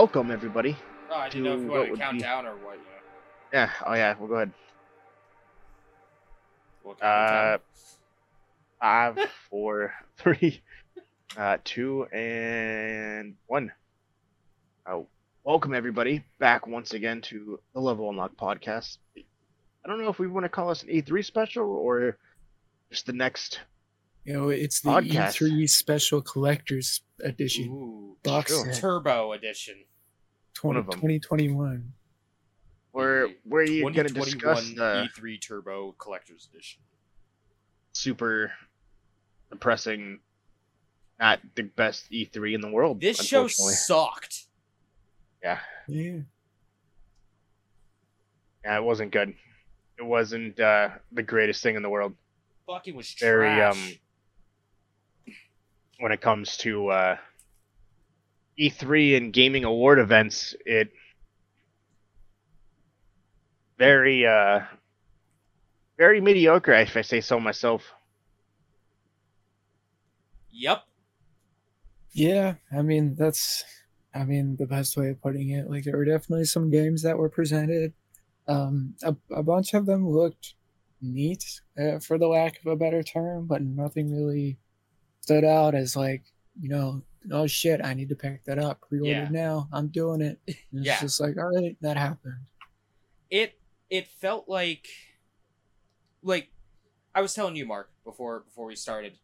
[0.00, 0.74] Welcome everybody.
[1.10, 2.72] Oh, I didn't know if you wanted to count be- down or what.
[2.76, 2.86] You know.
[3.52, 3.70] Yeah.
[3.84, 4.14] Oh yeah.
[4.18, 4.52] We'll go ahead.
[6.82, 7.58] We'll count Uh, down.
[8.80, 10.62] Five, four, three,
[11.36, 13.72] uh, two, and one.
[14.86, 15.00] Uh,
[15.44, 18.96] welcome everybody back once again to the Level Unlock podcast.
[19.18, 19.22] I
[19.86, 22.16] don't know if we want to call this an E3 special or
[22.90, 23.60] just the next.
[24.24, 25.42] You know, it's the Podcast.
[25.42, 28.64] E3 Special Collector's Edition Ooh, box Sure.
[28.72, 29.76] set Turbo Edition.
[30.54, 30.92] 20, of 'em.
[30.92, 31.92] 2021.
[32.92, 36.82] Where where are you going to discuss the E3 Turbo Collector's Edition.
[37.92, 38.52] super
[39.50, 40.20] depressing,
[41.18, 43.00] not the best E3 in the world.
[43.00, 44.46] This show sucked.
[45.42, 46.20] yeah, Yeah.
[48.64, 49.34] yeah, it wasn't good.
[49.98, 52.14] It wasn't uh, the greatest thing in the world.
[52.66, 53.76] Fucking was Very trash.
[53.76, 55.34] um.
[55.98, 57.16] When it comes to uh,
[58.58, 60.92] E3 and gaming award events, it
[63.78, 64.60] very uh
[65.96, 67.82] very mediocre if I say so myself.
[70.50, 70.82] Yep.
[72.12, 73.64] Yeah, I mean, that's,
[74.14, 75.70] I mean, the best way of putting it.
[75.70, 77.92] Like, there were definitely some games that were presented.
[78.48, 80.54] Um, a, a bunch of them looked
[81.00, 81.44] neat,
[81.78, 84.58] uh, for the lack of a better term, but nothing really
[85.20, 86.24] stood out as, like,
[86.60, 88.80] you know, oh shit, I need to pack that up.
[88.82, 89.28] Pre order Yeah.
[89.30, 89.68] now.
[89.72, 90.40] I'm doing it.
[90.46, 91.00] And It's Yeah.
[91.00, 92.46] just like, all right, that happened.
[93.30, 93.58] It
[93.90, 94.88] it felt like
[96.22, 96.50] like
[97.14, 99.18] I was telling you, Mark, before before we started.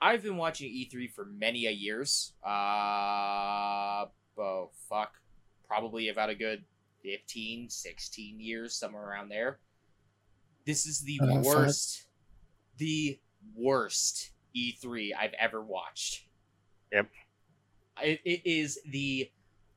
[0.00, 2.34] I've been watching E3 for many a years.
[2.44, 4.06] Uh
[4.38, 5.14] oh fuck.
[5.66, 6.64] Probably about a good
[7.02, 9.58] 15, 16 years, somewhere around there.
[10.64, 12.06] This is the Uh, worst
[12.78, 13.18] the
[13.54, 16.25] worst E3 I've ever watched.
[16.96, 17.08] Yep.
[18.02, 19.30] It, it is the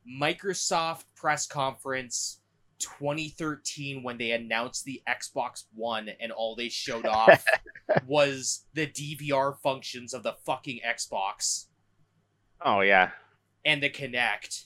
[0.09, 2.41] Microsoft press conference
[2.79, 7.45] 2013 when they announced the Xbox One and all they showed off
[8.07, 11.65] was the DVR functions of the fucking Xbox
[12.61, 13.11] Oh yeah,
[13.63, 14.65] and the Kinect.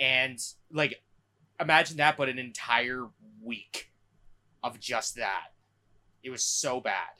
[0.00, 0.38] And
[0.72, 1.02] like
[1.60, 3.06] imagine that but an entire
[3.42, 3.90] week
[4.62, 5.48] of just that.
[6.22, 7.17] It was so bad.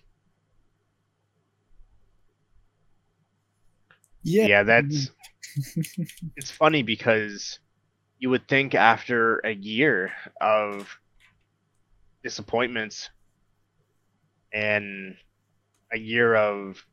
[4.22, 4.46] Yeah.
[4.46, 5.10] yeah, that's
[6.36, 7.58] it's funny because
[8.18, 10.88] you would think after a year of
[12.22, 13.10] disappointments
[14.52, 15.16] and
[15.92, 16.84] a year of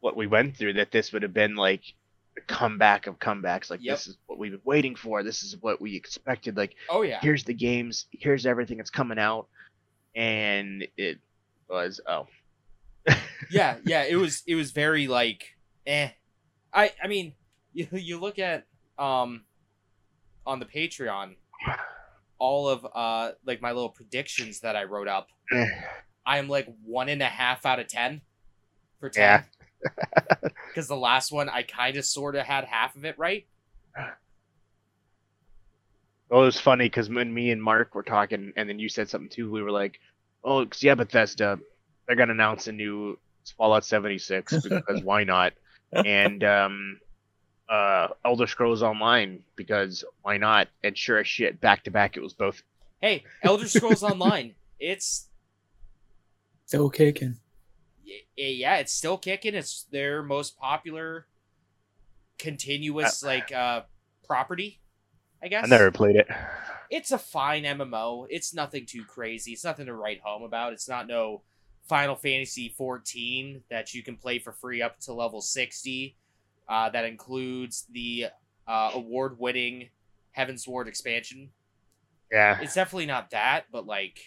[0.00, 1.82] what we went through that this would have been like
[2.34, 3.96] the comeback of comebacks like Yep.
[3.96, 7.18] this is what we've been waiting for this is what we expected like Oh yeah.
[7.20, 9.46] here's the games here's everything that's coming out
[10.16, 11.18] and it
[11.68, 12.26] was oh
[13.50, 16.10] yeah, yeah, it was it was very like eh.
[16.72, 17.34] I I mean,
[17.72, 18.66] you you look at
[18.98, 19.44] um
[20.46, 21.36] on the Patreon
[22.38, 25.28] all of uh like my little predictions that I wrote up.
[25.52, 25.66] Eh.
[26.24, 28.20] I am like one and a half out of ten
[29.00, 29.44] for ten.
[30.68, 33.46] Because the last one I kind of sort of had half of it right.
[36.32, 39.10] Well, it was funny because when me and Mark were talking, and then you said
[39.10, 40.00] something too, we were like,
[40.42, 41.58] "Oh, yeah, Bethesda,
[42.06, 43.18] they're gonna announce a new
[43.56, 45.52] Fallout 76 because why not?"
[45.92, 47.00] And um,
[47.68, 50.68] uh, Elder Scrolls Online because why not?
[50.82, 52.62] And sure as shit, back to back, it was both.
[53.00, 54.54] Hey, Elder Scrolls Online.
[54.84, 55.28] It's
[56.66, 57.36] Still kicking.
[58.36, 59.54] yeah, it's still kicking.
[59.54, 61.26] It's their most popular
[62.38, 63.82] continuous like uh
[64.26, 64.80] property,
[65.42, 65.64] I guess.
[65.64, 66.26] I never played it.
[66.90, 68.26] It's a fine MMO.
[68.28, 69.52] It's nothing too crazy.
[69.52, 70.72] It's nothing to write home about.
[70.72, 71.42] It's not no
[71.88, 76.16] Final Fantasy 14 that you can play for free up to level 60.
[76.68, 78.26] Uh, that includes the
[78.66, 79.88] uh, award-winning
[80.36, 81.50] Heavensward expansion.
[82.30, 84.20] Yeah, It's definitely not that, but like,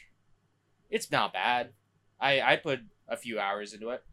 [0.91, 1.71] it's not bad.
[2.19, 4.03] I I put a few hours into it.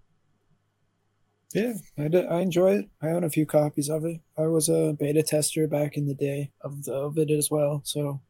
[1.55, 2.89] Yeah, I, d- I enjoy it.
[3.03, 4.21] I own a few copies of it.
[4.39, 7.83] I was a beta tester back in the day of, the, of it as well,
[7.85, 8.23] so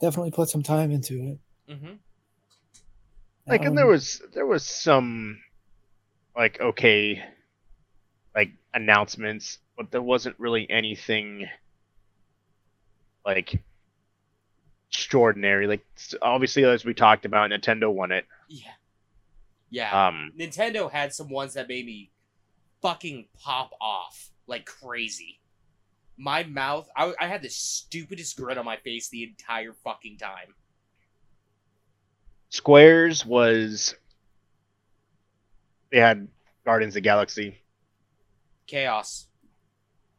[0.00, 1.38] definitely put some time into it.
[1.72, 1.94] Mm-hmm.
[3.48, 5.40] Like, and there Um, was there was some
[6.36, 7.22] like okay,
[8.34, 11.48] like announcements, but there wasn't really anything
[13.24, 13.60] like
[14.90, 15.66] extraordinary.
[15.66, 15.84] Like
[16.22, 18.26] obviously, as we talked about, Nintendo won it.
[18.48, 18.72] Yeah.
[19.70, 20.08] Yeah.
[20.08, 22.10] Um, Nintendo had some ones that made me
[22.80, 25.40] fucking pop off like crazy.
[26.16, 30.54] My mouth, I, I had the stupidest grin on my face the entire fucking time.
[32.50, 33.94] Squares was
[35.90, 36.28] they had
[36.64, 37.58] Guardians of the Galaxy.
[38.66, 39.26] Chaos.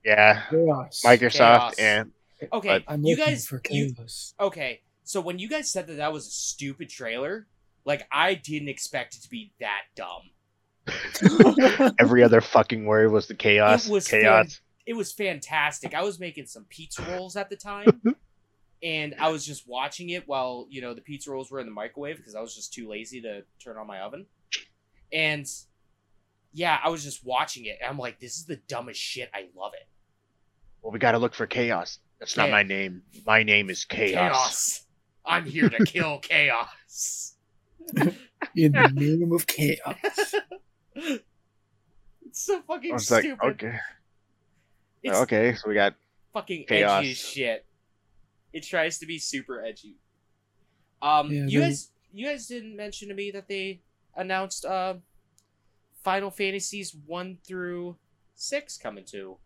[0.05, 1.01] Yeah, Chaos.
[1.05, 1.79] Microsoft Chaos.
[1.79, 2.11] and
[2.53, 3.47] Okay, But- I'm you looking guys.
[3.47, 4.33] for You, chaos.
[4.39, 7.47] okay, so when you guys said that that was a stupid trailer,
[7.83, 10.29] like I didn't expect it to be that dumb.
[11.99, 13.87] every other fucking word was the chaos.
[13.87, 14.61] It was chaos.
[14.85, 15.93] It was fantastic.
[15.93, 18.01] I was making some pizza rolls at the time,
[18.81, 21.71] and I was just watching it while you know the pizza rolls were in the
[21.73, 24.25] microwave because I was just too lazy to turn on my oven.
[25.11, 25.45] And
[26.53, 29.29] yeah, I was just watching it, and I'm like, this is the dumbest shit.
[29.33, 29.87] I love it.
[30.81, 31.99] Well, we got to look for chaos.
[32.19, 33.01] That's not Cha- my name.
[33.25, 34.11] My name is chaos.
[34.13, 34.85] Chaos.
[35.25, 37.35] I'm here to kill chaos.
[38.55, 40.35] In the name of chaos.
[40.95, 41.21] it's
[42.31, 43.43] so fucking I was like, stupid.
[43.43, 43.75] okay,
[45.03, 45.53] It's okay.
[45.55, 45.95] So we got
[46.33, 46.99] fucking Chaos.
[46.99, 47.65] edgy shit.
[48.53, 49.95] It tries to be super edgy.
[51.01, 53.81] Um, Yeah, you they- guys, you guys didn't mention to me that they
[54.15, 54.95] announced uh,
[56.03, 57.97] Final Fantasies one through
[58.35, 59.37] six coming to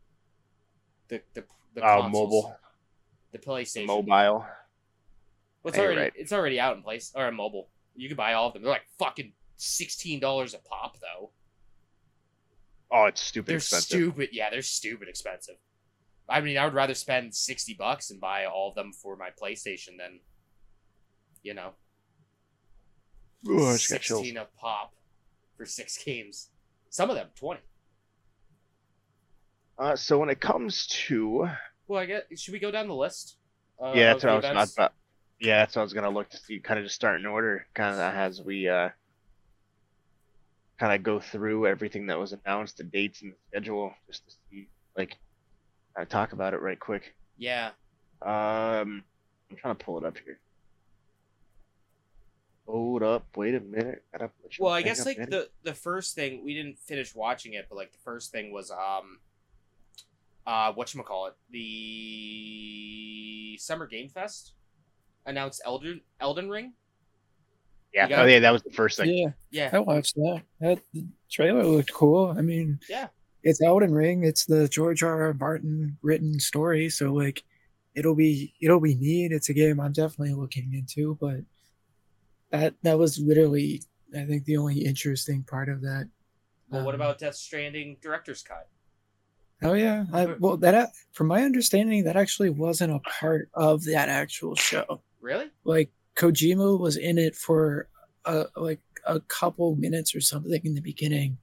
[1.09, 2.55] the the the uh, consoles, mobile,
[3.31, 3.87] the PlayStation.
[3.87, 4.13] mobile.
[4.13, 4.45] Well,
[5.65, 6.13] it's Yeah, you're already right.
[6.15, 7.69] it's already out in place or in mobile.
[7.95, 8.61] You can buy all of them.
[8.63, 11.31] They're like fucking sixteen dollars a pop though.
[12.91, 13.87] Oh, it's stupid They're expensive.
[13.87, 14.29] stupid.
[14.31, 15.55] Yeah, they're stupid expensive.
[16.29, 19.29] I mean, I would rather spend sixty bucks and buy all of them for my
[19.29, 20.19] PlayStation than,
[21.41, 21.71] you know,
[23.49, 24.21] Ooh, I just got chills.
[24.21, 24.93] sixteen a pop
[25.57, 26.49] for six games.
[26.89, 27.61] Some of them twenty.
[29.77, 31.49] Uh, so when it comes to
[31.87, 33.37] Well, I guess should we go down the list?
[33.81, 34.73] Uh, yeah, that's what I was events?
[34.75, 34.93] about.
[35.39, 36.59] Yeah, that's what I was gonna look to see.
[36.59, 38.89] Kind of just start in order, kind of as we uh,
[40.79, 44.35] kind of go through everything that was announced, the dates and the schedule, just to
[44.49, 44.67] see,
[44.97, 45.17] like,
[45.95, 47.15] kind of talk about it right quick.
[47.37, 47.71] Yeah.
[48.21, 49.03] Um,
[49.51, 50.39] I'm trying to pull it up here.
[52.67, 54.03] Hold up, wait a minute.
[54.13, 55.29] Gotta Well, I guess like in.
[55.29, 58.71] the the first thing we didn't finish watching it, but like the first thing was
[58.71, 59.19] um,
[60.47, 64.53] uh, what you call it, the Summer Game Fest
[65.25, 66.71] announced Elden Elden Ring.
[67.93, 69.09] yeah, you got- oh yeah, that was the first thing.
[69.13, 70.43] Yeah, Yeah, I watched that.
[70.61, 72.33] That the trailer looked cool.
[72.37, 73.07] I mean, Yeah.
[73.43, 74.23] It's Elden Ring.
[74.23, 75.23] It's the George R.
[75.23, 75.33] R.
[75.33, 77.43] Martin written story, so like,
[77.95, 79.31] it'll be it'll be neat.
[79.31, 81.41] It's a game I'm definitely looking into, but
[82.51, 83.83] that that was literally,
[84.15, 86.09] I think, the only interesting part of that.
[86.69, 88.67] Well, what Um, about Death Stranding director's cut?
[89.61, 94.09] Oh yeah, I, well that from my understanding, that actually wasn't a part of that
[94.09, 95.01] actual show.
[95.21, 95.51] Really?
[95.63, 97.87] Like Kojima was in it for
[98.25, 101.37] a, like a couple minutes or something in the beginning,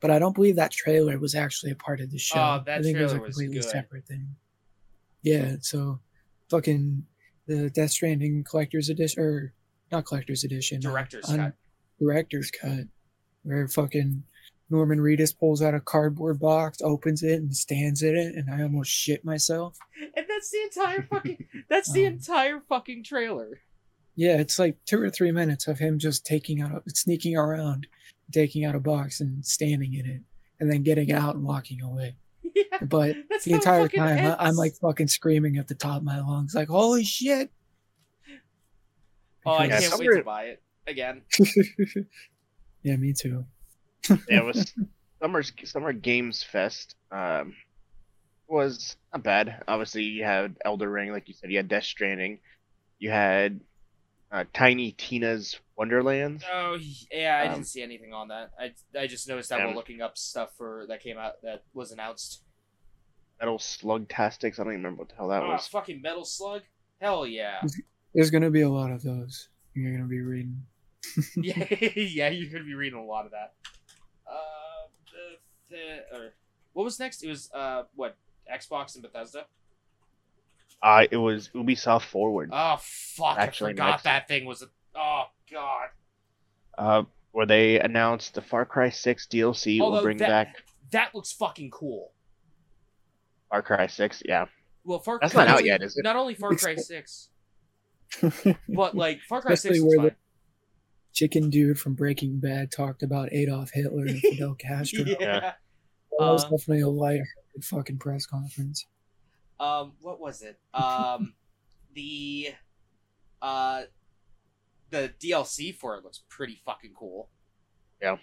[0.00, 2.38] but I don't believe that trailer was actually a part of the show.
[2.38, 4.36] Oh, that I think it was a trailer was completely separate thing.
[5.22, 6.00] Yeah, so
[6.50, 7.04] fucking
[7.46, 9.52] the Death Stranding collector's edition or
[9.92, 11.54] not collector's edition, uh, Director's un- cut.
[12.00, 12.84] director's cut,
[13.42, 14.22] where fucking
[14.68, 18.62] Norman Reedus pulls out a cardboard box, opens it, and stands in it, and I
[18.62, 19.78] almost shit myself.
[20.16, 21.46] And that's the entire fucking.
[21.70, 23.60] That's the Um, entire fucking trailer.
[24.16, 27.86] Yeah, it's like two or three minutes of him just taking out, sneaking around,
[28.32, 30.22] taking out a box and standing in it,
[30.60, 32.16] and then getting out and walking away.
[32.54, 36.20] yeah, But the entire time, I, I'm like fucking screaming at the top of my
[36.20, 37.50] lungs, like "Holy shit!"
[39.44, 41.22] oh, I Yeah, can't wait to buy it again.
[42.82, 43.44] yeah, me too.
[44.08, 44.72] Yeah, it was
[45.20, 46.94] summer's Summer Games Fest.
[47.10, 47.54] Um,
[48.48, 49.62] was not bad.
[49.66, 51.50] Obviously, you had Elden Ring, like you said.
[51.50, 52.38] You had Death Stranding.
[52.98, 53.60] You had
[54.32, 56.42] uh, Tiny Tina's Wonderlands.
[56.52, 56.78] Oh
[57.12, 58.50] yeah, I Um, didn't see anything on that.
[58.58, 59.66] I I just noticed that yeah.
[59.66, 62.42] while looking up stuff for that came out that was announced.
[63.40, 64.58] Metal Slug Tactics.
[64.58, 65.66] I don't even remember what the hell that Oh, was.
[65.68, 66.62] fucking Metal Slug.
[67.00, 67.60] Hell yeah.
[68.14, 69.48] There's gonna be a lot of those.
[69.74, 70.62] You're gonna be reading.
[71.36, 71.66] yeah,
[71.96, 73.52] yeah, you're gonna be reading a lot of that.
[74.26, 74.88] Uh,
[75.70, 76.32] the, the, or,
[76.72, 77.22] what was next?
[77.22, 78.16] It was uh, what
[78.52, 79.44] Xbox and Bethesda.
[80.82, 83.38] Uh, it was Ubisoft Forward, Oh fuck!
[83.38, 84.62] Actually, I forgot next- that thing was.
[84.62, 84.66] A,
[84.96, 85.88] oh god.
[86.78, 87.02] uh,
[87.32, 90.56] where they announced the Far Cry 6 DLC will bring that- back
[90.92, 92.12] That looks fucking cool.
[93.50, 94.22] Far Cry 6.
[94.26, 94.46] Yeah,
[94.84, 96.02] Well, Far That's Cry not out only- yet, is it?
[96.04, 97.28] Not only Far Cry Six,
[98.68, 100.16] but like Far Cry Especially Six was where the- fine.
[101.12, 105.02] Chicken dude from Breaking Bad talked about Adolf Hitler and Fidel Castro.
[105.06, 105.16] yeah.
[105.18, 105.40] Yeah.
[105.40, 105.52] That
[106.18, 108.86] was Uh, definitely a light-hearted fucking press conference.
[109.58, 110.58] Um, what was it?
[110.74, 111.34] Um,
[111.94, 112.54] the
[113.40, 113.82] uh,
[114.90, 117.28] the DLC for it looks pretty fucking cool.
[118.00, 118.16] Yeah.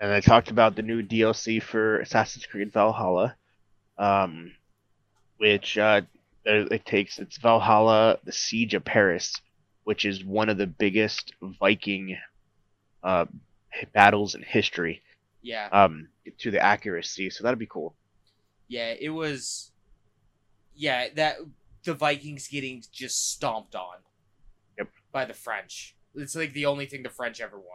[0.00, 3.34] And they talked about the new DLC for Assassin's Creed Valhalla,
[3.98, 4.52] um,
[5.38, 6.02] which uh,
[6.44, 9.34] it takes it's Valhalla: The Siege of Paris,
[9.84, 12.16] which is one of the biggest Viking
[13.02, 13.26] uh,
[13.92, 15.02] battles in history
[15.42, 15.68] Yeah.
[15.72, 17.30] um to the accuracy.
[17.30, 17.96] So that'd be cool.
[18.68, 19.72] Yeah, it was.
[20.78, 21.36] Yeah, that
[21.84, 23.96] the Vikings getting just stomped on.
[24.78, 24.88] Yep.
[25.12, 25.96] By the French.
[26.14, 27.66] It's like the only thing the French ever won.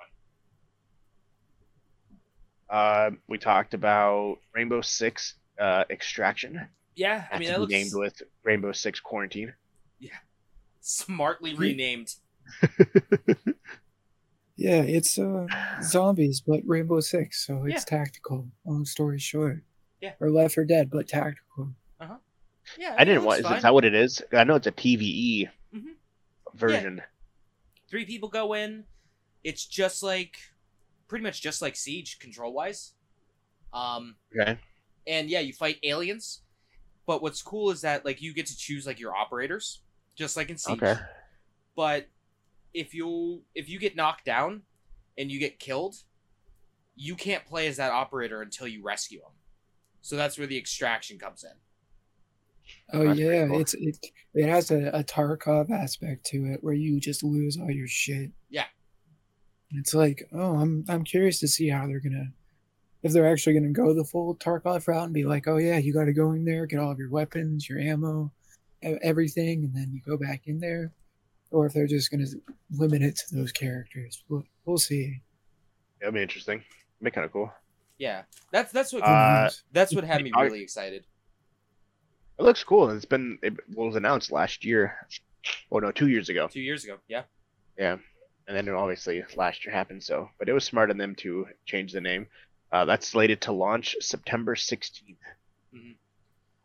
[2.70, 6.68] Uh, we talked about Rainbow Six uh, Extraction.
[6.96, 9.54] Yeah, I mean to that looks named with Rainbow Six Quarantine.
[10.00, 10.12] Yeah,
[10.82, 12.16] smartly renamed.
[14.56, 15.48] Yeah, it's uh
[15.82, 18.48] zombies, but Rainbow Six, so it's tactical.
[18.66, 19.64] Long story short.
[20.00, 20.14] Yeah.
[20.20, 21.74] Or Left 4 Dead, but tactical.
[22.78, 23.40] Yeah, I didn't want.
[23.46, 24.22] Is that what it is?
[24.32, 25.96] I know it's a PVE Mhm.
[26.54, 27.02] version.
[27.90, 28.86] Three people go in.
[29.44, 30.38] It's just like,
[31.08, 32.94] pretty much just like Siege control wise.
[33.74, 34.60] Um, Okay.
[35.06, 36.42] and yeah, you fight aliens.
[37.06, 39.82] But what's cool is that like you get to choose like your operators,
[40.16, 40.82] just like in Siege.
[40.82, 40.96] Okay.
[41.76, 42.08] But
[42.74, 44.64] if you if you get knocked down
[45.18, 45.96] and you get killed,
[46.96, 49.34] you can't play as that operator until you rescue him.
[50.02, 51.58] So that's where the extraction comes in.
[52.92, 53.60] Oh That's yeah, cool.
[53.62, 53.98] it's it
[54.34, 58.32] it has a, a Tarkov aspect to it where you just lose all your shit.
[58.50, 58.66] Yeah.
[59.72, 62.32] And It's like, oh, I'm I'm curious to see how they're gonna
[63.02, 65.94] if they're actually gonna go the full Tarkov route and be like, oh yeah, you
[65.94, 68.32] got to go in there, get all of your weapons, your ammo,
[68.82, 70.94] everything, and then you go back in there,
[71.52, 72.28] or if they're just gonna
[72.72, 74.24] limit it to those characters.
[74.30, 75.22] We'll, we'll see.
[76.00, 76.64] That'd be interesting.
[77.02, 77.52] Be kind of cool.
[77.98, 81.06] Yeah, that's that's what Uh, that's what had me really excited.
[82.40, 82.90] It looks cool.
[82.90, 84.96] It's been it was announced last year.
[85.72, 86.48] Oh no, two years ago.
[86.48, 87.24] Two years ago, yeah.
[87.78, 87.98] Yeah,
[88.48, 90.04] and then obviously last year happened.
[90.04, 92.28] So, but it was smart of them to change the name.
[92.72, 95.18] Uh, that's slated to launch September 16th
[95.76, 95.96] Mhm.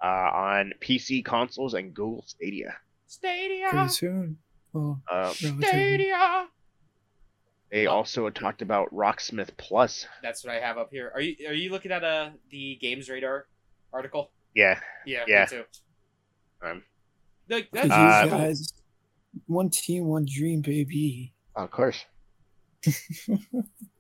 [0.02, 2.76] uh, on PC consoles and Google Stadia.
[3.06, 4.38] Stadia, pretty soon.
[4.72, 5.66] Well, Uh, relatively.
[5.66, 6.48] Stadia.
[7.70, 7.92] they Oh.
[7.92, 10.06] also talked about Rocksmith Plus.
[10.22, 11.10] That's what I have up here.
[11.14, 13.46] Are you are you looking at uh the Games Radar
[13.92, 14.30] article?
[14.58, 15.40] Yeah, Yeah, Yeah.
[15.42, 15.64] me too.
[16.66, 16.82] Um,
[17.48, 18.72] Like, Because that's Uh, you guys,
[19.46, 21.32] one team, one dream, baby.
[21.54, 22.04] of course.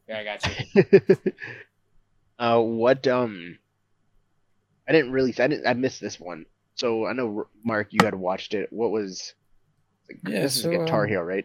[0.08, 1.16] Yeah, I got you.
[2.38, 3.58] uh, what um,
[4.88, 6.46] I didn't really, I didn't, I missed this one.
[6.76, 8.72] So I know Mark, you had watched it.
[8.72, 9.34] What was?
[10.08, 11.44] Like, Yeah, this is Guitar um, Hero, right?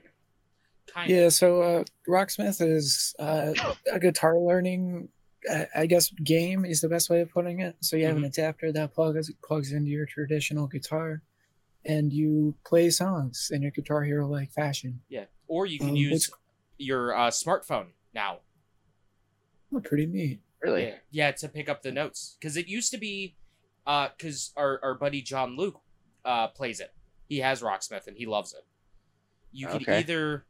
[0.93, 3.53] Kind Yeah, so uh, Rocksmith is uh,
[3.91, 5.09] a guitar learning,
[5.75, 7.75] I guess, game is the best way of putting it.
[7.81, 8.23] So you have Mm-hmm.
[8.25, 11.21] an adapter that plugs plugs into your traditional guitar,
[11.85, 15.01] and you play songs in a Guitar Hero like fashion.
[15.09, 16.29] Yeah, or you can Um, use
[16.77, 18.39] your uh, smartphone now.
[19.75, 20.39] Oh, pretty neat.
[20.61, 20.83] Really?
[20.85, 23.35] Yeah, yeah, to pick up the notes because it used to be,
[23.85, 25.81] uh, because our our buddy John Luke,
[26.23, 26.93] uh, plays it.
[27.27, 28.65] He has Rocksmith and he loves it.
[29.51, 29.99] You could Okay.
[29.99, 30.45] either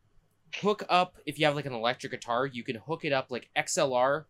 [0.61, 3.49] hook up if you have like an electric guitar, you can hook it up like
[3.55, 4.25] XLR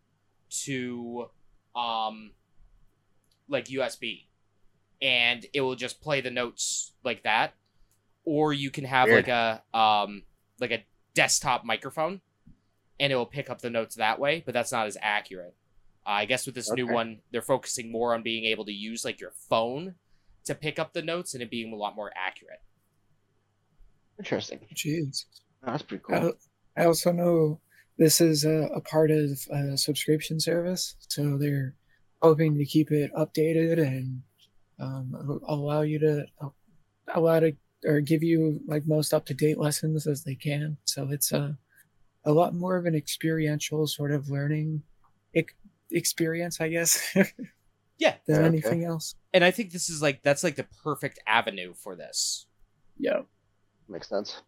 [0.50, 1.28] to,
[1.74, 2.32] um,
[3.48, 4.26] like USB,
[5.02, 7.54] and it will just play the notes like that.
[8.24, 9.28] Or you can have Weird.
[9.28, 10.22] like a um
[10.60, 10.84] like a
[11.14, 12.20] desktop microphone,
[12.98, 14.42] and it will pick up the notes that way.
[14.44, 15.54] But that's not as accurate.
[16.06, 19.04] Uh, I guess with this new one, they're focusing more on being able to use
[19.04, 19.94] like your phone
[20.44, 22.60] to pick up the notes and it being a lot more accurate.
[24.18, 24.60] Interesting.
[24.74, 25.24] Jeez.
[25.62, 26.34] That's pretty cool.
[26.76, 27.60] I, I also know
[27.98, 31.74] this is a, a part of a subscription service, so they're
[32.22, 34.22] hoping to keep it updated and
[34.80, 36.24] um, allow you to
[37.14, 37.52] allow to
[37.86, 40.76] or give you like most up to date lessons as they can.
[40.84, 41.56] So it's a
[42.24, 44.82] a lot more of an experiential sort of learning
[45.34, 45.52] ex-
[45.90, 47.14] experience, I guess,
[47.98, 48.46] Yeah, than Okay.
[48.46, 49.14] anything else.
[49.34, 52.46] and I think this is like that's like the perfect avenue for this.
[52.98, 53.20] Yeah.
[53.88, 54.40] Makes sense.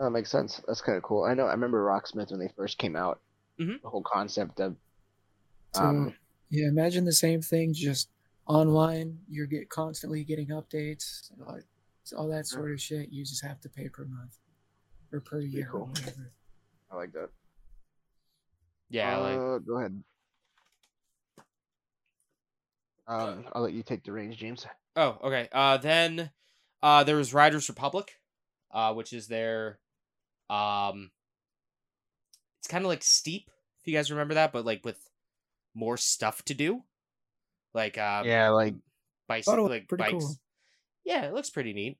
[0.00, 0.62] Oh, that makes sense.
[0.66, 1.24] That's kind of cool.
[1.24, 1.44] I know.
[1.44, 3.20] I remember Rocksmith when they first came out.
[3.58, 3.82] Mhm.
[3.82, 4.76] The whole concept of
[5.74, 6.14] So um,
[6.48, 8.08] yeah, imagine the same thing just
[8.46, 9.18] online.
[9.28, 11.58] You're get constantly getting updates, uh,
[12.16, 13.10] all that sort of shit.
[13.10, 14.38] You just have to pay per month
[15.12, 15.86] or per year or cool.
[15.88, 16.32] whatever.
[16.90, 17.28] I like that.
[18.88, 20.02] Yeah, like Uh, go ahead.
[23.06, 24.66] Um, I'll let you take the reins, James.
[24.96, 25.48] Oh, okay.
[25.52, 26.30] Uh, then
[26.82, 28.20] uh, there was Riders Republic,
[28.70, 29.78] uh, which is their,
[30.50, 31.10] um,
[32.60, 34.98] it's kind of like Steep, if you guys remember that, but like with
[35.74, 36.82] more stuff to do,
[37.74, 38.74] like uh, yeah, like
[39.28, 40.24] bikes, Thought it was like pretty bikes.
[40.24, 40.34] cool.
[41.04, 41.98] Yeah, it looks pretty neat.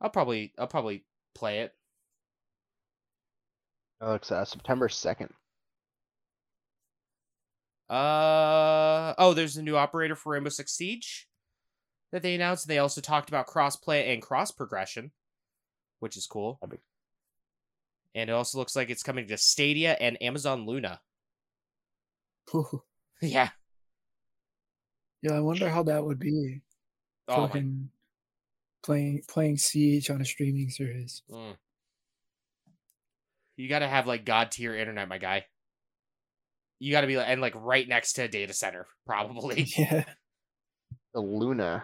[0.00, 1.74] I'll probably, I'll probably play it.
[4.00, 5.30] it looks uh, September second.
[7.88, 11.26] Uh oh, there's a new operator for Rainbow Six Siege
[12.12, 12.68] that they announced.
[12.68, 15.10] They also talked about crossplay and cross progression,
[15.98, 16.58] which is cool.
[16.60, 16.84] That'd be-
[18.14, 21.00] And it also looks like it's coming to Stadia and Amazon Luna.
[22.54, 22.82] Ooh.
[23.22, 23.50] yeah.
[25.22, 26.62] Yeah, I wonder how that would be.
[27.28, 27.46] Oh my.
[27.46, 27.90] Fucking
[28.82, 31.22] playing playing Siege on a streaming service.
[31.30, 31.56] Mm.
[33.56, 35.44] You got to have like god tier internet, my guy.
[36.78, 39.66] You got to be like and like right next to a data center, probably.
[39.76, 40.04] Yeah.
[41.12, 41.82] The Luna.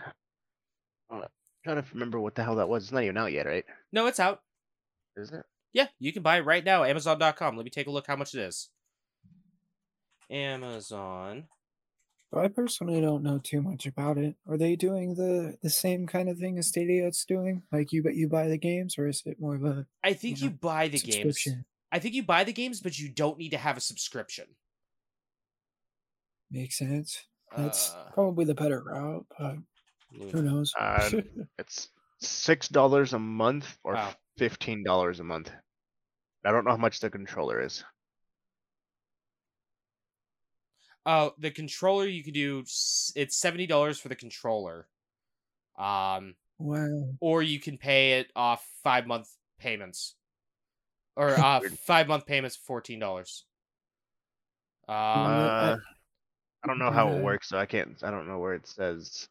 [1.11, 1.23] I'm
[1.64, 2.85] trying to remember what the hell that was.
[2.85, 3.64] It's not even out yet, right?
[3.92, 4.40] no, it's out.
[5.16, 5.42] Is it?
[5.76, 6.85] Yeah, you can buy it right now.
[6.85, 7.54] At amazon.com.
[7.56, 8.71] Let me take a look how much it is.
[10.30, 11.49] Amazon.
[12.33, 14.37] I personally don't know too much about it.
[14.47, 17.64] Are they doing the the same kind of thing as Stadia's doing?
[17.73, 20.40] Like you but you buy the games, or is it more of a I think
[20.40, 21.47] You you buy the games.
[21.92, 24.56] I think you buy the games, but you don't need to have a subscription.
[26.50, 27.25] Makes sense.
[27.56, 29.56] That's Uh, probably the better route, but
[30.33, 30.73] who knows?
[30.78, 31.11] Uh,
[31.59, 31.88] It's
[32.21, 34.14] six dollars a month or Wow.
[34.37, 35.50] fifteen dollars a month.
[36.46, 37.82] I don't know how much the controller is.
[41.04, 42.60] Oh, the controller you could do.
[42.60, 44.86] It's seventy dollars for the controller.
[45.76, 47.08] Um, wow.
[47.20, 50.14] or you can pay it off five month payments,
[51.16, 53.44] or uh, five month payments fourteen dollars.
[54.88, 55.76] I- Uh,
[56.62, 57.96] I don't know how it works, so I can't.
[58.02, 59.28] I don't know where it says.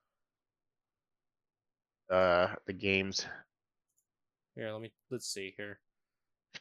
[2.10, 3.26] Uh, the games.
[4.56, 5.80] here, let me let's see here.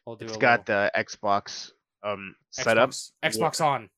[0.07, 1.73] Do It's got little- the Xbox
[2.03, 3.91] um setup Xbox, Xbox on.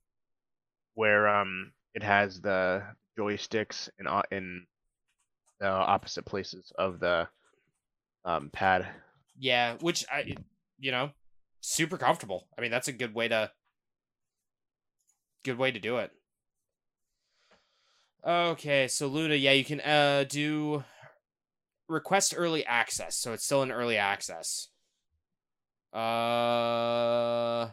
[0.95, 2.83] where um it has the
[3.19, 4.67] joysticks in in
[5.61, 7.29] the opposite places of the
[8.25, 8.87] um pad.
[9.39, 10.35] Yeah, which I,
[10.79, 11.11] you know,
[11.61, 12.49] super comfortable.
[12.57, 13.51] I mean, that's a good way to,
[15.45, 16.11] good way to do it.
[18.27, 20.85] Okay, so Luna, yeah, you can uh do
[21.89, 24.69] request early access, so it's still in early access.
[25.97, 27.71] Uh,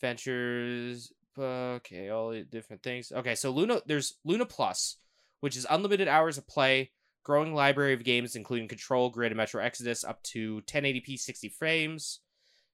[0.00, 1.12] ventures.
[1.36, 3.10] Okay, all the different things.
[3.10, 4.98] Okay, so Luna, there's Luna Plus,
[5.40, 6.92] which is unlimited hours of play,
[7.24, 12.20] growing library of games including Control, Grid, and Metro Exodus up to 1080p 60 frames.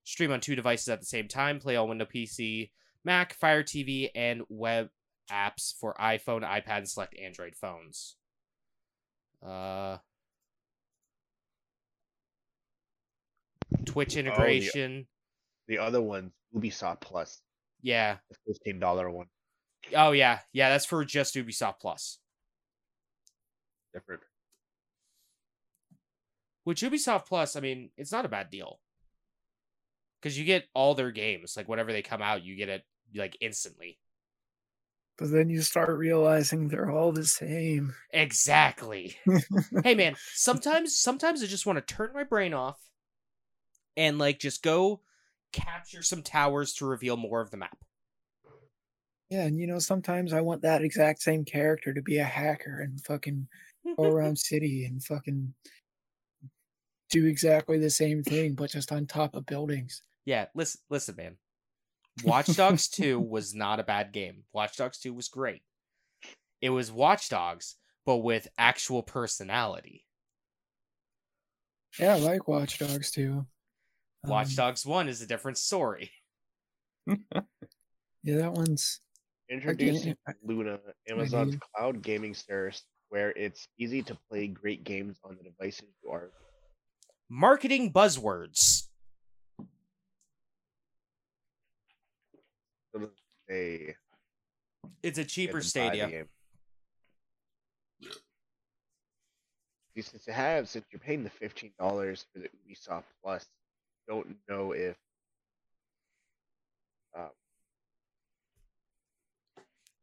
[0.04, 1.61] Stream on two devices at the same time.
[1.61, 2.70] Play on Windows PC,
[3.04, 4.88] Mac, Fire TV, and web
[5.30, 8.16] apps for iPhone, iPad, and select Android phones.
[9.46, 9.98] Uh,
[13.85, 15.07] Twitch oh, integration.
[15.66, 17.42] The other one's Ubisoft Plus,
[17.83, 18.16] yeah.
[18.31, 19.26] the fifteen dollar one.
[19.94, 20.40] Oh yeah.
[20.52, 22.18] Yeah, that's for just Ubisoft Plus.
[23.92, 24.22] Different.
[26.64, 28.81] Which Ubisoft Plus, I mean, it's not a bad deal.
[30.22, 33.37] Cuz you get all their games, like whenever they come out, you get it like
[33.40, 33.98] instantly.
[35.16, 37.94] But then you start realizing they're all the same.
[38.12, 39.16] Exactly.
[39.85, 42.88] hey man, sometimes sometimes I just want to turn my brain off
[43.98, 45.00] and like just go
[45.52, 47.76] capture some towers to reveal more of the map.
[49.28, 52.80] Yeah, and you know, sometimes I want that exact same character to be a hacker
[52.80, 53.48] and fucking
[53.98, 55.52] go around city and fucking
[57.11, 60.02] do exactly the same thing, but just on top of buildings.
[60.24, 61.37] Yeah, listen, listen, man.
[62.24, 64.44] Watch Dogs 2 was not a bad game.
[64.52, 65.62] Watch Dogs 2 was great.
[66.61, 70.04] It was Watch Dogs, but with actual personality.
[71.98, 73.11] Yeah, I like Watch Dogs
[74.24, 74.31] too.
[74.31, 76.11] Watch Um, Dogs 1 is a different story.
[78.24, 79.00] Yeah, that one's
[79.48, 85.18] Introducing I- Luna, Amazon's mean- cloud gaming service, where it's easy to play great games
[85.24, 86.31] on the devices you are.
[87.31, 88.88] Marketing buzzwords.
[92.92, 93.09] So
[93.48, 93.94] They
[95.02, 96.09] It's a cheaper to buy the Stadia.
[96.09, 96.28] game.
[99.94, 103.46] You since you have since you're paying the fifteen dollars for the Ubisoft Plus,
[104.09, 104.97] don't know if
[107.16, 107.29] um,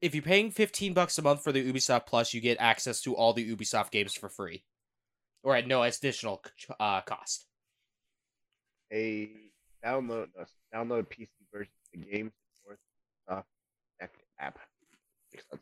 [0.01, 3.15] If you're paying 15 bucks a month for the Ubisoft Plus, you get access to
[3.15, 4.63] all the Ubisoft games for free.
[5.43, 6.43] Or at no additional
[6.79, 7.47] uh, cost.
[8.91, 9.29] a
[9.83, 12.31] download no, download PC version of the game
[12.65, 12.77] or
[13.29, 13.43] Microsoft
[13.99, 14.59] Connect app.
[15.33, 15.61] Makes sense.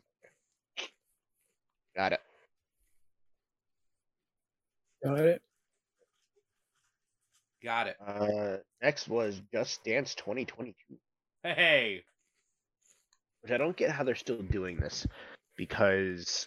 [0.78, 0.88] Okay.
[1.96, 2.20] Got it.
[5.04, 5.42] got it.
[7.64, 7.96] Got it.
[8.06, 10.74] Uh, next was Just Dance 2022,
[11.42, 12.04] Hey.
[13.40, 15.06] which I don't get how they're still doing this
[15.56, 16.46] because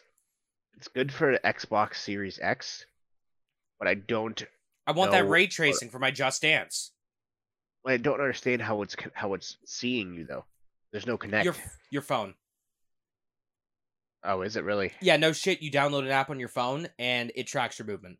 [0.77, 2.85] it's good for Xbox Series X,
[3.79, 4.45] but I don't
[4.85, 6.91] I want that ray or- tracing for my Just Dance.
[7.85, 10.45] I don't understand how it's how it's seeing you though.
[10.91, 11.45] There's no Kinect.
[11.45, 11.55] Your
[11.89, 12.35] your phone.
[14.23, 14.91] Oh, is it really?
[15.01, 15.61] Yeah, no shit.
[15.61, 18.17] You download an app on your phone and it tracks your movement.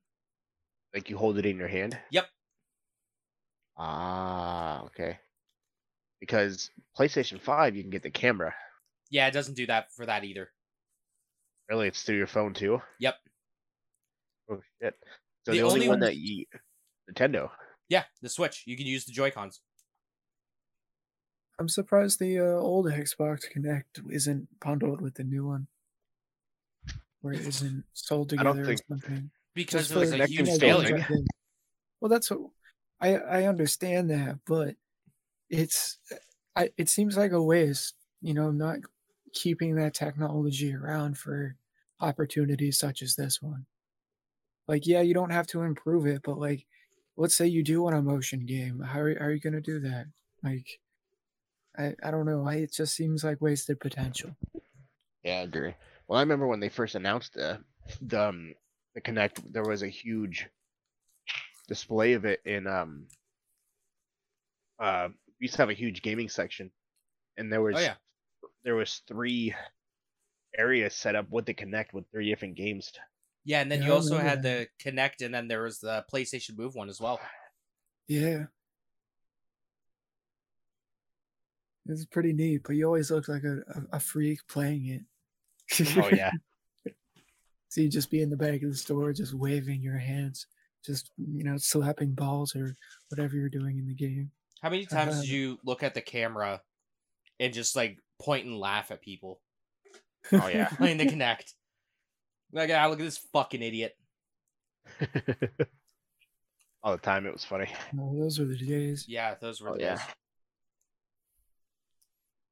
[0.94, 1.98] Like you hold it in your hand?
[2.12, 2.28] Yep.
[3.78, 5.20] Ah, okay.
[6.20, 8.54] Because PlayStation 5, you can get the camera.
[9.10, 10.50] Yeah, it doesn't do that for that either.
[11.70, 12.82] Really, it's through your phone too.
[13.00, 13.16] Yep.
[14.50, 14.96] Oh shit!
[15.46, 16.46] So The the, only, only one one- that you
[17.12, 17.50] Nintendo.
[17.90, 18.64] Yeah, the Switch.
[18.66, 19.62] You can use the Joy Cons.
[21.60, 25.68] I'm surprised the uh, old Xbox Kinect isn't bundled with the new one,
[27.22, 29.32] where it isn't sold together I don't together or think- something.
[29.56, 30.98] Because Just it was a huge failure.
[30.98, 31.00] Sony.
[31.00, 31.26] back in.
[32.00, 32.42] Well, that's what
[33.00, 34.76] I I understand that, but
[35.50, 36.00] it's
[36.56, 38.80] I it seems like a waste, you know, not
[39.34, 41.58] keeping that technology around for
[42.02, 43.68] opportunities such as this one.
[44.68, 46.66] Like, yeah, you don't have to improve it, but like,
[47.16, 50.08] let's say you do want a motion game, how are, are you gonna do that?
[50.44, 50.80] Like,
[51.78, 52.48] I I don't know.
[52.48, 54.36] It just seems like wasted potential.
[55.24, 55.76] Yeah, I agree.
[56.08, 57.64] Well, I remember when they first announced the
[58.02, 58.54] the um,
[58.94, 60.48] the Kinect, there was a huge
[61.68, 63.08] display of it in um.
[64.80, 66.72] Uh, we used to have a huge gaming section,
[67.38, 67.96] and there was Oh yeah.
[68.64, 69.56] there was three
[70.58, 72.92] areas set up with the Kinect with three different games.
[73.44, 76.58] Yeah, and then Yeah, you also had the Kinect, and then there was the PlayStation
[76.58, 77.20] Move one as well.
[78.08, 78.46] Yeah.
[81.90, 85.02] It's pretty neat, but you always look like a, a, a freak playing it.
[85.98, 86.32] Oh yeah,
[87.70, 90.48] So you just be in the back of the store, just waving your hands,
[90.88, 92.74] just you know, slapping balls or
[93.10, 94.32] whatever you're doing in the game.
[94.62, 95.22] How many times Uh-huh.
[95.22, 96.62] did you look at the camera
[97.40, 99.40] and just like point and laugh at people
[100.32, 100.68] oh yeah.
[100.78, 101.54] playing the Kinect?
[102.52, 103.96] Like, ah, look at this fucking idiot.
[106.84, 107.68] All the time, it was funny.
[108.00, 109.06] Oh, those were the days.
[109.08, 109.96] Yeah, those were Oh the yeah.
[109.96, 110.06] days.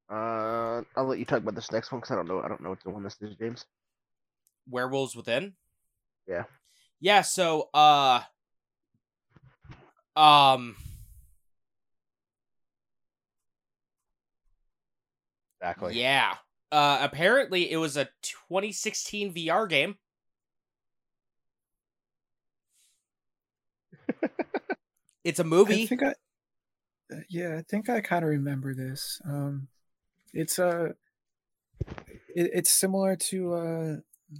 [0.10, 2.42] Uh, I'll let you talk about this next one because I don't know.
[2.42, 3.66] I don't know what the one this is, James.
[4.70, 5.54] Werewolves Within.
[6.28, 6.44] Yeah.
[7.00, 7.22] Yeah.
[7.22, 8.22] So, uh,
[10.16, 10.76] um,
[15.62, 15.96] Exactly.
[15.96, 16.36] yeah.
[16.72, 19.96] Uh, apparently it was a 2016 VR game.
[25.24, 25.86] it's a movie.
[25.86, 26.14] think I,
[27.14, 29.22] uh, yeah, I think I kind of remember this.
[29.26, 29.68] Um,
[30.34, 30.90] it's uh,
[32.08, 33.96] it, it's similar to uh,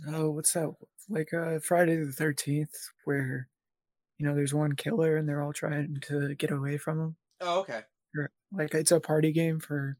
[0.10, 0.74] oh, what's that?
[1.10, 3.48] Like uh, Friday the Thirteenth, where
[4.18, 7.16] you know there's one killer and they're all trying to get away from him.
[7.42, 7.82] Oh, okay.
[8.52, 9.98] Like it's a party game for.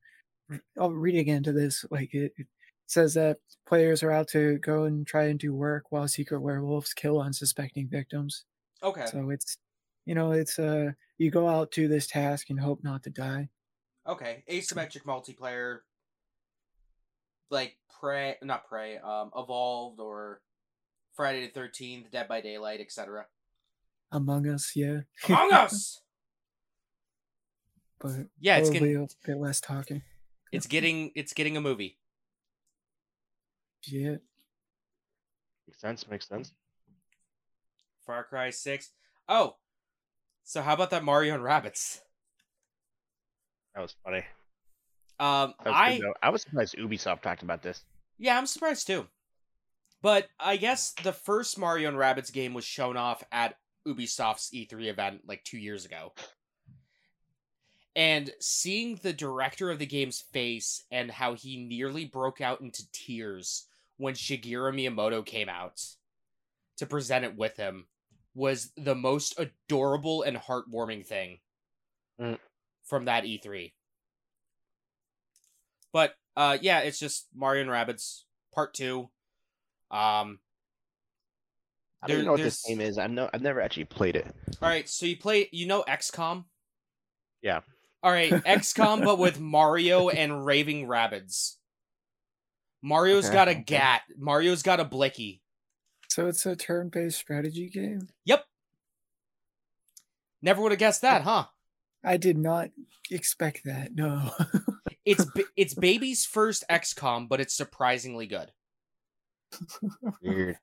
[0.80, 1.86] I'll reading into this.
[1.90, 2.48] Like it, it
[2.86, 3.38] says that
[3.68, 7.88] players are out to go and try and do work while secret werewolves kill unsuspecting
[7.90, 8.46] victims.
[8.84, 9.08] Okay.
[9.08, 9.58] So it's,
[10.06, 13.50] you know, it's uh, you go out to this task and hope not to die.
[14.08, 14.44] Okay.
[14.50, 15.80] Asymmetric multiplayer.
[17.50, 20.42] Like Prey, not Prey, um, Evolved or
[21.16, 23.26] Friday the Thirteenth, Dead by Daylight, etc.
[24.12, 25.02] Among Us, yeah.
[25.28, 26.02] Among Us.
[28.00, 30.04] but Yeah, it's getting a bit less talking.
[30.52, 31.98] it's getting it's getting a movie.
[33.88, 34.16] Yeah.
[35.68, 36.08] Makes sense.
[36.10, 36.52] Makes sense.
[38.06, 38.92] Far Cry Six.
[39.28, 39.56] Oh,
[40.44, 42.00] so how about that Mario and Rabbids?
[43.74, 44.24] That was funny.
[45.20, 46.02] Um, That was I.
[46.22, 47.84] I was surprised Ubisoft talked about this.
[48.18, 49.08] yeah, I'm surprised too.
[50.06, 54.86] But I guess the first Mario and Rabbids game was shown off at Ubisoft's E3
[54.88, 56.14] event like two years ago.
[57.96, 62.84] And seeing the director of the game's face and how he nearly broke out into
[62.92, 63.66] tears
[63.98, 65.82] when Shigeru Miyamoto came out
[66.78, 67.88] to present it with him
[68.36, 71.40] was the most adorable and heartwarming thing
[72.22, 72.38] Mm.
[72.84, 73.74] from that E3.
[75.92, 79.10] But uh yeah, it's just Mario and Rabbids Part 2.
[79.96, 80.40] Um
[82.02, 82.98] I don't There- even know what this game is.
[82.98, 83.30] I know.
[83.34, 84.28] I've never actually played it.
[84.62, 86.46] all right, so you play you know XCOM?
[87.42, 87.62] Yeah.
[88.04, 91.56] All right, XCOM but with Mario and raving Rabbids.
[92.84, 93.64] Mario's Okay, got a okay.
[93.66, 94.02] gat.
[94.18, 95.42] Mario's got a blicky.
[96.10, 98.08] So it's a turn-based strategy game.
[98.26, 98.46] Yep.
[100.42, 101.46] Never would have guessed that, huh?
[102.04, 102.70] I did not
[103.10, 103.94] expect that.
[103.96, 104.32] No.
[105.06, 105.24] It's
[105.56, 108.52] it's baby's first XCOM, but it's surprisingly good.
[110.22, 110.58] Weird.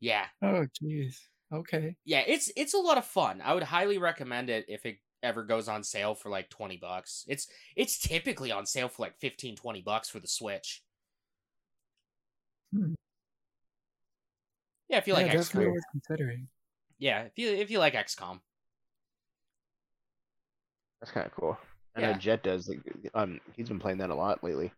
[0.00, 0.26] Yeah.
[0.42, 1.16] oh, jeez.
[1.52, 1.96] Okay.
[2.04, 3.40] Yeah, it's it's a lot of fun.
[3.42, 7.24] I would highly recommend it if it ever goes on sale for like 20 bucks.
[7.26, 10.82] It's it's typically on sale for like 15 20 bucks for the Switch.
[12.72, 12.94] Hmm.
[14.88, 15.72] Yeah, if you yeah, like definitely XCOM.
[15.72, 16.48] worth considering.
[16.98, 18.40] Yeah, if you if you like XCOM.
[21.00, 21.56] That's kind of cool.
[21.96, 22.12] I Yeah.
[22.12, 22.68] know Jet does.
[22.68, 22.80] like,
[23.14, 24.72] Um, he's been playing that a lot lately.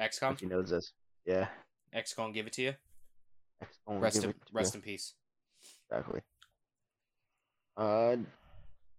[0.00, 0.92] XCOM, he knows this.
[1.24, 1.48] Yeah.
[1.94, 2.74] XCOM give it to you.
[3.86, 4.78] Rest give in it to rest you.
[4.78, 5.14] in peace.
[5.90, 6.20] Exactly.
[7.76, 8.16] Uh,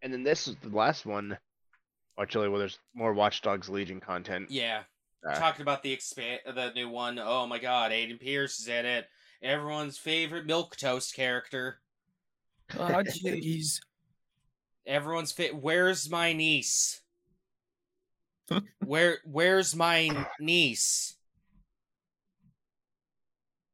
[0.02, 1.38] and then this is the last one.
[2.20, 4.50] Actually, well, there's more Watch Dogs Legion content.
[4.50, 4.84] Yeah,
[5.28, 7.18] Uh, talking about the expand the new one.
[7.20, 9.08] Oh my god, Aiden Pearce is in it.
[9.42, 11.80] Everyone's favorite milk toast character.
[12.78, 13.80] Oh, jeez.
[14.86, 15.56] Everyone's fit.
[15.56, 17.02] Where's my niece?
[18.86, 21.16] Where Where's my niece?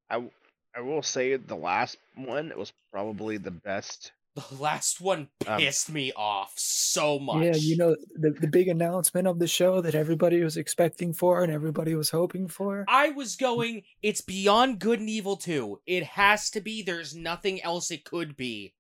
[0.09, 0.31] I w-
[0.75, 4.11] I will say the last one it was probably the best.
[4.35, 7.43] The last one Um, pissed me off so much.
[7.43, 11.43] Yeah, you know the the big announcement of the show that everybody was expecting for
[11.43, 12.85] and everybody was hoping for.
[12.87, 15.81] I was going, it's Beyond Good and Evil 2.
[15.87, 16.83] It has to be.
[16.83, 18.75] There's nothing else it could be.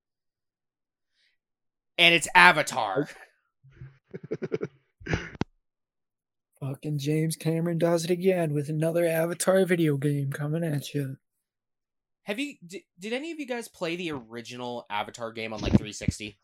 [1.97, 3.09] And it's Avatar.
[6.59, 11.17] Fucking James Cameron does it again with another Avatar video game coming at you.
[12.23, 15.71] Have you did, did any of you guys play the original Avatar game on like
[15.71, 16.37] 360?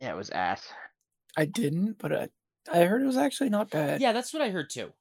[0.00, 0.66] Yeah, it was ass.
[1.36, 2.28] I didn't, but I,
[2.72, 4.00] I heard it was actually not bad.
[4.00, 4.92] Yeah, that's what I heard too.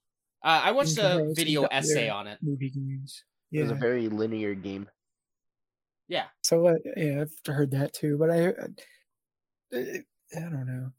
[0.44, 2.40] Uh, I watched a video essay on it.
[2.42, 3.24] movie games.
[3.52, 4.90] It was a very linear game.
[6.08, 6.26] Yeah.
[6.44, 8.48] So uh, yeah, I've heard that too, but I,
[9.74, 10.04] I,
[10.36, 10.92] I don't know.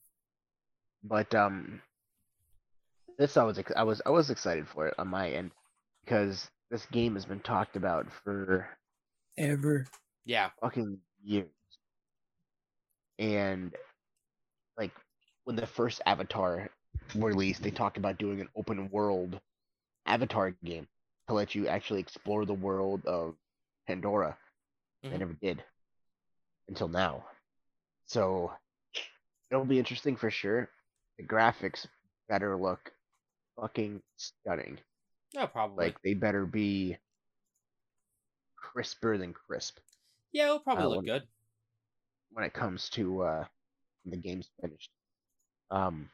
[1.05, 1.81] But um,
[3.19, 5.51] this I was I was I was excited for it on my end
[6.05, 8.69] because this game has been talked about for
[9.37, 9.87] Ever.
[10.25, 10.51] Yeah.
[10.61, 11.49] fucking years.
[13.19, 13.75] And
[14.77, 14.93] like
[15.45, 16.71] when the first Avatar
[17.15, 19.41] released, they talked about doing an open world
[20.07, 20.87] Avatar game
[21.29, 23.35] to let you actually explore the world of
[23.87, 24.37] Pandora.
[25.03, 25.19] They Mhm.
[25.19, 25.65] never did
[26.69, 27.25] until now.
[28.07, 28.53] So
[29.51, 30.71] it'll be interesting for sure.
[31.19, 31.87] The graphics
[32.29, 32.93] better look
[33.61, 34.79] fucking stunning.
[35.35, 35.87] No, probably.
[35.87, 36.97] Like they better be
[38.57, 39.79] crisper than crisp.
[40.33, 41.23] yeah, it'll probably uh, look when- good.
[42.33, 43.45] when it comes to uh
[44.05, 44.91] when the game's finished.
[45.71, 46.11] Um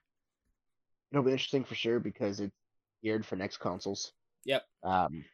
[1.11, 2.55] it'll be interesting for sure because it's
[3.03, 4.13] geared for next consoles.
[4.45, 4.63] Yep.
[4.83, 5.25] Um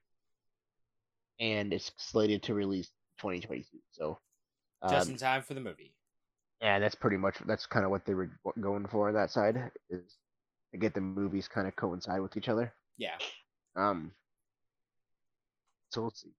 [1.39, 3.79] and it's slated to release 2022.
[3.93, 4.19] So
[4.89, 5.95] Just um, in time for the movie.
[6.61, 9.71] yeah, that's pretty much that's kind of what they were going for on that side
[9.89, 10.17] is
[10.73, 12.73] to get the movies kind of coincide with each other.
[12.97, 13.17] Yeah.
[13.77, 14.13] Um
[15.91, 16.33] so we'll see.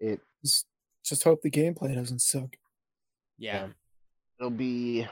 [0.00, 0.66] It Just,
[1.04, 2.56] just hope the gameplay doesn't suck.
[3.38, 3.54] Yeah.
[3.54, 3.68] Yeah.
[4.38, 5.06] it'll be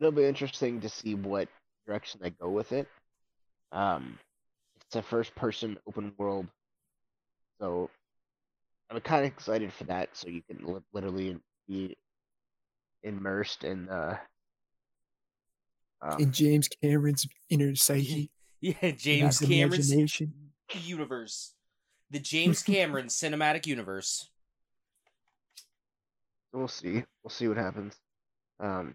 [0.00, 1.48] it'll be interesting to see what
[1.86, 2.86] direction they go with it.
[3.72, 4.18] Um,
[4.86, 6.46] it's a first person open world,
[7.60, 7.90] so
[8.90, 10.16] I'm kind of excited for that.
[10.16, 11.96] So you can li- literally be
[13.02, 14.18] immersed in the
[16.02, 18.30] um, In James Cameron's inner psyche,
[18.60, 20.32] Yeah, James Cameron's imagination.
[20.72, 21.54] universe.
[22.10, 24.30] The James Cameron cinematic universe.
[26.52, 27.04] we'll see.
[27.22, 27.94] We'll see what happens.
[28.58, 28.94] Um,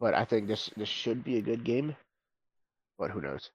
[0.00, 1.96] but I think this this should be a good game.
[2.98, 3.50] But who knows?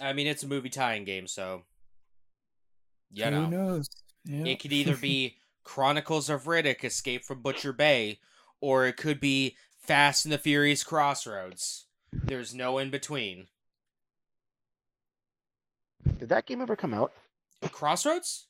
[0.00, 1.62] I mean, it's a movie tie-in game, so
[3.12, 3.88] you Who knows?
[4.24, 4.44] Yeah.
[4.46, 8.18] It could either be Chronicles of Riddick: Escape from Butcher Bay,
[8.60, 11.86] or it could be Fast and the Furious Crossroads.
[12.12, 13.48] There's no in between.
[16.18, 17.12] Did that game ever come out?
[17.70, 18.46] Crossroads?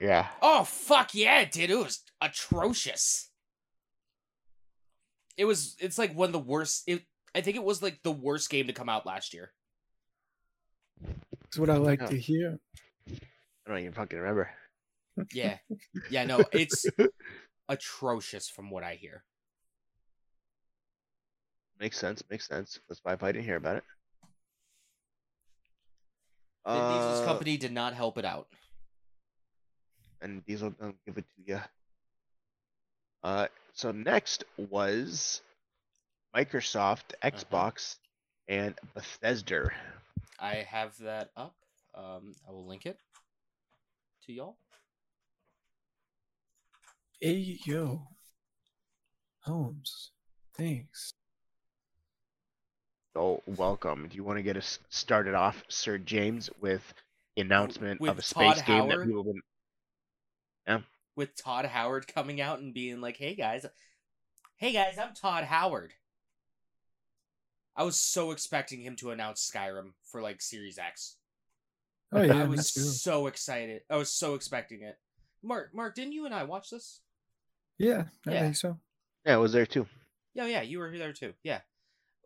[0.00, 0.28] Yeah.
[0.42, 1.70] Oh fuck yeah, it did.
[1.70, 3.30] It was atrocious.
[5.36, 5.76] It was.
[5.78, 6.84] It's like one of the worst.
[6.86, 7.02] It.
[7.34, 9.52] I think it was like the worst game to come out last year.
[11.42, 12.06] That's what I like Yeah.
[12.06, 12.58] to hear.
[13.08, 14.50] I don't even fucking remember.
[15.32, 15.58] Yeah.
[16.10, 16.24] Yeah.
[16.24, 16.86] No, it's
[17.68, 19.24] atrocious from what I hear.
[21.80, 22.22] Makes sense.
[22.30, 22.78] Makes sense.
[22.88, 23.84] That's why if I didn't hear about it.
[26.66, 28.48] Vin Diesel's Uh, company did not help it out.
[30.22, 31.60] and Diesel don't give it to you.
[33.22, 35.40] Uh, so next was
[36.36, 37.30] Microsoft, Uh-huh.
[37.30, 37.96] Xbox,
[38.46, 39.70] and Bethesda.
[40.38, 41.56] I have that up.
[41.94, 42.98] Um, I will link it
[44.26, 44.58] to y'all.
[47.20, 48.06] Hey yo,
[49.40, 50.12] Holmes.
[50.54, 51.14] Thanks.
[53.14, 54.08] So welcome.
[54.08, 56.82] Do you want to get us started off, Sir James, with
[57.34, 59.34] the announcement With of a space Todd game that people have
[60.66, 60.84] been
[61.16, 63.66] with Todd Howard coming out and being like, "Hey guys,
[64.56, 65.94] hey guys, I'm Todd Howard."
[67.76, 71.16] I was so expecting him to announce Skyrim for like Series X.
[72.12, 73.82] Oh yeah, I was so excited.
[73.90, 74.98] I was so expecting it.
[75.42, 77.00] Mark, Mark, didn't you and I watch this?
[77.78, 78.40] Yeah, I Yeah.
[78.40, 78.78] think so.
[79.24, 79.86] Yeah, I was there too.
[80.34, 81.34] Yeah, yeah, you were there too.
[81.42, 81.60] Yeah,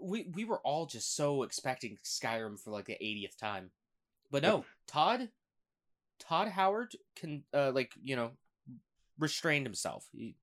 [0.00, 3.70] we we were all just so expecting Skyrim for like the 80th time,
[4.30, 5.28] but no, Todd,
[6.18, 8.32] Todd Howard can uh like you know
[9.18, 10.06] restrained himself.
[10.12, 10.36] He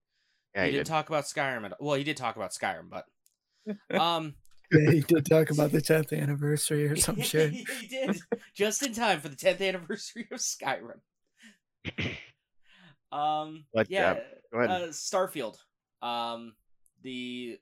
[0.56, 0.92] Yeah, he he didn't did.
[0.92, 3.06] talk about Skyrim at Well, he did talk about Skyrim, but
[4.00, 4.36] um,
[4.72, 7.52] Yeah, he did talk about the 10th anniversary or some shit.
[7.52, 8.22] he did
[8.54, 11.00] just in time for the 10th anniversary of Skyrim.
[13.12, 14.20] Um, But, yeah, uh,
[14.54, 14.84] Go ahead.
[14.84, 15.58] uh, Starfield,
[16.02, 16.54] um,
[17.04, 17.60] the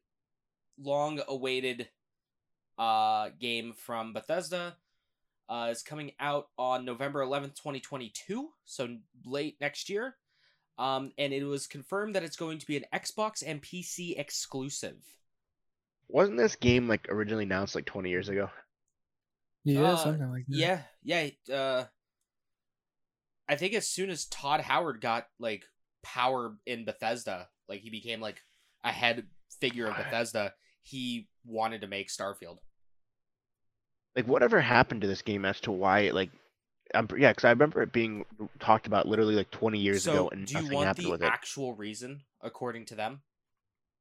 [0.81, 1.89] long-awaited
[2.77, 4.77] uh game from Bethesda,
[5.49, 10.15] uh, is coming out on November 11th, 2022, so late next year.
[10.77, 15.03] Um, and it was confirmed that it's going to be an Xbox and PC exclusive.
[16.07, 18.49] Wasn't this game like originally announced like 20 years ago?
[19.65, 20.57] Yeah, Uh, something like that.
[20.57, 21.53] Yeah, yeah.
[21.53, 21.85] Uh,
[23.49, 25.65] I think as soon as Todd Howard got like
[26.01, 28.41] power in Bethesda, like he became like
[28.83, 29.27] a head
[29.59, 30.53] figure of Bethesda,
[30.89, 32.57] he wanted to make Starfield.
[34.15, 36.31] Like whatever happened to this game as to why it like
[36.93, 38.25] I'm yeah, because I remember it being
[38.59, 41.11] talked about literally like 20 years so, ago and do you nothing want happened the
[41.11, 41.27] with it.
[41.27, 43.21] actual reason, according to them?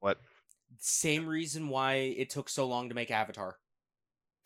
[0.00, 0.18] What?
[0.78, 3.56] Same reason why it took so long to make Avatar.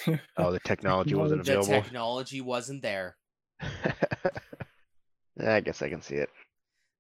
[0.37, 1.75] Oh, the technology wasn't The available.
[1.75, 3.17] The technology wasn't there.
[5.41, 6.29] I guess I can see it.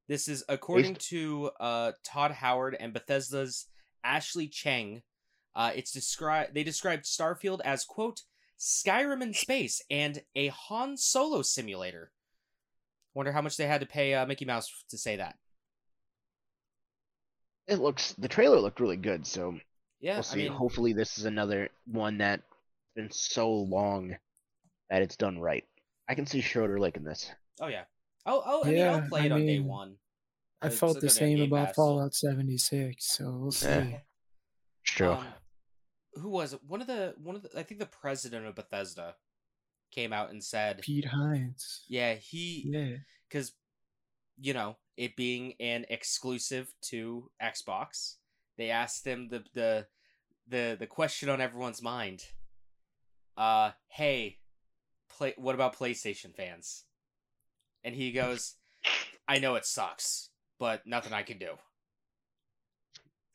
[0.09, 3.67] This is according to uh, Todd Howard and Bethesda's
[4.05, 5.03] Ashley Cheng.
[5.55, 6.55] Uh, it's described.
[6.55, 8.23] They described Starfield as quote
[8.59, 12.11] Skyrim in space and a Han Solo simulator.
[13.15, 15.37] Wonder how much they had to pay uh, Mickey Mouse to say that.
[17.67, 19.59] It looks the trailer looked really good, so
[20.01, 20.37] Yeah, we'll I see.
[20.45, 22.43] mean, Hopefully, this is another one that's
[22.97, 24.17] been so long
[24.91, 25.65] that it's done right.
[26.09, 27.31] I can see Schroeder liking this.
[27.61, 27.85] oh yeah,
[28.27, 29.97] oh oh, I mean, Yeah, I'll play I it on day one.
[30.61, 33.67] I felt the same about Fallout 76, so we'll see.
[33.69, 33.99] Yeah.
[34.85, 35.13] It's true.
[35.13, 35.27] Um,
[36.15, 36.61] who was it?
[36.67, 39.15] One of the one of the I think the president of Bethesda
[39.91, 41.85] came out and said, Pete Hines.
[41.89, 42.97] yeah, he Yeah.
[43.29, 43.53] because
[44.41, 48.17] you know it being an exclusive to Xbox,
[48.57, 49.87] they asked him the the
[50.49, 52.25] the the question on everyone's mind.
[53.37, 54.39] Uh, hey,
[55.09, 55.35] play.
[55.39, 56.85] What about PlayStation fans?
[57.85, 58.57] And he goes,
[59.27, 61.53] "I know it sucks, but nothing I can do.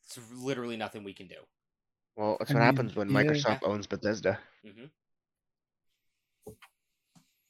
[0.06, 1.36] It's literally nothing we can do."
[2.18, 3.14] Well, that's I what mean, happens when yeah.
[3.22, 4.38] Microsoft owns Bethesda.
[4.64, 4.84] hmm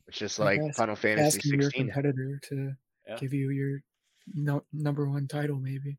[0.07, 1.85] It's just Like like ask- Final Fantasy Asking your 16.
[1.91, 2.73] competitor to
[3.07, 3.17] Yeah.
[3.17, 3.81] give you your
[4.35, 5.99] no, number one title, maybe.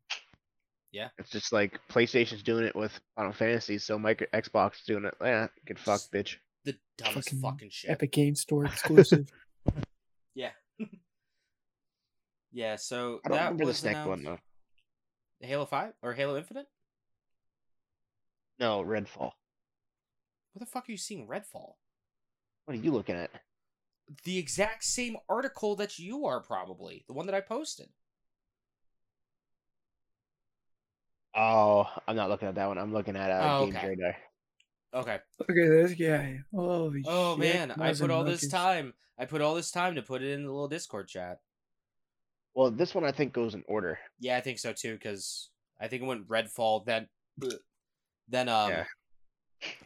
[0.92, 5.04] Yeah, it's just like PlayStation's doing it with Final Fantasy, so Micro Xbox is doing
[5.04, 5.14] it.
[5.20, 6.36] Yeah, get fucked, bitch.
[6.64, 7.90] The dumbest Fucking fucking, shit.
[7.90, 9.28] Epic Game Store exclusive.
[10.34, 10.50] Yeah.
[12.52, 12.74] yeah.
[12.76, 14.38] So I don't that remember the was snack one though.
[15.40, 16.66] Halo Five or Halo Infinite?
[18.60, 19.32] No, Redfall.
[20.52, 21.72] What the fuck are you seeing Redfall?
[22.66, 23.30] What are you looking at?
[24.24, 27.88] The exact same article that you are probably the one that I posted.
[31.34, 32.76] Oh, I'm not looking at that one.
[32.76, 33.88] I'm looking at uh, Oh, Games okay.
[33.88, 34.16] Radar.
[34.92, 35.18] Okay.
[35.38, 35.54] Look at
[35.88, 36.40] this guy.
[36.52, 37.54] Holy Oh shit.
[37.54, 38.92] man, I put and all this time.
[39.16, 41.38] I put all this time to put it in the little Discord chat.
[42.54, 44.00] Well, this one I think goes in order.
[44.18, 44.94] Yeah, I think so too.
[44.94, 47.06] Because I think it went Redfall, then
[48.30, 48.84] then um Yeah.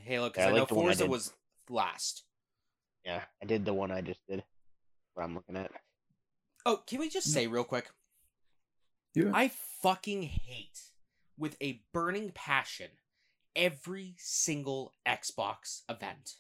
[0.05, 0.29] Halo.
[0.29, 1.33] Because Yeah, I I know like the one I Forza was
[1.69, 2.25] last.
[3.05, 4.45] Yeah, I did the one I just did.
[5.15, 5.71] What I'm looking at.
[6.65, 7.91] Oh, can we just say real quick?
[9.15, 9.31] Yeah.
[9.35, 9.49] I
[9.83, 10.81] fucking hate
[11.37, 12.91] with a burning passion
[13.55, 16.37] every single Xbox event.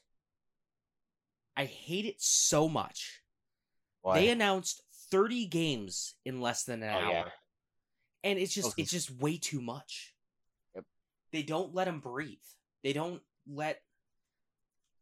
[1.57, 3.21] I hate it so much.
[4.03, 4.21] Why?
[4.21, 7.13] They announced 30 games in less than an Oh, hour.
[7.13, 7.29] yeah.
[8.25, 8.83] And it's just Okay.
[8.83, 10.14] it's just way too much.
[11.35, 12.39] They don't let them breathe.
[12.85, 13.83] They don't let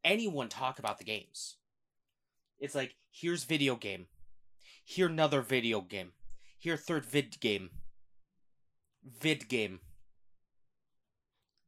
[0.02, 1.56] anyone talk about the games.
[2.58, 4.06] It's like here's video game.
[4.82, 6.12] Here another video game.
[6.58, 7.68] Here third vid game.
[9.20, 9.80] Vid game.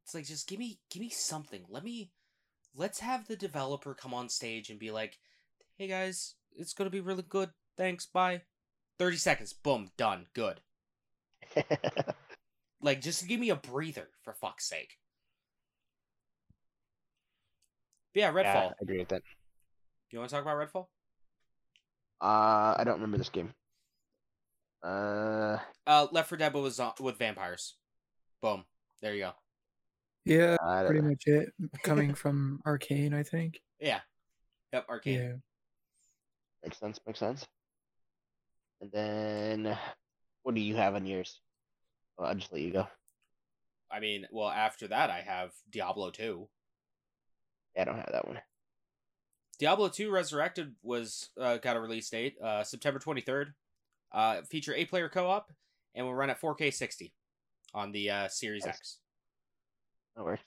[0.02, 1.66] It's like just give me give me something.
[1.68, 2.12] Let me
[2.74, 5.18] let's have the developer come on stage and be like,
[5.76, 7.50] "Hey guys, it's to be really good.
[7.76, 8.06] Thanks.
[8.06, 8.40] Bye."
[8.98, 9.52] 30 seconds.
[9.52, 10.24] Boom, done.
[10.32, 10.62] Good.
[12.84, 14.98] Like just give me a breather for fuck's sake.
[18.12, 18.44] But yeah, Redfall.
[18.44, 19.22] Yeah, I agree with that.
[20.10, 20.86] You want to talk about Redfall?
[22.20, 23.54] Uh, I don't remember this game.
[24.82, 25.56] Uh,
[25.86, 27.74] Uh, Left 4 Dead was with with vampires.
[28.42, 28.64] Boom.
[29.00, 29.32] There you go.
[30.26, 30.56] Yeah,
[30.86, 31.08] pretty know.
[31.08, 31.52] much it.
[31.82, 33.60] Coming from Arkane, I think.
[33.80, 34.00] Yeah.
[34.74, 34.88] Yep.
[34.88, 35.04] Arkane.
[35.06, 35.32] Yeah.
[36.62, 37.00] Makes sense.
[37.06, 37.46] Makes sense.
[38.82, 39.78] And then,
[40.42, 41.40] what do you have on yours?
[42.18, 42.86] Well, I'll just let you go.
[43.90, 46.48] I mean, well, after that, I have Diablo 2.
[47.76, 48.40] Yeah, I don't have that one.
[49.58, 53.52] Diablo 2 Resurrected was uh, got a release date, uh, September 23rd.
[54.12, 55.52] Uh, feature eight player co op
[55.94, 57.12] and will run at 4K 60.
[57.72, 58.74] on the uh, Series Nice.
[58.76, 58.98] X.
[60.16, 60.42] That works.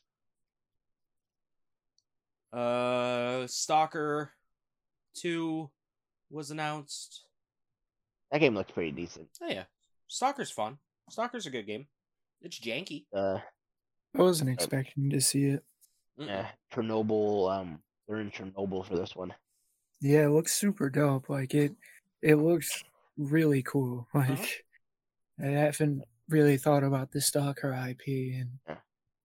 [2.53, 4.31] Uh, Stalker
[5.13, 5.69] Two
[6.29, 7.25] was announced.
[8.31, 9.27] That game looks pretty decent.
[9.41, 9.63] Oh yeah,
[10.07, 10.77] Stalker's fun.
[11.09, 11.87] Stalker's a good game.
[12.41, 13.05] It's janky.
[13.13, 13.39] Uh,
[14.15, 15.63] I wasn't expecting to see it.
[16.17, 17.51] Yeah, Chernobyl.
[17.51, 19.33] Um, they're in Chernobyl for this one.
[20.01, 21.29] Yeah, it looks super dope.
[21.29, 21.73] Like it,
[22.21, 22.83] it looks
[23.17, 24.07] really cool.
[24.13, 25.45] Like Uh-huh.
[25.47, 28.75] I haven't really thought about the Stalker IP in Yeah.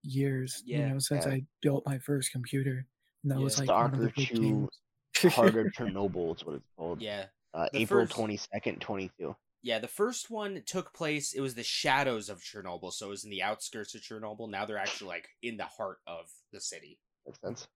[0.03, 0.61] years.
[0.65, 1.33] Yeah, you know, since yeah.
[1.33, 2.85] I built my first computer,
[3.23, 3.43] and that Yeah.
[3.43, 5.33] was like one of the Stalker big 2 games.
[5.35, 7.01] Heart of Chernobyl is what it's called.
[7.01, 9.35] Yeah, Uh, April first- twenty second, twenty two.
[9.63, 9.79] Yeah.
[9.79, 11.33] The first one took place.
[11.33, 14.49] It was the shadows of Chernobyl, so it was in the outskirts of Chernobyl.
[14.49, 16.99] Now they're actually like in the heart of the city.
[17.25, 17.67] Makes sense.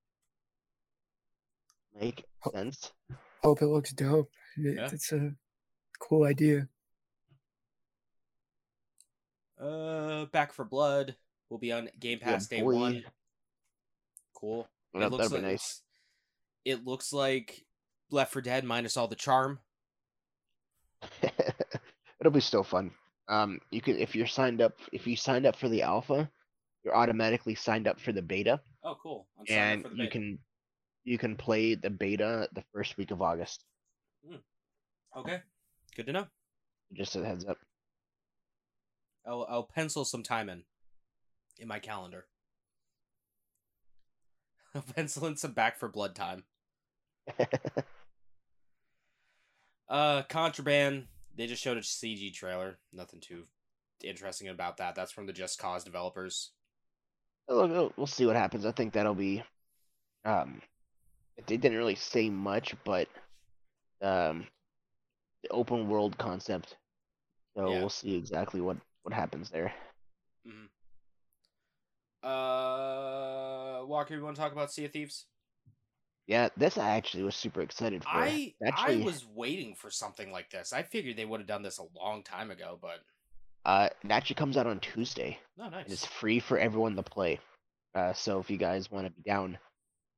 [2.00, 2.92] Make sense.
[3.44, 4.30] Hope it looks dope.
[4.58, 4.90] It- Yeah.
[4.92, 5.32] It's a
[6.00, 6.68] cool idea.
[9.60, 11.16] Uh, Back 4 Blood
[11.50, 12.76] will be on Game Yeah, Pass day boy.
[12.76, 13.06] one.
[14.36, 14.68] Cool.
[14.94, 15.82] Well, it that- looks that'd be like nice.
[16.66, 17.66] it looks like
[18.12, 19.60] Left 4 Dead minus all the charm.
[22.20, 22.92] It'll be still fun.
[23.28, 26.30] Um, you can if you're signed up if you signed up for the alpha,
[26.84, 29.28] you're automatically signed up for the beta, Oh, cool.
[29.40, 30.12] I'm and up you beta.
[30.12, 30.40] can
[31.04, 33.64] you can play the beta the first week of August.
[35.16, 35.42] Okay,
[35.96, 36.28] good to know.
[36.94, 37.58] Just a heads up.
[39.26, 40.64] I'll I'll pencil some time in
[41.60, 42.26] in my calendar.
[44.76, 46.44] I'll pencil in some Back 4 Blood time.
[49.90, 51.08] Uh, Contraband.
[51.38, 52.80] They just showed a CG trailer.
[52.92, 53.44] Nothing too
[54.04, 54.96] interesting about that.
[54.96, 56.52] That's from the Just Cause developers.
[57.48, 58.66] We'll, see what happens.
[58.66, 59.44] I think that'll be.
[60.26, 60.62] Um,
[61.46, 63.08] they didn't really say much, but
[64.02, 64.48] um,
[65.44, 66.76] the open world concept.
[67.56, 67.80] So Yeah.
[67.80, 69.74] we'll see exactly what what happens there.
[72.24, 75.28] Uh, Walker, you want to talk about Sea of Thieves?
[76.28, 78.10] Yeah, this I actually was super excited for.
[78.10, 80.74] I actually, I was waiting for something like this.
[80.74, 83.00] I figured they would have done this a long time ago, but
[83.66, 85.40] Uh, it actually comes out on Tuesday.
[85.58, 87.40] no, and It's free for everyone to play.
[87.96, 89.58] Uh, so if you guys want to be down,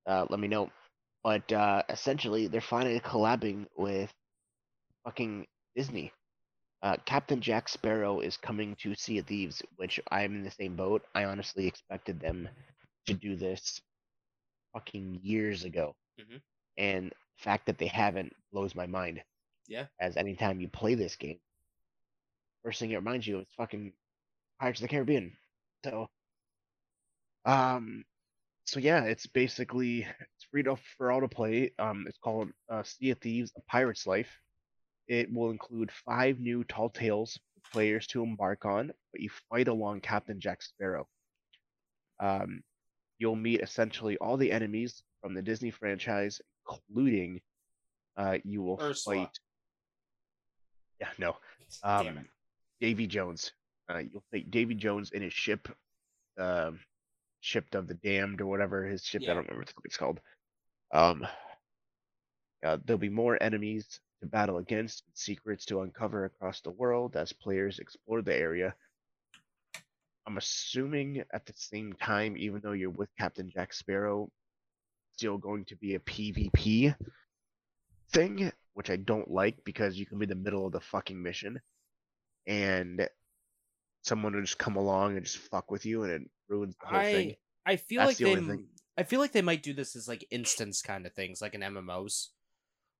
[0.08, 0.72] uh, let me know.
[1.24, 4.12] But uh, essentially, they're finally collabing with
[5.04, 5.46] fucking
[5.76, 6.12] Disney.
[6.82, 10.76] Uh, Captain Jack Sparrow is coming to Sea of Thieves, which I'm in the same
[10.76, 11.04] boat.
[11.14, 12.48] I honestly expected them
[13.06, 13.82] to do this
[14.74, 15.96] fucking years ago.
[16.20, 16.42] Mhm.
[16.78, 19.24] And the fact that they haven't blows my mind.
[19.68, 19.88] Yeah.
[20.00, 21.40] As anytime you play this game,
[22.64, 23.94] first thing it reminds you is fucking
[24.60, 25.38] Pirates of the Caribbean.
[25.86, 26.10] So,
[27.46, 28.06] um,
[28.66, 31.74] so yeah, it's basically it's free to for all to play.
[31.80, 34.32] Um, it's called uh, Sea of Thieves: A Pirate's Life.
[35.08, 39.68] It will include five new tall tales for players to embark on, but you fight
[39.68, 41.08] along Captain Jack Sparrow.
[42.20, 42.64] Um,
[43.20, 47.42] you'll meet essentially all the enemies from the Disney franchise, including
[48.18, 49.16] uh, you will Ursula.
[49.26, 49.40] fight.
[51.00, 51.36] Yeah, no.
[51.84, 52.26] Damn Um, it.
[52.82, 53.52] Davy Jones.
[53.90, 55.68] Uh, you'll take Davy Jones in his ship,
[56.38, 56.80] um,
[57.42, 59.22] ship of the damned or whatever his ship.
[59.24, 59.32] Yeah.
[59.32, 60.20] I don't remember what it's called.
[60.94, 61.26] Um,
[62.66, 67.32] uh, there'll be more enemies to battle against, secrets to uncover across the world as
[67.32, 68.76] players explore the area.
[70.28, 74.30] I'm assuming at the same time, even though you're with Captain Jack Sparrow,
[75.20, 76.96] still going to be a PvP
[78.14, 81.22] thing, which I don't like because you can be in the middle of the fucking
[81.22, 81.60] mission
[82.48, 83.06] and
[84.02, 87.02] someone will just come along and just fuck with you and it ruins the whole
[87.02, 87.36] thing.
[87.66, 88.64] I I feel That's like the they.
[88.98, 91.62] I feel like they might do this as like instance kind of things, like in
[91.62, 92.30] MMOs,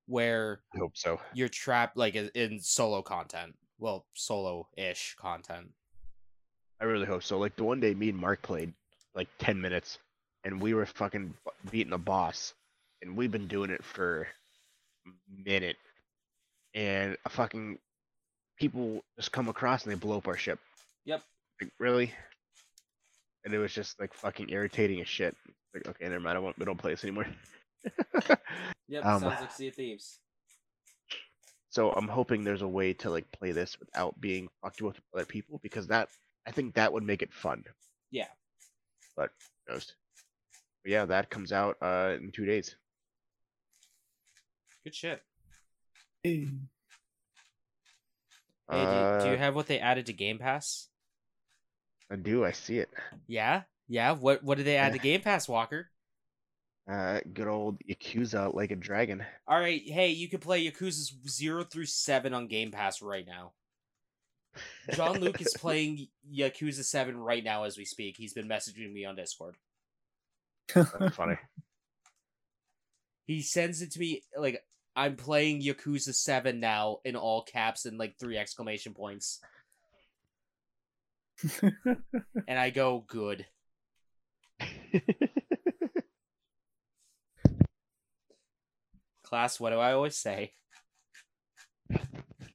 [0.06, 1.18] where I hope so.
[1.34, 3.54] you're trapped like in- solo content.
[3.78, 5.68] Well, solo ish content.
[6.82, 7.38] I really hope so.
[7.38, 8.74] Like the one day me and Mark played
[9.14, 9.98] like 10 minutes
[10.44, 11.34] and we were fucking
[11.70, 12.54] beating a boss
[13.02, 14.26] and we've been doing it for
[15.06, 15.10] a
[15.48, 15.76] minute
[16.74, 17.78] and a fucking
[18.58, 20.58] people just come across and they blow up our ship.
[21.04, 21.22] Yep.
[21.60, 22.12] Like really?
[23.44, 25.36] And it was just like fucking irritating as shit.
[25.74, 26.36] Like okay, never mind.
[26.36, 26.58] I won't.
[26.58, 27.26] We don't play this anymore.
[28.90, 30.18] Yep, Um, sounds like Sea of Thieves.
[31.70, 35.24] So I'm hoping there's a way to like play this without being fucked with other
[35.24, 36.08] people because that
[36.44, 37.62] I think that would make it fun.
[38.10, 38.26] Yeah.
[39.16, 39.30] But
[39.66, 39.94] who knows?
[40.82, 42.76] But yeah, that comes out uh in two days.
[44.84, 45.22] Good shit.
[46.22, 46.50] Hey,
[48.70, 50.88] Hey, do, you, do you Uh, have what they added to Game Pass?
[52.10, 52.44] I do.
[52.44, 52.90] I see it.
[53.26, 54.12] Yeah, yeah.
[54.12, 55.90] What what did they add to Game Pass, Walker?
[56.90, 59.24] Uh, good old Yakuza like a dragon.
[59.46, 63.52] All right, hey, you can play Yakuza zero through seven on Game Pass right now.
[64.94, 68.16] John Luke is playing Yakuza 7 right now as we speak.
[68.16, 69.56] He's been messaging me on Discord.
[70.74, 71.36] That's funny.
[73.26, 74.60] He sends it to me like
[74.96, 79.38] I'm playing Yakuza 7 now in all caps and like three exclamation points.
[81.62, 83.46] And I go, good.
[89.22, 90.54] Class, what do I always say?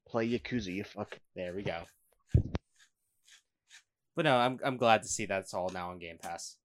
[0.07, 1.17] Play Yakuza, you fuck.
[1.35, 1.83] There we go.
[4.15, 6.57] But no, I'm I'm glad to see that's all now on Game Pass.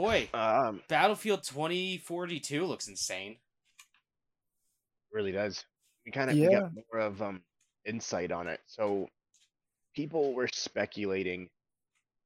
[0.00, 3.38] Boy, Um, Battlefield 2042 looks insane.
[5.12, 5.62] really does.
[6.06, 6.48] We kind of Yeah.
[6.48, 7.44] get more of um
[7.84, 8.62] insight on it.
[8.66, 9.10] So
[9.94, 11.50] people were speculating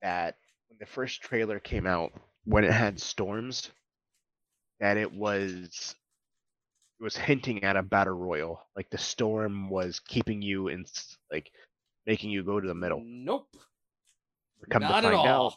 [0.03, 2.13] that when the first trailer came out,
[2.45, 3.73] when it had storms,
[4.79, 5.97] that it was
[7.01, 8.69] it was hinting at a battle royal.
[8.77, 10.87] Like the storm was keeping you in
[11.33, 11.51] like
[12.07, 13.01] making you go to the middle.
[13.05, 13.57] Nope.
[14.71, 15.47] Come to Not at find all.
[15.49, 15.55] out,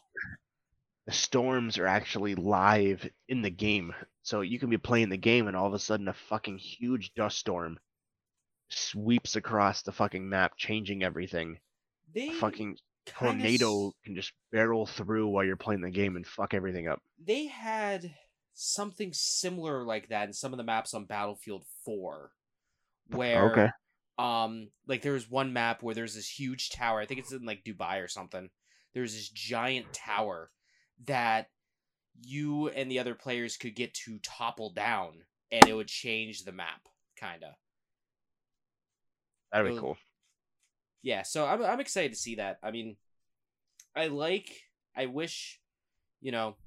[1.07, 3.95] the storms are actually live in the game.
[4.23, 7.13] So you can be playing the game and all of a sudden a fucking huge
[7.15, 7.79] dust storm
[8.69, 11.59] sweeps across the fucking map, changing everything.
[12.13, 16.27] They A fucking tornado s- can just barrel through while you're playing the game and
[16.27, 17.01] fuck everything up.
[17.25, 18.13] They had
[18.53, 22.31] something similar like that in some of the maps on Battlefield 4
[23.11, 23.69] where Okay.
[24.17, 26.99] um like there's one map where there's this huge tower.
[26.99, 28.49] I think it's in like Dubai or something.
[28.93, 30.51] There's this giant tower
[31.05, 31.49] that
[32.23, 35.13] you and the other players could get to topple down
[35.51, 36.81] and it would change the map
[37.19, 37.53] kind of.
[39.51, 39.97] That'd be cool.
[41.03, 42.97] yeah so I'm, I'm excited to see that i mean
[43.95, 44.51] i like
[44.95, 45.61] i wish
[46.19, 46.57] you know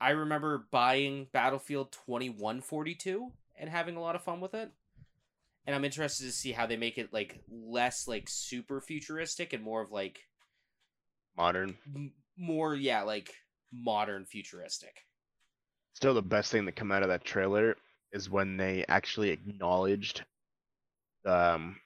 [0.00, 4.70] i remember buying battlefield 2142 and having a lot of fun with it
[5.66, 9.64] and i'm interested to see how they make it like less like super futuristic and
[9.64, 10.20] more of like
[11.36, 11.76] Modern.
[11.94, 13.30] m- more yeah like
[13.72, 15.02] modern futuristic
[15.94, 17.74] Still the best thing that come out of that trailer
[18.12, 20.24] is when they actually acknowledged
[21.24, 21.76] um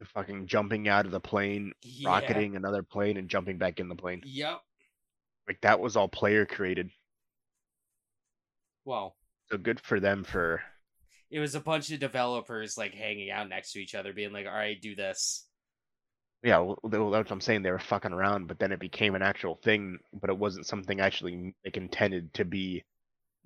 [0.00, 2.10] the fucking jumping out of the plane, Yeah.
[2.10, 4.22] rocketing another plane and jumping back in the plane.
[4.24, 4.60] yep
[5.48, 6.90] Like that was all player created.
[8.84, 9.16] well
[9.50, 10.62] So good for them for
[11.30, 14.46] it was a bunch of developers like hanging out next to each other being like
[14.46, 15.46] all right do this
[16.44, 17.62] yeah, well, that's what I'm saying.
[17.62, 19.98] They were fucking around, but then it became an actual thing.
[20.12, 22.84] But it wasn't something actually like intended to be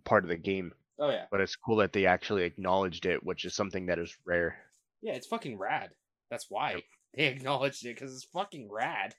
[0.05, 0.72] part of the game.
[0.99, 4.16] oh yeah But it's cool that they actually acknowledged it, which is something that is
[4.24, 4.59] rare.
[5.01, 5.90] Yeah, it's fucking rad.
[6.30, 6.82] That's why
[7.14, 9.14] they acknowledged it because it's fucking rad.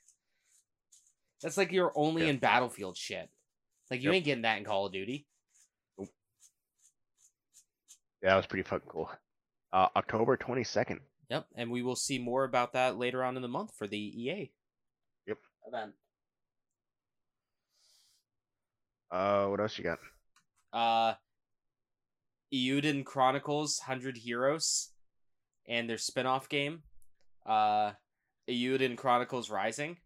[1.42, 2.30] That's like you're only Yeah.
[2.30, 3.30] in Battlefield shit.
[3.90, 4.14] Like you Yep.
[4.16, 5.26] ain't getting that in Call of Duty.
[5.98, 6.06] Yeah,
[8.30, 9.10] that was pretty fucking cool.
[9.72, 10.98] Uh, October 22nd.
[11.30, 13.96] Yep, and we will see more about that later on in the month for the
[13.96, 14.50] EA.
[15.26, 15.38] Yep.
[15.68, 15.92] Event.
[19.12, 19.98] Uh, what else you got?
[20.72, 21.14] Uh,
[22.52, 24.90] Eiyuden Chronicles Hundred Heroes,
[25.68, 26.82] and their spin-off game,
[27.46, 27.92] uh,
[28.48, 29.98] Eiyuden Chronicles Rising,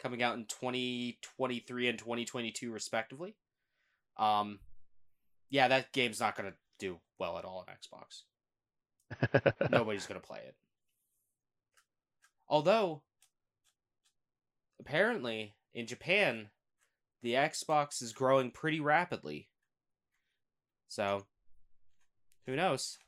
[0.00, 3.36] coming out in twenty twenty three and twenty twenty two respectively.
[4.16, 4.58] Um,
[5.48, 8.22] yeah, that game's not gonna do well at all on Xbox.
[9.70, 10.54] Nobody's gonna play it.
[12.48, 13.02] Although,
[14.80, 16.50] apparently in Japan,
[17.22, 19.48] the Xbox is growing pretty rapidly.
[20.88, 21.26] So,
[22.46, 22.98] who knows?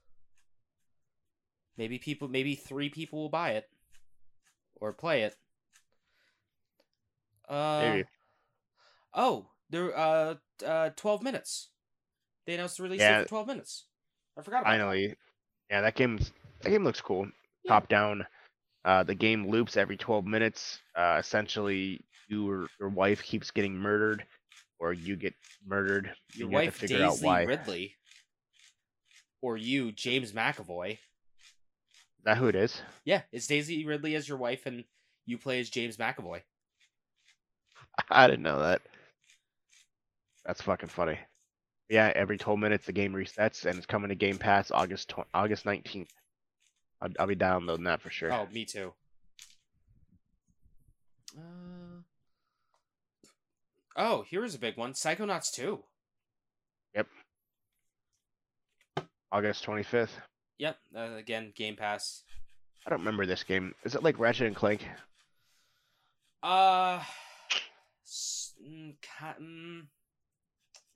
[1.77, 3.69] Maybe people, maybe three people will buy it
[4.77, 5.37] or play it.
[7.49, 8.09] Uh, Maybe.
[9.15, 9.97] oh, there.
[9.97, 10.35] Uh,
[10.67, 11.69] uh, twelve minutes.
[12.47, 13.23] They announced the release date Yeah.
[13.23, 13.85] for twelve minutes.
[14.37, 14.71] I forgot about
[15.11, 15.17] that.
[15.71, 17.29] Yeah, that game's that game looks cool.
[17.65, 17.73] Yeah.
[17.73, 18.27] Top down.
[18.85, 20.79] Uh, the game loops every 12 minutes.
[20.97, 24.25] Uh, essentially, you or your wife keeps getting murdered,
[24.79, 25.35] or you get
[25.67, 26.13] murdered.
[26.35, 27.43] Your you have wife, to figure out Daisy why.
[27.43, 27.95] Ridley,
[29.43, 30.93] or you, James McAvoy.
[30.93, 32.81] Is that who it is?
[33.05, 34.85] Yeah, it's Daisy Ridley as your wife, and
[35.27, 36.41] you play as James McAvoy.
[38.11, 38.83] I didn't know that.
[40.45, 41.19] That's fucking funny.
[41.89, 45.27] Yeah, every 12 minutes the game resets, and it's coming to Game Pass August tw-
[45.33, 46.09] August 19th.
[47.01, 48.33] I'll, I'll be downloading that for sure.
[48.33, 48.93] Oh, me too.
[51.37, 52.03] Uh...
[53.97, 55.83] Oh, here's a big one: Psychonauts two.
[56.95, 57.07] Yep.
[59.33, 60.09] August 25th.
[60.59, 62.23] Yep, uh, again, Game Pass.
[62.87, 63.75] I don't remember this game.
[63.85, 64.83] Is it like Ratchet and Clank?
[66.43, 67.01] Uh,
[68.63, 68.95] mm,
[69.41, 69.87] mm,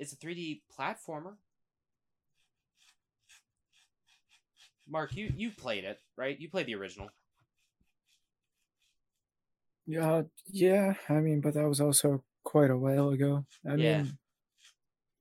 [0.03, 1.35] it's a 3D platformer.
[4.89, 6.39] Mark, you you played it, right?
[6.39, 7.09] You played the original.
[9.87, 10.95] Yeah, yeah.
[11.09, 13.47] I mean, but that was also quite a while ago.
[13.65, 14.03] I Yeah.
[14.03, 14.19] mean,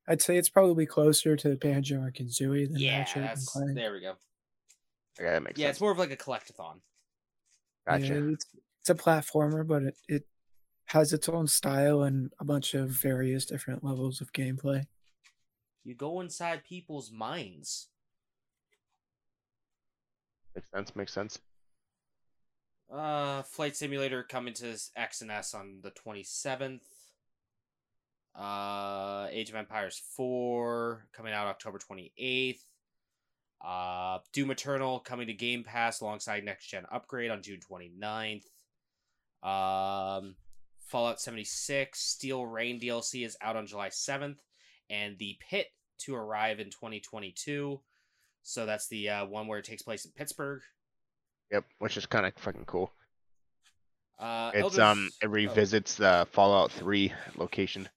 [0.08, 3.76] I'd say it's probably closer to Banjo and Kazooie than Yeah, Ratchet and that's, Clank.
[3.76, 4.16] there we go.
[5.20, 5.76] Yeah, that makes Yeah, sense.
[5.76, 6.82] it's more of like a collectathon.
[7.88, 8.16] Gotcha.
[8.16, 8.46] Yeah, it's,
[8.82, 10.26] it's a platformer, but it, it
[10.92, 14.86] has its own style and a bunch of various different levels of gameplay.
[15.86, 17.88] You go inside people's minds.
[20.54, 20.96] Makes sense.
[20.98, 21.40] Makes sense.
[22.92, 26.84] Uh, Flight Simulator coming to X and S on the twenty seventh.
[28.36, 32.66] Uh, Age of Empires four coming out October twenty eighth.
[33.66, 38.46] Uh, Doom Eternal coming to Game Pass alongside Next Gen Upgrade on June 29th.
[39.48, 40.36] Um,
[40.92, 44.36] Fallout 76 Steel Rain DLC is out on July 7th,
[44.90, 45.68] and The Pit
[46.00, 47.80] to arrive in 2022.
[48.44, 50.62] So that's the uh, one where it takes place in Pittsburgh.
[51.52, 52.92] Yep, which is kind of fucking cool.
[54.20, 57.88] Uh, It's Elders- um it oh, revisits the Fallout 3 location.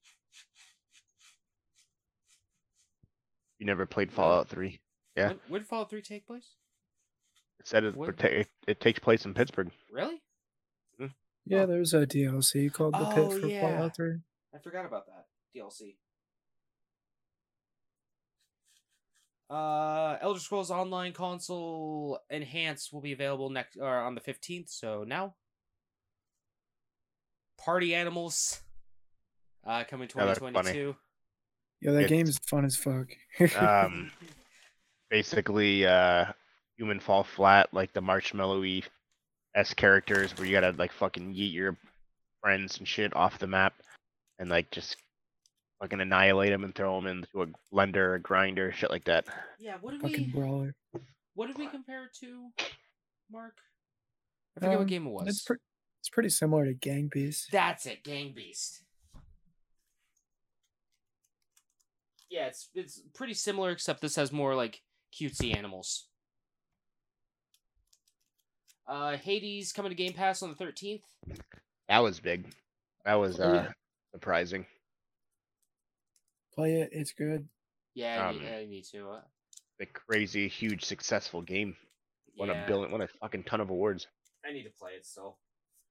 [3.59, 4.79] You never played Fallout 3.
[5.17, 5.27] yeah.
[5.29, 6.55] When, when did Fallout 3 take place?
[7.59, 9.71] It said it, it, it takes place in Pittsburgh.
[9.91, 10.21] Really?
[11.45, 11.65] Yeah, Huh.
[11.67, 13.61] there's a DLC called The Oh, Pit for yeah.
[13.61, 14.19] Fallout 3.
[14.53, 15.97] I forgot about that DLC.
[19.49, 24.69] Uh, Elder Scrolls Online console enhanced will be available next or on the fifteenth.
[24.69, 25.35] So now,
[27.59, 28.61] Party Animals,
[29.63, 30.95] uh, coming Yeah, twenty that's twenty two.
[31.79, 33.09] Yeah, that It's- game is fun as fuck.
[33.55, 34.11] Um,
[35.11, 36.33] basically, uh,
[36.77, 38.83] human fall flat like the marshmallowy
[39.55, 41.75] s characters where you gotta like fucking yeet your
[42.41, 43.73] friends and shit off the map
[44.39, 44.97] and like just
[45.81, 49.25] fucking annihilate them and throw them into a blender, a grinder, shit like that.
[49.59, 50.75] Yeah, what did Fucking we brawler.
[51.33, 52.49] what did we compare it to,
[53.31, 53.55] Mark?
[54.57, 55.27] I forget what Um, game it was.
[55.27, 55.57] It's, pre-
[56.01, 57.49] it's pretty similar to Gang Beast.
[57.51, 58.81] That's it, Gang Beast.
[62.29, 64.81] Yeah, it's it's pretty similar, except this has more like
[65.13, 66.07] cutesy animals.
[68.87, 71.03] Uh, Hades coming to Game Pass on the thirteenth.
[71.87, 72.53] That was big.
[73.05, 73.59] That was Oh, yeah.
[73.61, 73.71] uh
[74.13, 74.65] surprising.
[76.53, 77.47] Play it, it's good.
[77.93, 79.09] Yeah, I, need, Um, I need to.
[79.09, 79.21] Uh,
[79.79, 81.75] The crazy, huge, successful game.
[82.37, 84.07] Won yeah, a billion, won a fucking ton of awards.
[84.45, 85.37] I need to play it still.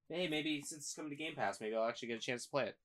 [0.08, 2.50] Hey, maybe since it's coming to Game Pass, maybe I'll actually get a chance to
[2.50, 2.76] play it.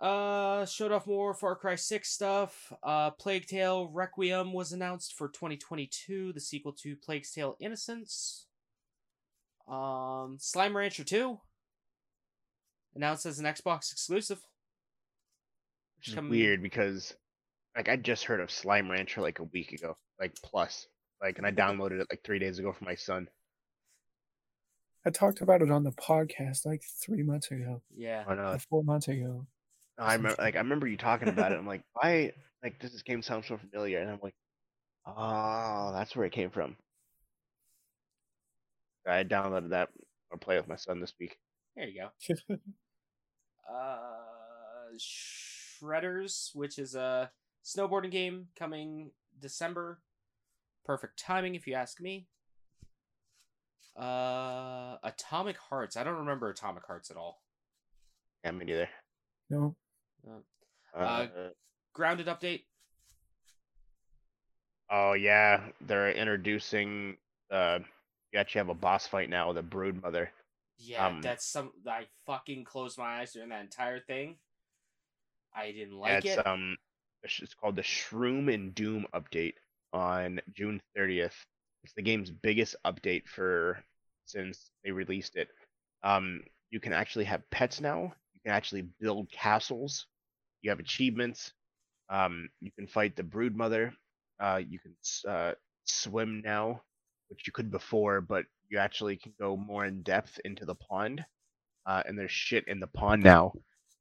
[0.00, 2.72] Uh, showed off more Far Cry 6 stuff.
[2.82, 8.46] Uh, Plague Tale Requiem was announced for 2022, the sequel to Plague's Tale Innocence.
[9.68, 11.38] Um, Slime Rancher 2
[12.96, 14.40] announced as an Xbox exclusive.
[15.98, 17.14] Which is Come- weird because
[17.76, 20.86] like I just heard of Slime Rancher like a week ago, like plus,
[21.22, 23.28] like, and I downloaded it like three days ago for my son.
[25.06, 28.24] I talked about it on the podcast like three months ago, Yeah.
[28.26, 28.58] I know.
[28.68, 29.46] four months ago.
[30.00, 31.58] I remember, like, I remember you talking about it.
[31.58, 32.32] I'm like, why?
[32.62, 34.00] Like, does this game sound so familiar?
[34.00, 34.34] And I'm like,
[35.06, 36.76] oh, that's where it came from.
[39.06, 39.88] I downloaded that
[40.30, 41.36] or play with my son this week.
[41.76, 42.54] There you go.
[43.72, 47.30] uh, Shredders, which is a
[47.64, 50.00] snowboarding game coming December.
[50.84, 52.26] Perfect timing, if you ask me.
[53.98, 55.96] Uh, Atomic Hearts.
[55.96, 57.42] I don't remember Atomic Hearts at all.
[58.44, 58.88] Yeah, me neither.
[59.50, 59.76] no,
[60.94, 61.24] Uh,
[61.92, 62.62] Grounded update.
[64.90, 67.16] oh yeah, they're introducing.
[67.50, 67.80] Uh,
[68.32, 70.30] you actually have a boss fight now, with a Brood Mother.
[70.78, 71.72] Yeah, Um, that's some.
[71.86, 74.36] I fucking closed my eyes during that entire thing.
[75.54, 76.46] I didn't like it.
[76.46, 76.76] um,
[77.22, 79.54] it's it's called the Shroom and Doom update
[79.92, 81.34] on June 30th.
[81.82, 83.82] It's the game's biggest update for
[84.26, 85.48] since they released it.
[86.02, 88.12] Um, you can actually have pets now.
[88.34, 90.06] You can actually build castles.
[90.62, 91.52] You have achievements.
[92.10, 93.92] Um, you can fight the Brood Mother.
[94.40, 94.94] Uh, you can
[95.30, 95.52] uh,
[95.84, 96.82] swim now,
[97.28, 101.24] which you could before, but you actually can go more in depth into the pond.
[101.86, 103.52] Uh, and there's shit in the pond now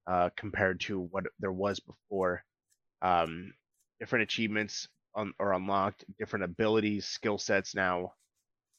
[0.07, 2.43] uh, compared to what there was before.
[3.01, 3.53] Um,
[3.99, 4.87] different achievements
[5.39, 8.13] are unlocked, different abilities, skill sets now,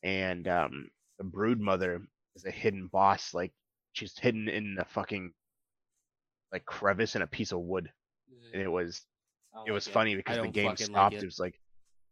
[0.02, 2.00] and um, the Brood Mother
[2.36, 3.34] is a hidden boss.
[3.34, 3.52] Like
[3.92, 5.32] she's hidden in the fucking
[6.52, 7.90] like crevice in a piece of wood,
[8.52, 9.02] and it was
[9.66, 11.14] it was like funny I because the don't game fucking stopped.
[11.14, 11.58] like it was like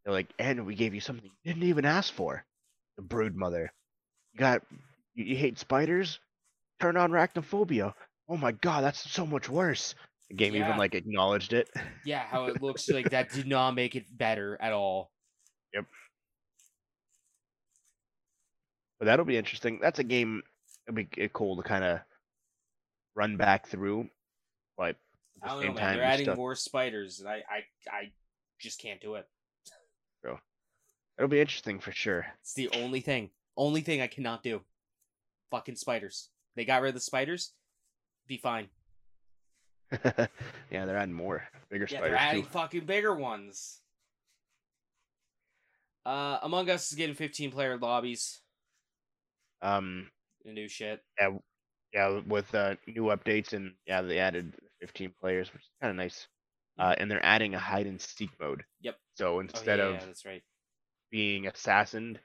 [0.05, 2.45] they're like, and we gave you something you didn't even ask for.
[2.97, 3.73] The Brood Mother.
[4.33, 4.63] You got
[5.15, 6.19] you, you hate spiders?
[6.81, 7.95] Turn on arachnophobia.
[8.29, 9.95] Oh my god, that's so much worse.
[10.31, 10.67] The game Yeah.
[10.67, 11.69] even like acknowledged it.
[12.05, 15.11] Yeah, how it looks like that did not make it better at all.
[15.75, 15.87] Yep.
[18.99, 19.79] But that'll be interesting.
[19.81, 20.43] That's a game
[20.87, 22.01] it'd be g- cool to kind of
[23.15, 24.09] run back through,
[24.79, 24.97] but
[25.43, 25.97] I don't know, man.
[25.97, 27.59] They're adding still- more spiders, and I, I,
[27.91, 28.13] I
[28.59, 29.27] just can't do it.
[30.23, 30.39] Bro,
[31.19, 32.25] it'll be interesting for sure.
[32.41, 34.63] It's the only thing, only thing I cannot do.
[35.51, 36.31] Fucking spiders.
[36.57, 37.53] They got rid of the spiders.
[38.27, 38.69] Be fine.
[40.05, 40.27] yeah,
[40.71, 42.49] they're adding more bigger Yeah, spiders they're adding too.
[42.51, 43.81] fucking bigger ones.
[46.05, 48.41] Uh, Among Us is getting 15 player lobbies.
[49.63, 50.11] Um,
[50.45, 51.03] The new shit.
[51.21, 51.31] Yeah,
[51.93, 55.97] yeah, with uh, new updates and yeah, they added 15 players, which is kind of
[55.97, 56.27] nice.
[56.79, 58.65] Uh, and they're adding a hide and seek mode.
[58.83, 58.97] Yep.
[59.17, 60.43] So Oh, instead yeah, of yeah, that's right.
[61.11, 62.21] being assassined,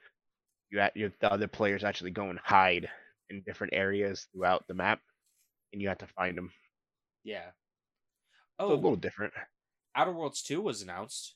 [0.70, 2.88] you at you the other players actually go and hide
[3.30, 5.00] in different areas throughout the map,
[5.72, 6.52] and you have to find them.
[7.24, 7.50] Yeah.
[8.60, 9.34] So a Oh, little different.
[9.96, 11.34] Outer Worlds 2 was announced.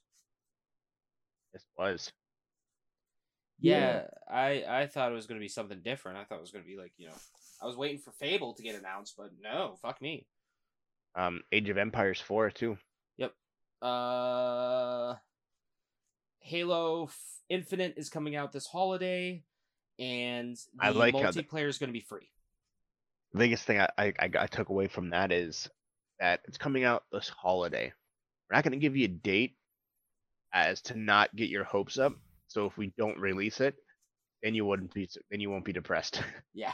[1.52, 2.12] This was.
[3.60, 6.18] Yeah, I I thought it was going to be something different.
[6.18, 7.14] I thought it was going to be like, you know,
[7.60, 10.26] I was waiting for Fable to get announced, but no, fuck me.
[11.18, 12.78] Um, Age of Empires 4 too.
[13.16, 13.32] Yep.
[13.82, 15.14] Uh
[16.40, 19.42] Halo F- Infinite is coming out this holiday
[19.98, 22.30] and the I like how the- multiplayer is going to be free.
[23.32, 25.68] The biggest thing I, I I took away from that is
[26.20, 27.92] that it's coming out this holiday.
[28.48, 29.56] We're not going to give you a date
[30.54, 32.14] as to not get your hopes up.
[32.46, 33.74] So if we don't release it,
[34.42, 36.22] then you wouldn't be then you won't be depressed.
[36.54, 36.72] Yeah.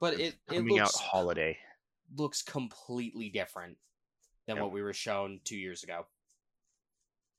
[0.00, 1.58] But It's it it coming looks out holiday.
[2.14, 3.76] Looks completely different
[4.46, 4.62] than Yep.
[4.64, 6.06] what we were shown 2 years ago.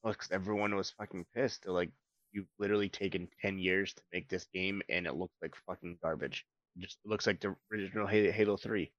[0.03, 1.63] Looks everyone was fucking pissed.
[1.63, 1.91] They're like,
[2.31, 6.45] you've literally taken ten years to make this game, and it looks like fucking garbage.
[6.77, 8.93] It just looks like the original Halo, Halo Three,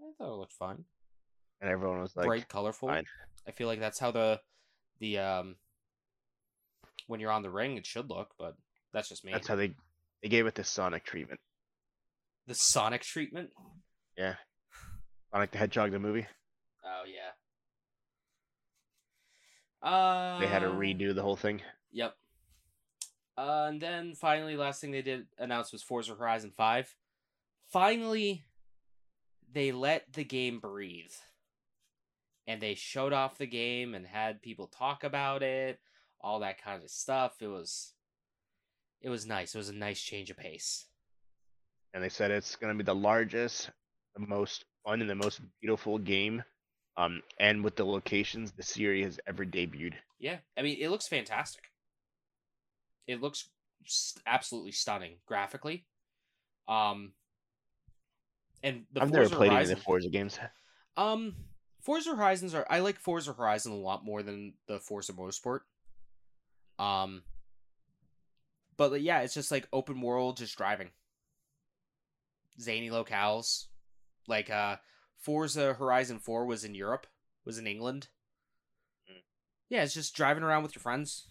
[0.00, 0.84] I thought it looked fun.
[1.60, 2.88] and everyone was like, bright, colorful.
[2.88, 3.06] fine.
[3.48, 4.40] I feel like that's how the
[5.00, 5.56] the um
[7.08, 8.56] when you're on the ring it should look, but
[8.92, 9.32] that's just me.
[9.32, 9.74] that's how they
[10.22, 11.40] they gave it the Sonic treatment.
[12.46, 13.50] the Sonic treatment.
[14.16, 14.36] Yeah,
[15.36, 16.26] Sonic the Hedgehog the movie.
[16.82, 17.32] Oh yeah.
[19.86, 21.60] Uh They had to redo the whole thing.
[21.92, 22.14] Yep.
[23.36, 26.94] Uh, and then finally, last thing they did announce was Forza Horizon Five.
[27.70, 28.46] Finally,
[29.52, 31.12] they let the game breathe,
[32.46, 35.78] and they showed off the game and had people talk about it,
[36.18, 37.42] all that kind of stuff.
[37.42, 37.92] It was,
[39.02, 39.54] it was nice.
[39.54, 40.86] It was a nice change of pace.
[41.92, 43.70] and they said it's going to be the largest,
[44.14, 46.42] the most fun, and the most beautiful game.
[46.96, 49.94] Um, and with the locations the series has ever debuted.
[50.18, 51.64] Yeah, I mean, it looks fantastic.
[53.06, 53.50] It looks
[54.26, 55.84] absolutely stunning graphically.
[56.68, 57.12] Um,
[58.62, 60.38] and the I've Forza never played any of the Forza games.
[60.96, 61.34] Um,
[61.82, 65.60] Forza Horizons are I like Forza Horizon a lot more than the Forza Motorsport.
[66.78, 67.22] Um,
[68.76, 70.90] but yeah, it's just like open world, just driving.
[72.58, 73.66] Zany locales,
[74.28, 74.76] like uh,
[75.18, 77.06] Forza Horizon Four was in Europe,
[77.44, 78.08] was in England.
[79.10, 79.22] Mm.
[79.68, 81.28] Yeah, it's just driving around with your friends,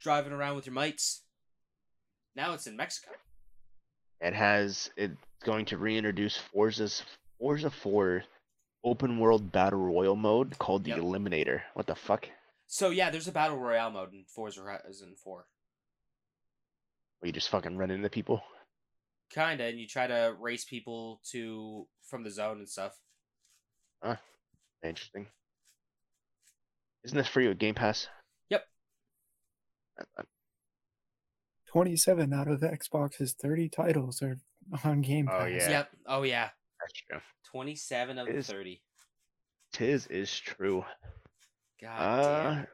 [0.00, 1.22] driving around with your mates.
[2.34, 3.12] Now it's in Mexico.
[4.20, 7.02] It has it's going to reintroduce Forza's
[7.38, 8.22] Forza 4
[8.84, 10.98] open world battle royal mode called the Yep.
[11.00, 11.60] Eliminator.
[11.74, 12.28] What the fuck?
[12.66, 15.46] So yeah, there's a battle royale mode in Forza Horizon Four.
[17.18, 18.42] Where you just fucking run into people?
[19.32, 22.98] Kinda, and you try to race people to from the zone and stuff.
[24.02, 24.16] Huh.
[24.84, 25.26] Interesting.
[27.04, 28.08] Isn't this free with Game Pass?
[28.50, 28.64] Yep.
[31.72, 34.36] 27 out of the Xbox's 30 titles are
[34.84, 35.42] on Game Pass.
[35.42, 35.70] Oh, yeah.
[35.70, 35.88] Yep.
[36.06, 36.50] Oh yeah.
[36.80, 37.20] That's true.
[37.50, 38.82] Twenty-seven of It the thirty.
[39.72, 40.84] Tis is true.
[41.80, 42.66] God Uh, damn.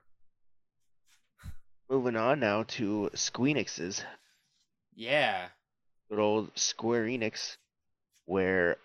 [1.90, 4.02] moving on now to Squeenix's
[4.94, 5.48] Yeah.
[6.10, 7.56] Good old Square Enix,
[8.26, 8.76] where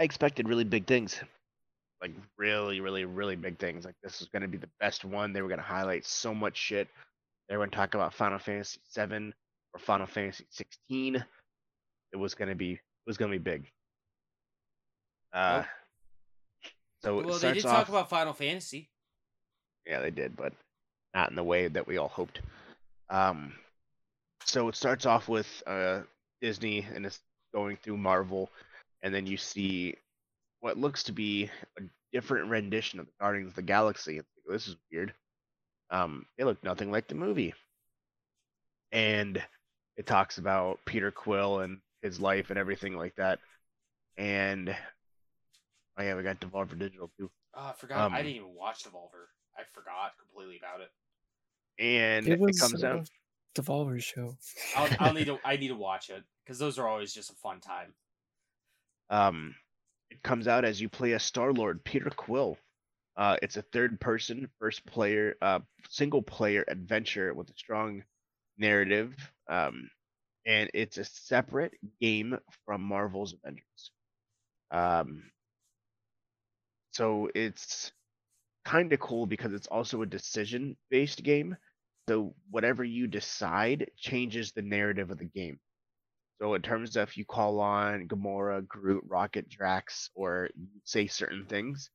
[0.00, 1.20] I expected really big things.
[2.00, 3.84] Like really, really, really big things.
[3.84, 5.32] Like this was gonna be the best one.
[5.32, 6.88] They were gonna highlight so much shit.
[7.48, 9.32] They were gonna talk about Final Fantasy VII
[9.72, 11.24] or Final Fantasy 16.
[12.12, 13.70] It was gonna be it was gonna be big.
[15.32, 15.62] Uh,
[17.02, 18.90] so Well, they did off, talk about Final Fantasy.
[19.86, 20.52] yeah, they did, but
[21.14, 22.40] not in the way that we all hoped.
[23.10, 23.54] Um,
[24.44, 26.02] so it starts off with uh,
[26.42, 27.20] Disney and it's
[27.54, 28.50] going through Marvel,
[29.02, 29.94] and then you see
[30.60, 31.82] what looks to be a
[32.12, 34.20] different rendition of the Guardians of the Galaxy.
[34.46, 35.14] This is weird.
[35.90, 37.54] Um, it looked nothing like the movie,
[38.90, 39.42] and
[39.96, 43.38] it talks about Peter Quill and his life and everything like that.
[44.18, 44.74] And
[45.98, 47.30] oh yeah, we got Devolver Digital too.
[47.54, 47.98] Oh, I forgot.
[47.98, 49.26] I Um, didn't even watch Devolver.
[49.56, 50.90] I forgot completely about it.
[51.78, 53.08] and It it, comes uh, out.
[53.54, 54.34] Devolver's show.
[54.76, 57.34] I'll, I'll need to I need to watch it because those are always just a
[57.34, 57.94] fun time.
[59.10, 59.54] Um,
[60.10, 62.58] it comes out as you play a Star Lord, Peter Quill.
[63.16, 68.02] Uh, it's a third-person, first-player, uh, single-player adventure with a strong
[68.56, 69.14] narrative.
[69.48, 69.90] Um,
[70.46, 73.90] and it's a separate game from Marvel's Avengers.
[74.70, 75.24] Um,
[76.92, 77.92] so it's
[78.64, 81.56] kind of cool because it's also a decision-based game.
[82.08, 85.60] So whatever you decide changes the narrative of the game.
[86.42, 90.48] So in terms of if you call on Gamora, Groot, Rocket, Drax, or
[90.82, 91.88] say certain things,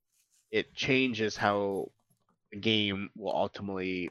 [0.52, 1.92] it changes how
[2.54, 4.10] the game will ultimately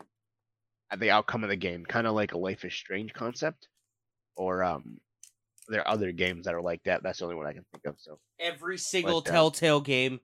[0.91, 3.69] uh, the outcome of the game, kind of like a Life is Strange concept,
[4.37, 5.01] or um,
[5.69, 7.03] there are other games that are like that.
[7.03, 7.95] That's the only one I can think of.
[7.99, 10.21] So, Every single But, uh, Telltale game.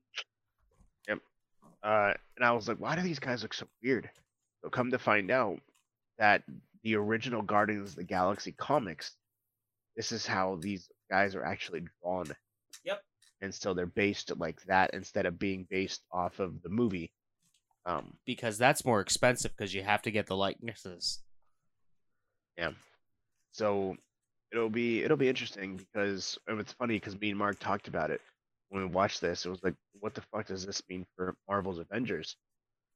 [1.09, 1.21] Yep.
[1.83, 4.11] Uh, and I was like, why do these guys look so weird?
[4.63, 5.59] So come to find out
[6.19, 6.43] that
[6.83, 9.13] the original Guardians of the Galaxy comics,
[9.97, 12.27] this is how these guys are actually drawn.
[12.85, 13.03] Yep.
[13.41, 17.13] And so they're based like that instead of being based off of the movie.
[17.85, 21.21] Um, because that's more expensive because you have to get the likenesses.
[22.57, 22.71] Yeah.
[23.51, 23.97] So
[24.53, 28.21] it'll be it'll be interesting because it's funny because me and Mark talked about it
[28.69, 29.45] when we watched this.
[29.45, 32.37] It was like, what the fuck does this mean for Marvel's Avengers?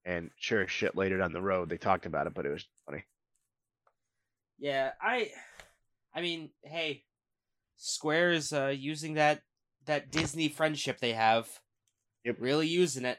[0.05, 3.05] And sure shit, later down the road they talked about it, but it was funny.
[4.59, 5.33] Yeah, I
[6.17, 7.05] I mean, hey,
[7.77, 9.43] Square is uh, using that
[9.85, 11.47] that Disney friendship they have.
[12.25, 12.37] Yep.
[12.41, 13.19] Really using it.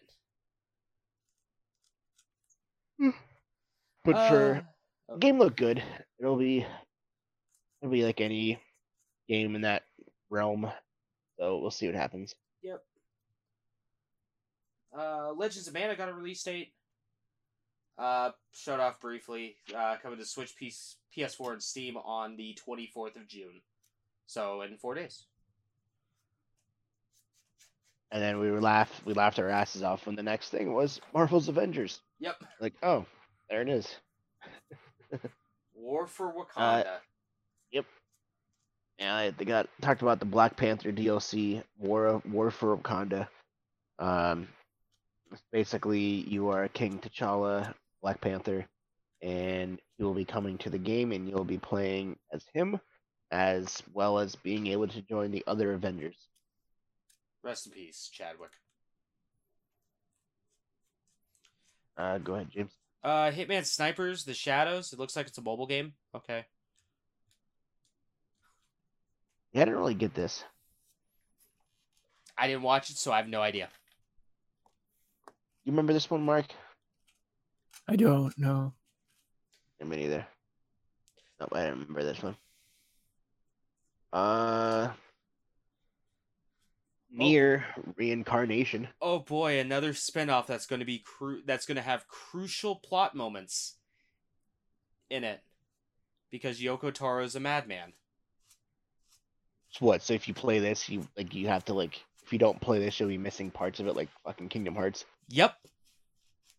[4.03, 5.83] But for Uh, The game looked good.
[6.19, 6.65] It'll be
[7.81, 8.59] it'll be like any
[9.29, 9.83] game in that
[10.29, 10.69] realm.
[11.39, 12.33] So we'll see what happens.
[12.63, 12.83] Yep.
[14.97, 16.73] Uh, Legends of Mana got a release date.
[17.97, 19.55] Uh, showed off briefly.
[19.75, 23.61] Uh, coming to Switch, PS- PS4, and Steam on the 24th of June.
[24.27, 25.25] So in four days.
[28.11, 31.01] And then we were laugh we laughed our asses off when the next thing was
[31.13, 31.99] Marvel's Avengers.
[32.19, 32.35] Yep.
[32.61, 33.05] Like, oh,
[33.49, 33.93] there it is.
[35.73, 36.97] War for Wakanda.
[37.71, 37.85] Yep.
[38.99, 43.27] Yeah, they got talked about the Black Panther DLC, War War for Wakanda.
[43.99, 44.47] Um,
[45.51, 48.65] basically you are King T'Challa, Black Panther,
[49.21, 52.79] and he will be coming to the game, and you'll be playing as him,
[53.31, 56.17] as well as being able to join the other Avengers.
[57.43, 58.51] Rest in peace, Chadwick.
[61.97, 62.71] Uh, go ahead, James.
[63.03, 64.93] Uh, Hitman Snipers: The Shadows.
[64.93, 65.93] It looks like it's a mobile game.
[66.15, 66.45] Okay.
[69.53, 70.43] Yeah, I didn't really get this.
[72.37, 73.69] I didn't watch it, so I have no idea.
[75.63, 76.45] You remember this one, Mark?
[77.87, 78.73] I don't know.
[79.83, 80.27] Me neither.
[81.39, 82.35] Nope, I didn't remember this one.
[84.11, 84.89] Uh,
[87.11, 87.65] Nier
[87.95, 88.87] Reincarnation.
[89.01, 93.15] Oh boy, another spin-off that's going to be cru- that's going to have crucial plot
[93.15, 93.75] moments
[95.09, 95.41] in it
[96.31, 97.93] because Yoko Taro is a madman.
[99.71, 100.01] So what?
[100.01, 102.79] So if you play this, you like you have to like if you don't play
[102.79, 105.05] this, you'll be missing parts of it, like fucking Kingdom Hearts.
[105.29, 105.55] Yep.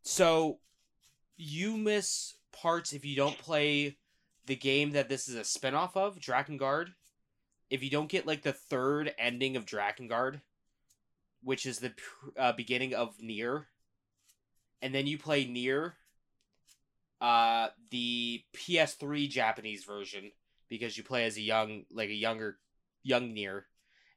[0.03, 0.59] So
[1.39, 3.97] you miss parts if you don't play
[4.47, 6.89] the game that this is a spin-off of, Drakengard.
[7.71, 10.41] If you don't get like the third ending of Drakengard,
[11.43, 11.93] which is the
[12.37, 13.69] uh, beginning of Nier,
[14.83, 15.95] and then you play Nier,
[17.21, 20.33] uh, the PS3 Japanese version
[20.69, 22.59] because you play as a young, like a younger,
[23.03, 23.67] young Nier,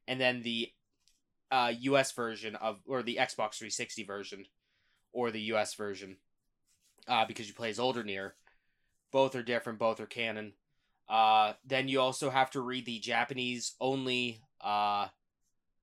[0.07, 0.69] and then the
[1.51, 4.45] uh, US version of or the Xbox 360 version
[5.11, 6.15] or the US version
[7.07, 8.35] uh, because you play as older Nier.
[9.11, 10.53] Both are different, both are canon.
[11.09, 15.07] Uh, then you also have to read the Japanese only uh,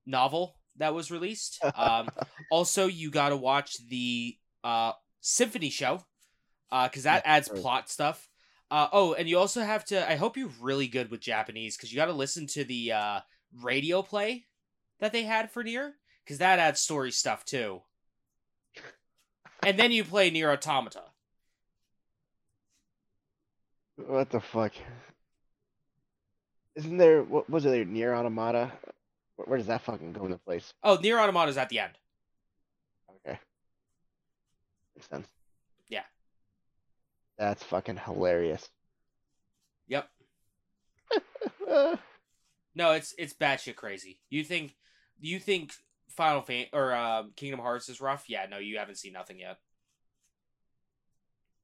[0.06, 1.62] novel that was released.
[1.74, 2.12] Um,
[2.50, 6.06] also, you got to watch the uh, Symphony show
[6.70, 8.28] because that Yeah, adds plot stuff.
[8.70, 10.10] Uh, oh, and you also have to.
[10.10, 13.20] I hope you're really good with Japanese because you got to listen to the uh,
[13.62, 14.46] radio play
[15.00, 15.94] that they had for Nier
[16.24, 17.82] because that adds story stuff too.
[19.62, 21.07] And then you play Nier Automata.
[24.06, 24.72] What the fuck?
[26.76, 28.72] Isn't there what was it there Nier Automata?
[29.36, 30.72] Where, where does that fucking go into place?
[30.82, 31.92] Oh, Nier Automata is at the end.
[33.26, 33.38] Okay,
[34.94, 35.26] makes sense.
[35.88, 36.04] Yeah.
[37.38, 38.68] That's fucking hilarious.
[39.88, 40.08] Yep.
[41.68, 41.96] Uh,
[42.74, 44.20] No, it's it's batshit crazy.
[44.30, 44.76] You think
[45.18, 45.72] you think
[46.10, 48.26] Final Fan or um, Kingdom Hearts is rough?
[48.28, 49.58] Yeah, no, you haven't seen nothing yet.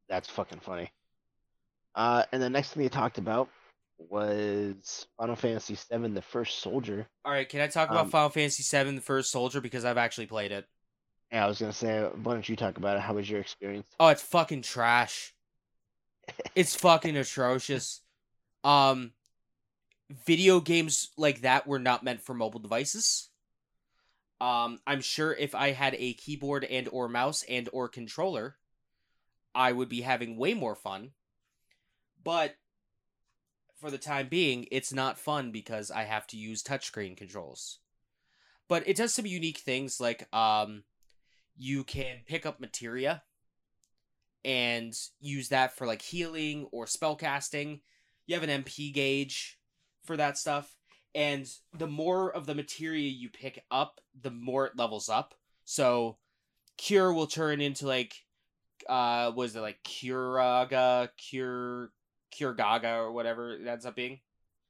[0.08, 0.90] That's fucking funny.
[1.94, 3.48] Uh, and the next thing they talked about
[3.98, 7.06] was Final Fantasy VII: The First Soldier.
[7.24, 9.96] All right, can I talk about Um, Final Fantasy VII: The First Soldier because I've
[9.98, 10.66] actually played it?
[11.32, 13.00] Yeah, I was gonna say, why don't you talk about it?
[13.00, 13.88] How was your experience?
[13.98, 15.34] Oh, it's fucking trash.
[16.54, 18.00] it's fucking atrocious.
[18.62, 19.12] Um
[20.26, 23.30] video games like that were not meant for mobile devices.
[24.40, 28.56] Um I'm sure if I had a keyboard and or mouse and or controller,
[29.54, 31.10] I would be having way more fun.
[32.24, 32.56] But
[33.76, 37.80] for the time being, it's not fun because I have to use touchscreen controls.
[38.66, 40.84] But it does some unique things like um
[41.56, 43.22] you can pick up materia
[44.44, 47.80] and use that for like healing or spell casting.
[48.26, 49.58] You have an MP gauge
[50.04, 50.76] for that stuff.
[51.14, 51.46] And
[51.76, 55.34] the more of the materia you pick up, the more it levels up.
[55.64, 56.16] So
[56.76, 58.14] cure will turn into like
[58.88, 61.90] uh was it like Curaga, Cure
[62.38, 64.20] Gaga or whatever it ends up being.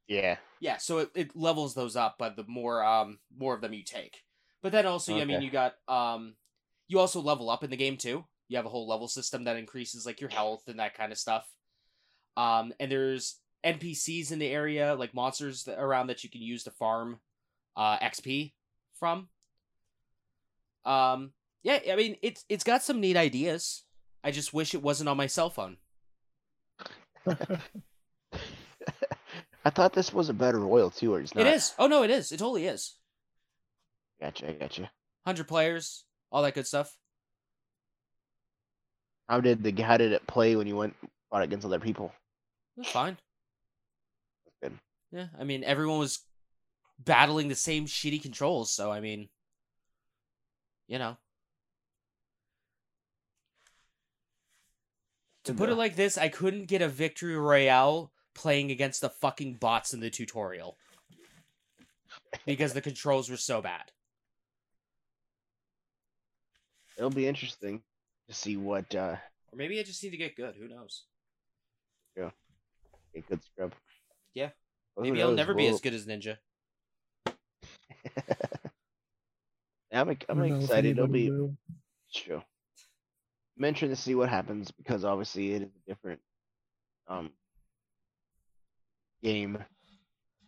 [0.06, 3.72] Yeah, Yeah, so it, it levels those up, but the more um more of them
[3.72, 4.22] you take.
[4.62, 6.34] But then also, I mean, you got um
[6.88, 8.24] you also level up in the game too.
[8.48, 11.18] You have a whole level system that increases like your health and that kind of
[11.18, 11.46] stuff.
[12.36, 16.70] Um and there's NPCs in the area, like monsters around that you can use to
[16.70, 17.20] farm
[17.76, 18.52] uh XP
[18.98, 19.28] from.
[20.84, 23.84] Um yeah, I mean, it's it's got some neat ideas.
[24.22, 25.78] I just wish it wasn't on my cell phone.
[29.64, 31.46] I thought this was a battle royale too, or it's not.
[31.46, 31.72] It is.
[31.78, 32.32] Oh no, it is.
[32.32, 32.96] It totally is.
[34.20, 34.82] Gotcha, I gotcha.
[35.24, 36.96] 100 players, all that good stuff.
[39.28, 40.94] How did the how did it play when you went
[41.30, 42.12] fought against other people?
[42.76, 43.16] That's fine.
[44.62, 44.78] Good.
[45.10, 46.20] Yeah, I mean, everyone was
[46.98, 49.28] battling the same shitty controls, so I mean,
[50.88, 51.16] you know.
[55.45, 59.11] To Good put it like this, I couldn't get a victory royale playing against the
[59.11, 60.76] fucking bots in the tutorial.
[62.47, 63.92] Because the controls were so bad.
[66.97, 67.82] It'll be interesting
[68.28, 69.16] to see what uh
[69.53, 71.05] Or maybe I just need to get good, who knows?
[72.16, 72.30] Yeah,
[73.16, 73.72] a good scrub.
[74.32, 74.51] Yeah.
[74.97, 75.36] Well, Maybe I'll knows?
[75.36, 76.36] never be We'll- as good as Ninja.
[79.92, 80.92] I'm, I'm I know excited.
[80.99, 81.57] It'll be will.
[82.14, 82.42] True.
[83.57, 86.20] I'm to see what happens because obviously it is a different
[87.09, 87.30] um
[89.22, 89.59] game.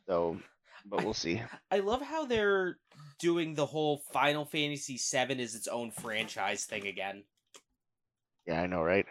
[0.07, 0.39] So,
[0.85, 1.43] but we'll see.
[1.71, 2.79] I love how they're
[3.19, 7.25] doing the whole Final Fantasy VII is its own franchise thing again.
[8.47, 9.07] Yeah, I know, right?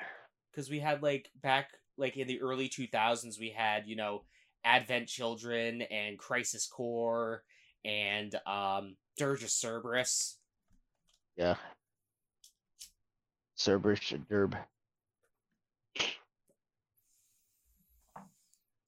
[0.52, 4.24] Because we had like back like in the early two thousands, we had you know
[4.64, 7.44] Advent Children and Crisis Core
[7.84, 10.38] and um Dirge of Cerberus.
[11.36, 11.56] Yeah.
[13.56, 14.58] Cerberus Derb.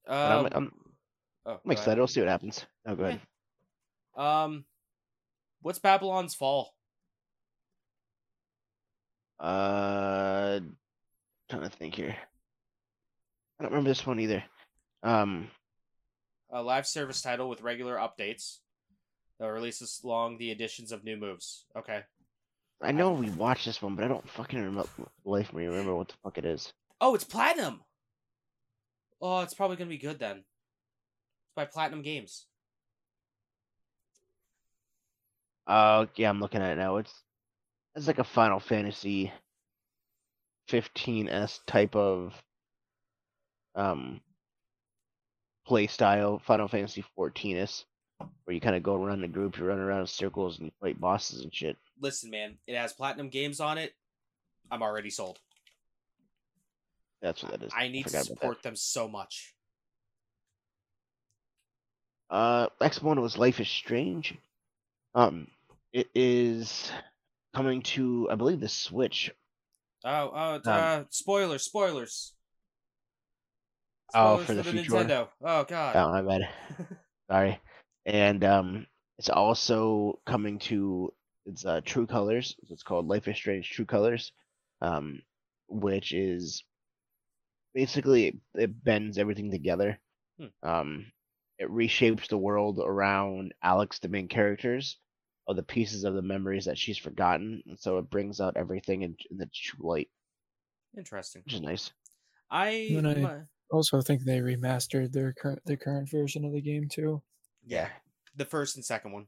[0.06, 0.72] But I'm, Um, I'm,
[1.46, 1.90] oh, I'm excited.
[1.92, 1.98] Ahead.
[2.00, 2.66] We'll see what happens.
[2.86, 3.22] Oh, go ahead.
[4.16, 4.66] Um,
[5.62, 6.74] what's Babylon's Fall?
[9.40, 10.60] Uh,
[11.50, 12.16] trying to think here.
[13.60, 14.44] I don't remember this one either.
[15.04, 15.50] Um,
[16.52, 18.60] A live service title with regular updates.
[19.40, 21.66] That releases along the additions of new moves.
[21.78, 22.02] Okay.
[22.82, 24.88] I know we watched this one, but I don't fucking remember.
[25.26, 26.72] Life me remember what the fuck it is.
[27.02, 27.82] Oh, it's Platinum.
[29.20, 30.38] Oh, it's probably gonna be good then.
[30.38, 32.46] It's by Platinum Games.
[35.66, 36.98] Uh, yeah, I'm looking at it now.
[36.98, 37.14] It's
[37.96, 39.32] it's like a Final Fantasy
[40.70, 42.34] 15s type of
[43.76, 44.22] um
[45.66, 46.40] play style.
[46.46, 47.86] Final Fantasy 14s,
[48.46, 50.72] where you kind of go around the group, you run around in circles, and you
[50.80, 51.76] fight bosses and shit.
[52.00, 53.94] Listen, man, it has Platinum Games on it.
[54.70, 55.40] I'm already sold.
[57.22, 57.72] That's what that is.
[57.76, 58.26] I need to about that.
[58.28, 59.54] support them so much.
[62.30, 64.36] Uh, next one was Life is Strange.
[65.16, 65.48] Um,
[65.94, 66.92] it is
[67.56, 69.32] coming to, I believe, the Switch.
[70.06, 72.34] Oh, oh, Um, uh, spoilers, spoilers.
[74.14, 74.92] Oh, Spoilers for the the future?
[74.92, 75.28] Nintendo.
[75.42, 75.96] Oh God.
[75.96, 76.50] Oh, my bad.
[77.32, 77.60] Sorry.
[78.06, 78.88] And um,
[79.18, 81.12] it's also coming to
[81.48, 82.56] it's uh, True Colors.
[82.70, 84.32] It's called Life is Strange True Colors,
[84.82, 85.22] um,
[85.68, 86.64] which is
[87.74, 90.00] basically it, it bends everything together.
[90.40, 90.70] Hmm.
[90.70, 91.06] Um,
[91.60, 95.00] it reshapes the world around Alex, the main characters,
[95.48, 99.02] of the pieces of the memories that she's forgotten, and so it brings out everything
[99.04, 100.10] in, in the true light,
[100.98, 101.42] Interesting.
[101.46, 101.92] which is nice.
[102.52, 106.88] I, When I- Also, think they remastered their current the current version of the game
[106.90, 107.22] too.
[107.66, 107.90] yeah,
[108.36, 109.28] the first and second one.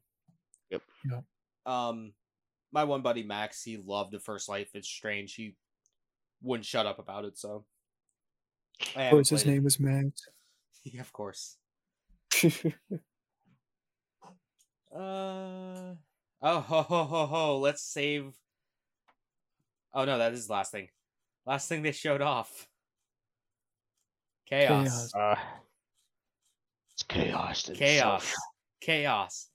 [0.69, 0.81] Yep.
[1.11, 1.21] Yeah.
[1.69, 2.13] Um,
[2.71, 5.33] my one buddy Max, he loved the first Life It's Strange.
[5.35, 5.55] He
[6.41, 7.37] wouldn't shut up about it.
[7.37, 7.65] So,
[8.95, 9.55] I Of course, his played it.
[9.55, 10.27] name was Max.
[10.83, 11.57] yeah, of course.
[14.91, 15.93] Uh
[16.41, 17.59] oh ho ho ho ho.
[17.59, 18.33] Let's save.
[19.93, 20.87] Oh no, that is the last thing.
[21.45, 22.67] Last thing they showed off.
[24.47, 25.11] Chaos.
[25.11, 25.13] Chaos.
[25.13, 25.35] Uh,
[26.93, 27.63] it's chaos.
[27.75, 27.77] Chaos.
[27.77, 28.33] itself.
[28.81, 29.47] Chaos.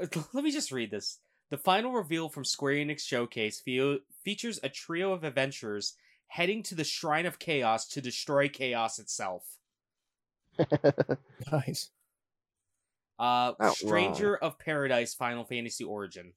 [0.00, 1.18] Uh, Let me just read this.
[1.54, 5.94] The final reveal from Square Enix Showcase fe- features a trio of adventurers
[6.26, 9.46] heading to the Shrine of Chaos to destroy chaos itself.
[11.52, 11.90] nice.
[13.20, 16.32] Uh, Not Stranger of Paradise Final Fantasy Origin.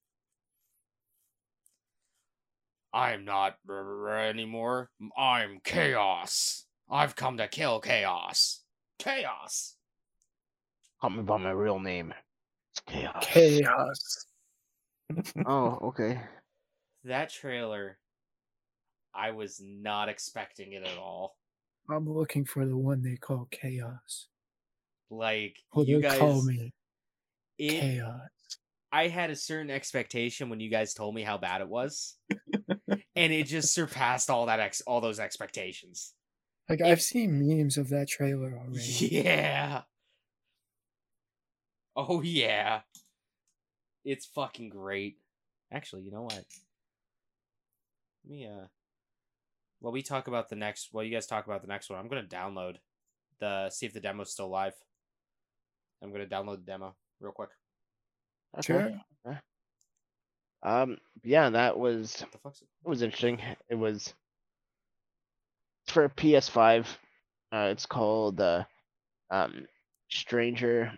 [2.94, 4.92] I'm not r- r- anymore.
[5.18, 6.66] I'm Chaos.
[6.92, 8.62] I've come to kill Chaos.
[9.00, 9.78] Chaos.
[11.02, 12.14] Call me by my real name.
[12.74, 13.26] It's chaos.
[13.26, 14.27] Chaos.
[15.46, 16.22] Oh, okay.
[17.04, 18.00] That trailer,
[19.16, 21.38] I was not expecting it at all.
[21.90, 24.28] I'm looking for the one they call Chaos.
[25.10, 26.74] Like Well, you guys, call me
[27.58, 28.20] it, Chaos.
[28.92, 32.18] I had a certain expectation when you guys told me how bad it was,
[33.16, 36.14] and it just surpassed all that ex all those expectations.
[36.68, 39.08] Like I've seen memes of that trailer already.
[39.12, 39.84] Yeah.
[41.96, 42.82] Oh yeah.
[44.08, 45.18] It's fucking great.
[45.70, 46.34] Actually, you know what?
[46.34, 46.46] Let
[48.26, 48.68] me uh
[49.80, 52.08] while we talk about the next while you guys talk about the next one, I'm
[52.08, 52.78] gonna download
[53.40, 54.74] the see if the demo's still live.
[56.02, 57.50] I'm gonna download the demo real quick.
[58.62, 58.94] Sure.
[60.64, 60.98] Um.
[61.24, 62.68] Yeah, that was What the fuck's it?
[62.86, 63.42] it was interesting.
[63.70, 64.14] It was
[65.84, 66.88] it's for PS5.
[67.52, 68.64] Uh, it's called uh,
[69.32, 69.68] um,
[70.10, 70.92] Stranger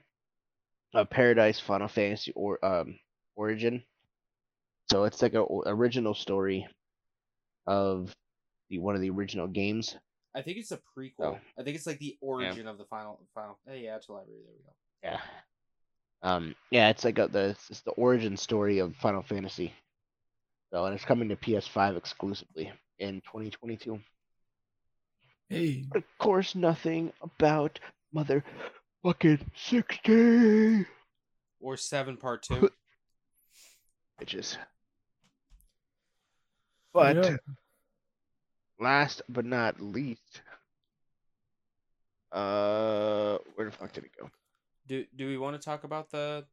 [0.94, 2.98] of Paradise Final Fantasy or um
[3.36, 3.84] Origin.
[4.92, 6.68] So it's like a o- original story
[7.68, 8.14] of
[8.70, 9.96] the one of the original games.
[10.36, 11.12] I think it's a prequel.
[11.20, 11.38] Oh.
[11.58, 13.60] I think it's like the origin of the final final.
[13.68, 14.42] Hey, yeah, it's a library.
[14.44, 15.18] There we go.
[15.18, 15.22] Yeah.
[16.22, 16.56] Um.
[16.70, 19.74] Yeah, it's like a, the it's the origin story of Final Fantasy.
[20.72, 24.00] So and it's coming to PS5 exclusively in 2022.
[25.50, 27.80] Hey, Of course, nothing about
[29.04, 30.86] motherfucking 60
[31.60, 32.70] Or seven part two.
[34.22, 34.58] bitches.
[36.93, 37.38] But yeah.
[38.80, 40.41] last but not least,
[42.32, 44.30] uh, where the fuck did it go?
[44.88, 46.45] Do do we want to talk about the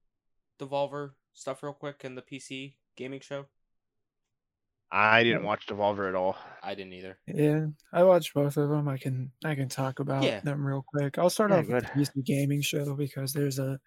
[0.60, 3.46] Devolver stuff real quick and the PC gaming show?
[4.90, 6.36] I didn't watch Devolver at all.
[6.62, 7.18] I didn't either.
[7.26, 8.88] yeah, I watched both of them.
[8.88, 10.40] I can I can talk about Yeah.
[10.40, 11.18] them real quick.
[11.18, 11.90] I'll start Yeah, off with the.
[11.90, 13.80] PC gaming show because there's a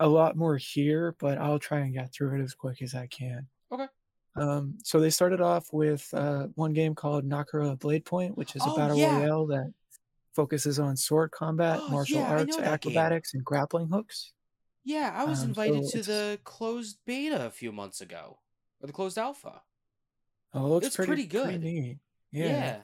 [0.00, 3.06] a lot more here, but I'll try and get through it as quick as I
[3.06, 3.46] can.
[3.72, 3.86] Okay.
[4.36, 8.62] Um, so they started off with uh, one game called Naraka Blade Point, which is
[8.62, 9.18] a Oh, battle yeah.
[9.18, 9.72] royale that
[10.34, 12.90] focuses on sword combat, Oh, martial yeah, arts, know that game.
[12.92, 14.32] acrobatics, and grappling hooks.
[14.84, 18.40] Yeah, I was Um, invited so to it's- the closed beta a few months ago,
[18.80, 19.62] or the closed alpha.
[20.56, 21.62] Oh, it looks It's pretty, pretty good.
[21.62, 21.98] neat.
[22.32, 22.46] Yeah.
[22.46, 22.76] Yeah.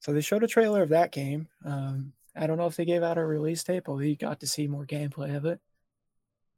[0.00, 1.48] So they showed a trailer of that game.
[1.64, 4.46] Um, I don't know if they gave out a release date, but we got to
[4.46, 5.60] see more gameplay of it.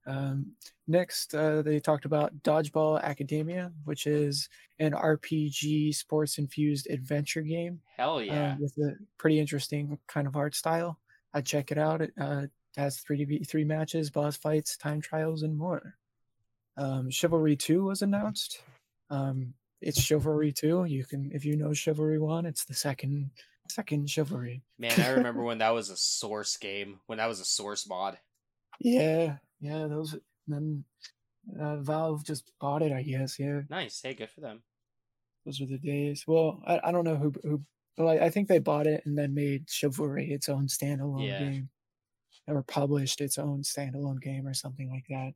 [0.06, 0.52] Um,
[0.86, 7.80] next, uh, they talked about Dodgeball Academia, which is an RPG sports infused adventure game
[7.96, 8.56] Hell uh, yeah.
[8.58, 10.98] with a pretty interesting kind of art style.
[11.32, 12.02] I'd check it out.
[12.02, 12.46] It uh,
[12.76, 15.96] has 3v3 matches, boss fights, time trials, and more.
[16.76, 18.62] Um, Chivalry 2 was announced.
[19.10, 19.54] Um,
[19.84, 20.84] it's Chivalry 2.
[20.86, 23.30] You can, if you know Chivalry 1, it's the second
[23.70, 24.62] second Chivalry.
[24.78, 28.18] Man, I remember when that was a source game, when that was a source mod.
[28.80, 30.16] Yeah, yeah, those.
[30.46, 30.84] Then
[31.58, 33.38] uh, Valve just bought it, I guess.
[33.38, 34.00] Yeah, Nice.
[34.02, 34.62] Hey, good for them.
[35.46, 36.24] those were the days.
[36.26, 37.62] Well, I, I don't know who who,
[37.96, 41.38] but I, I think they bought it and then made Chivalry its own standalone Yeah.
[41.38, 41.68] game,
[42.46, 45.32] or published its own standalone game or something like that.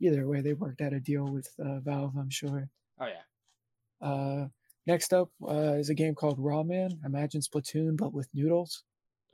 [0.00, 2.68] Either way, they worked out a deal with uh, Valve, I'm sure.
[2.98, 3.22] Oh yeah.
[4.02, 4.46] Uh,
[4.86, 7.04] next up uh, is a game called Rawmen.
[7.04, 8.82] Imagine Splatoon, but with noodles.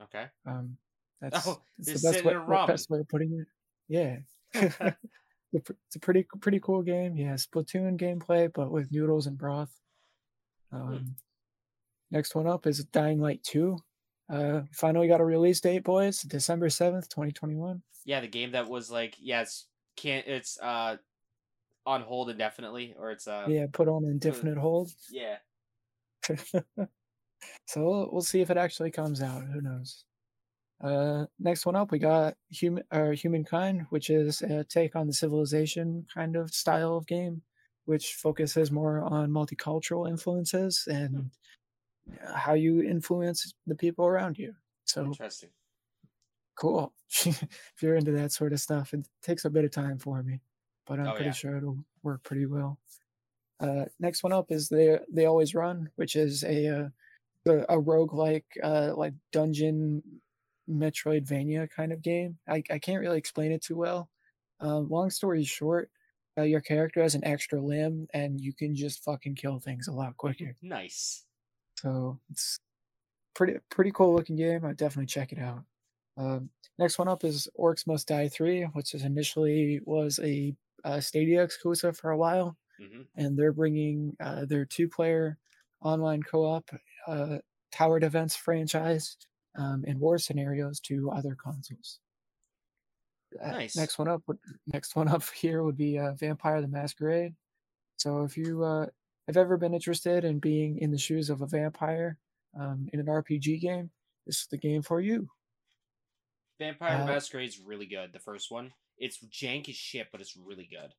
[0.02, 0.26] Okay.
[0.46, 0.76] Um,
[1.20, 3.46] that's, Oh, that's the best way, best way of putting it.
[3.88, 4.18] Yeah.
[5.50, 7.16] It's a pr- it's a pretty pretty cool game.
[7.16, 9.72] Yeah, Splatoon gameplay, but with noodles and broth.
[10.70, 11.16] Um,
[12.10, 13.78] next one up is Dying Light Two.
[14.30, 16.20] Uh, finally got a release date, boys.
[16.20, 17.82] December seventh, twenty twenty one.
[18.04, 19.66] Yeah, the game that was like, yeah, it's
[19.96, 20.96] can't it's uh
[21.88, 24.92] on hold indefinitely, or it's uh Yeah, put on indefinite hold.
[25.10, 25.38] yeah.
[27.66, 29.44] so we'll, we'll see if it actually comes out.
[29.44, 30.04] Who knows?
[30.80, 35.12] Uh, next one up, we got human or humankind, which is a take on the
[35.12, 37.42] civilization kind of style of game,
[37.86, 41.30] which focuses more on multicultural influences and
[42.34, 44.54] how you influence the people around you.
[44.84, 45.50] So Interesting.
[46.56, 46.92] cool.
[47.24, 50.40] if you're into that sort of stuff, it takes a bit of time for me,
[50.88, 51.32] but I'm Oh, pretty yeah.
[51.32, 52.78] sure it'll work pretty well.
[53.60, 56.88] Uh, next one up is they they always run, which is a uh,
[57.46, 60.02] a, roguelike uh, like dungeon
[60.68, 62.38] Metroidvania kind of game.
[62.48, 64.10] I, I can't really explain it too well.
[64.62, 65.90] Uh, long story short,
[66.36, 69.92] uh, your character has an extra limb and you can just fucking kill things a
[69.92, 70.54] lot quicker.
[70.62, 71.24] Nice.
[71.80, 72.58] So it's
[73.34, 74.64] pretty pretty cool looking game.
[74.64, 75.62] I definitely check it out.
[76.16, 80.54] Um, next one up is Orcs Must Die 3, which is initially was a,
[80.84, 85.38] uh Stadia exclusive for a while, hmm and they're bringing uh, their two-player
[85.82, 86.70] online co-op
[87.06, 87.38] uh,
[87.72, 89.16] Tower Defense franchise
[89.56, 92.00] um, and war scenarios to other consoles.
[93.42, 93.74] Uh, Nice.
[93.74, 94.22] Next one up,
[94.66, 97.36] next one up here would be uh, Vampire the Masquerade.
[97.98, 98.88] So if you uh,
[99.28, 102.18] have ever been interested in being in the shoes of a vampire
[102.58, 103.92] um, in an RPG game,
[104.26, 105.30] this is the game for you.
[106.58, 108.12] Vampire Uh, the Masquerade's really good.
[108.12, 108.74] The first one.
[108.98, 110.92] It's jank as shit, but it's really good.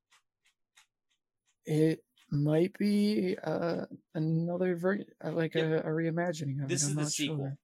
[1.65, 3.85] It might be uh,
[4.15, 6.89] another ver- uh, like a, a reimagining of This it.
[6.89, 7.37] is the sequel.
[7.37, 7.57] Sure.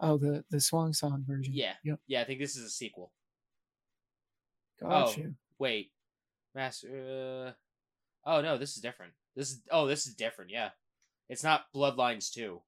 [0.00, 1.52] Oh, the the Swan Song version.
[1.54, 1.74] Yeah.
[1.84, 2.00] Yep.
[2.06, 3.12] Yeah, I think this is a sequel.
[4.80, 5.14] Got Oh.
[5.16, 5.34] you.
[5.58, 5.90] Wait.
[6.54, 7.54] Master.
[8.26, 8.30] Uh...
[8.30, 9.12] Oh no, this is different.
[9.36, 10.50] This is oh, this is different.
[10.50, 10.70] Yeah,
[11.28, 12.60] it's not Bloodlines two.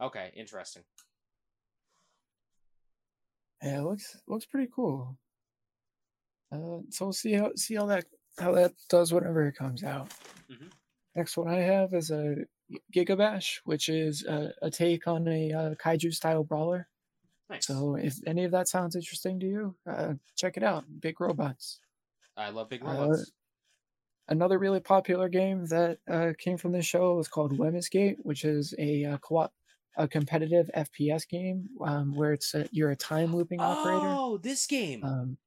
[0.00, 0.84] Okay, interesting.
[3.62, 5.18] Yeah, it looks looks pretty cool.
[6.52, 8.04] Uh, so we'll see how see how that
[8.38, 10.10] how that does whenever it comes out.
[10.50, 10.70] Mhm.
[11.14, 12.36] Next one I have is a
[12.94, 16.88] Gigabash, which is a, a take on a uh, kaiju style brawler.
[17.50, 17.66] Nice.
[17.66, 20.84] So if any of that sounds interesting to you, uh, check it out.
[21.00, 21.80] Big robots.
[22.36, 23.32] I love big uh, robots.
[24.28, 28.44] Another really popular game that uh, came from this show was called Lemnis Gate, which
[28.44, 29.52] is a uh, co-op,
[29.96, 34.06] a competitive FPS game um, where it's a, you're a time looping operator.
[34.06, 35.02] oh, this game.
[35.02, 35.38] Um,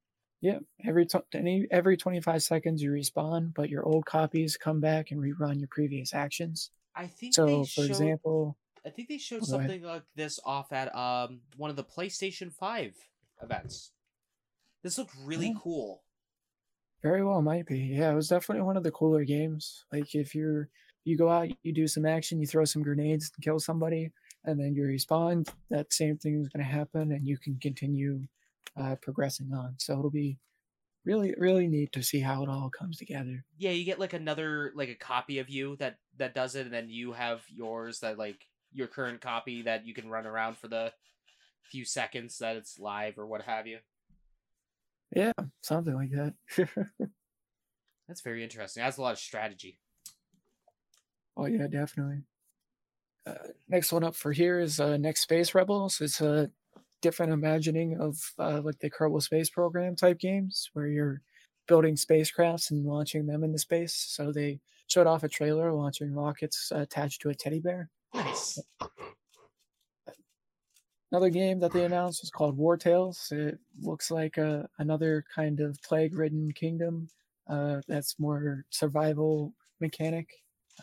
[0.42, 5.12] yeah, every t- any every 25 seconds you respawn, but your old copies come back
[5.12, 6.72] and rerun your previous actions.
[6.96, 7.86] I think So, they for showed.
[7.86, 9.70] example, I think they showed Oh, go ahead.
[9.70, 12.96] something like this off at um one of the PlayStation Five
[13.42, 13.92] events.
[14.84, 15.60] This looked really Oh.
[15.62, 16.04] cool.
[17.04, 17.80] very well might be.
[17.80, 19.86] Yeah, it was definitely one of the cooler games.
[19.92, 20.70] Like if you're
[21.04, 24.12] you go out, you do some action, you throw some grenades and kill somebody,
[24.46, 25.48] and then you respawn.
[25.72, 28.28] That same thing is going to happen, and you can continue
[28.80, 29.76] uh, progressing on.
[29.78, 30.38] So it'll be
[31.04, 33.44] really really neat to see how it all comes together.
[33.58, 36.74] Yeah, you get like another like a copy of you that that does it, and
[36.74, 40.68] then you have yours that like your current copy that you can run around for
[40.68, 40.94] the
[41.64, 43.80] few seconds that it's live or what have you.
[45.16, 46.34] Yeah, something like that.
[48.08, 48.84] That's very interesting.
[48.84, 49.80] That's a lot of strategy.
[51.36, 52.24] Oh yeah, definitely.
[53.26, 53.36] Uh,
[53.70, 56.02] next one up for here is uh, Next Space Rebels.
[56.02, 56.50] It's a
[57.02, 61.22] different imagining of uh, like the Kerbal Space Program type games where you're
[61.68, 63.94] building spacecrafts and launching them into space.
[63.94, 67.90] So they showed off a trailer launching rockets attached to a teddy bear.
[68.14, 68.60] Nice.
[71.12, 73.32] Another game that they announced was called War Tales.
[73.32, 77.10] It looks like uh, another kind of plague-ridden kingdom
[77.50, 80.30] uh, that's more survival mechanic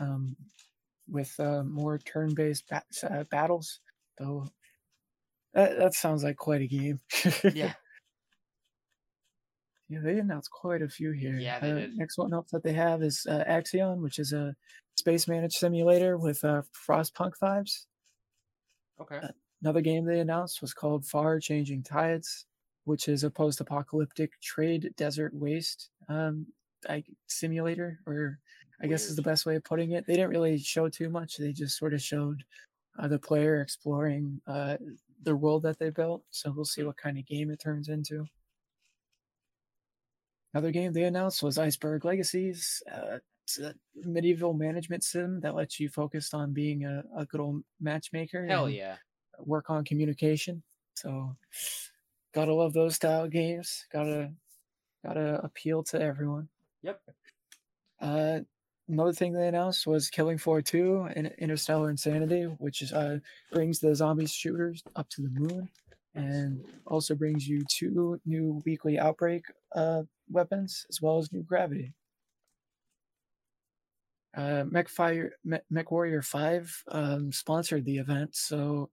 [0.01, 0.37] um,
[1.09, 3.81] with uh, more turn-based ba- uh, battles.
[4.19, 4.47] Though
[5.55, 7.01] that, that sounds like quite a game.
[7.55, 7.73] Yeah.
[9.89, 11.35] yeah, they announced quite a few here.
[11.35, 11.97] Yeah, they Uh, did.
[11.97, 14.55] Next one up that they have is uh, Ixion, which is a
[14.97, 17.87] space managed simulator with uh, Frostpunk vibes.
[19.01, 19.21] Okay.
[19.63, 22.47] Another game they announced was called Far Changing Tides,
[22.85, 26.47] which is a post apocalyptic trade desert waste um,
[26.89, 28.39] I, simulator, or
[28.81, 30.07] I guess is the best way of putting it.
[30.07, 31.37] They didn't really show too much.
[31.37, 32.45] They just sort of showed
[32.99, 34.77] uh, the player exploring uh,
[35.23, 36.23] the world that they built.
[36.31, 38.27] So we'll see what kind of game it turns into.
[40.55, 42.83] Another game they announced was Iceberg Legacies.
[42.91, 47.41] Uh, it's a medieval management sim that lets you focus on being a, a good
[47.41, 48.47] old matchmaker.
[48.47, 48.97] Hell yeah.
[49.39, 50.63] work on communication.
[50.95, 51.37] So
[52.35, 53.87] gotta love those style games.
[53.93, 54.33] Gotta
[55.05, 56.49] gotta appeal to everyone.
[56.83, 57.01] Yep.
[58.01, 58.41] Uh,
[58.89, 63.19] another thing they announced was Killing Floor 2 and Interstellar Insanity, which is uh
[63.53, 65.69] brings the zombie shooters up to the moon
[66.15, 69.45] and also brings you two new weekly outbreak
[69.75, 71.95] uh weapons as well as new gravity.
[74.37, 78.91] Uh, Mech Fire, Me- Mech Warrior Five um, sponsored the event, so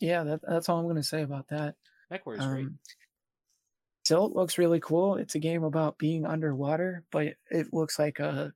[0.00, 1.74] yeah, that, that's all I'm going to say about that.
[2.12, 2.66] MechWarrior's great.
[4.06, 5.16] Silt looks really cool.
[5.16, 8.52] It's a game about being underwater, but it looks like a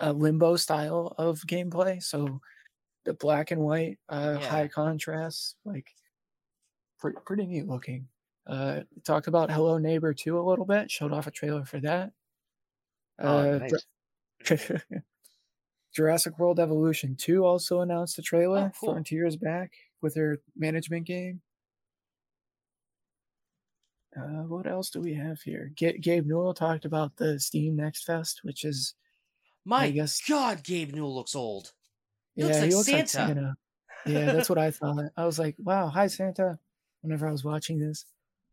[0.00, 2.02] a limbo style of gameplay.
[2.02, 2.40] So
[3.04, 4.48] the black and white, uh, Yeah.
[4.48, 5.94] high contrast, like
[6.98, 8.08] pretty pretty neat looking.
[8.44, 10.90] Uh, talked about Hello Neighbor 2 a little bit.
[10.90, 12.12] Showed off a trailer for that.
[13.20, 13.86] Oh, Uh, nice.
[14.42, 14.82] Jura-
[15.94, 18.92] Jurassic World Evolution 2 also announced a trailer Oh, cool.
[18.94, 21.40] Frontiers back with their management game.
[24.16, 25.70] Uh, what else do we have here?
[25.76, 28.94] Ga- Gabe Newell talked about the Steam Next Fest, which is
[29.64, 31.72] My guess- God, Gabe Newell looks old.
[32.34, 33.34] He yeah, looks like he looks like Santa.
[33.34, 33.56] Santa.
[34.06, 35.04] Yeah, that's what I thought.
[35.16, 36.58] I was like, wow, hi Santa.
[37.02, 38.04] Whenever I was watching this,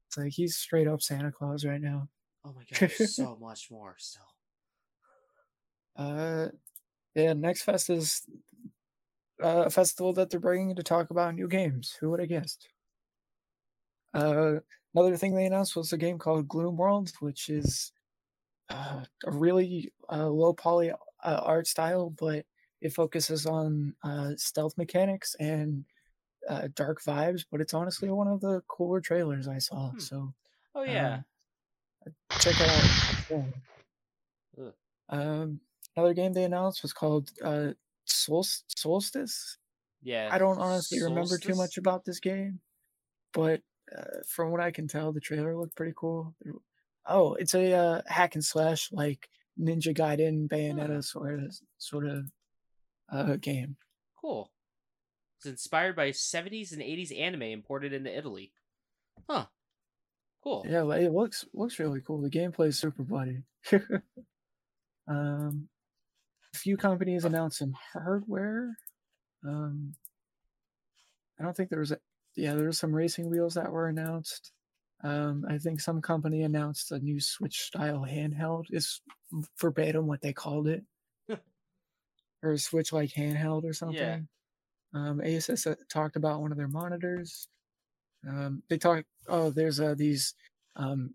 [0.08, 2.08] it's like he's straight up Santa Claus right now.
[2.46, 4.24] Oh my God, so much more still.
[5.96, 6.50] Uh,
[7.16, 8.22] yeah, Next Fest is
[9.44, 11.98] uh, a festival that they're bringing to talk about new games.
[12.00, 12.68] Who would have guessed?
[14.14, 14.58] Uh,
[14.98, 17.92] another thing they announced was a game called Gloomwood, which is
[18.70, 22.46] uh, a really uh, low poly uh, art style, but
[22.82, 25.86] it focuses on uh, stealth mechanics and
[26.50, 27.46] uh, dark vibes.
[27.50, 29.92] But it's honestly one of the cooler trailers I saw.
[29.92, 30.00] Hmm.
[30.00, 30.34] So
[30.76, 31.22] Oh yeah.
[32.40, 33.44] check it out.
[35.10, 35.62] Um,
[35.96, 37.74] another game they announced was called uh,
[38.06, 39.58] Sol- Soulstice.
[40.04, 40.30] yeah.
[40.32, 42.60] I don't honestly remember too much about this game,
[43.34, 43.62] but
[43.96, 46.36] uh, from what I can tell, the trailer looked pretty cool.
[47.06, 52.26] Oh, it's a uh, hack and slash like Ninja Gaiden, Bayonetta sort of sort of
[53.12, 53.78] uh, game.
[54.20, 54.52] Cool.
[55.38, 58.52] It's inspired by 70s and 80s anime imported into Italy.
[59.30, 59.46] Huh.
[60.44, 60.66] Cool.
[60.68, 62.22] Yeah, it looks looks really cool.
[62.22, 63.44] The gameplay is super bloody.
[65.08, 65.68] um,
[66.54, 68.78] a few companies announced some hardware.
[69.46, 69.94] Um,
[71.40, 72.00] I don't think there was a
[72.38, 74.52] yeah there was some racing wheels that were announced.
[75.04, 78.66] Um, I think some company announced a new Switch style handheld.
[78.72, 79.02] Is
[79.60, 80.84] verbatim what they called it,
[82.44, 84.28] or Switch like handheld or something.
[84.94, 87.48] Um, Asus uh, talked about one of their monitors.
[88.28, 89.06] Um, they talked.
[89.28, 90.34] Oh, there's uh, these
[90.76, 91.14] um,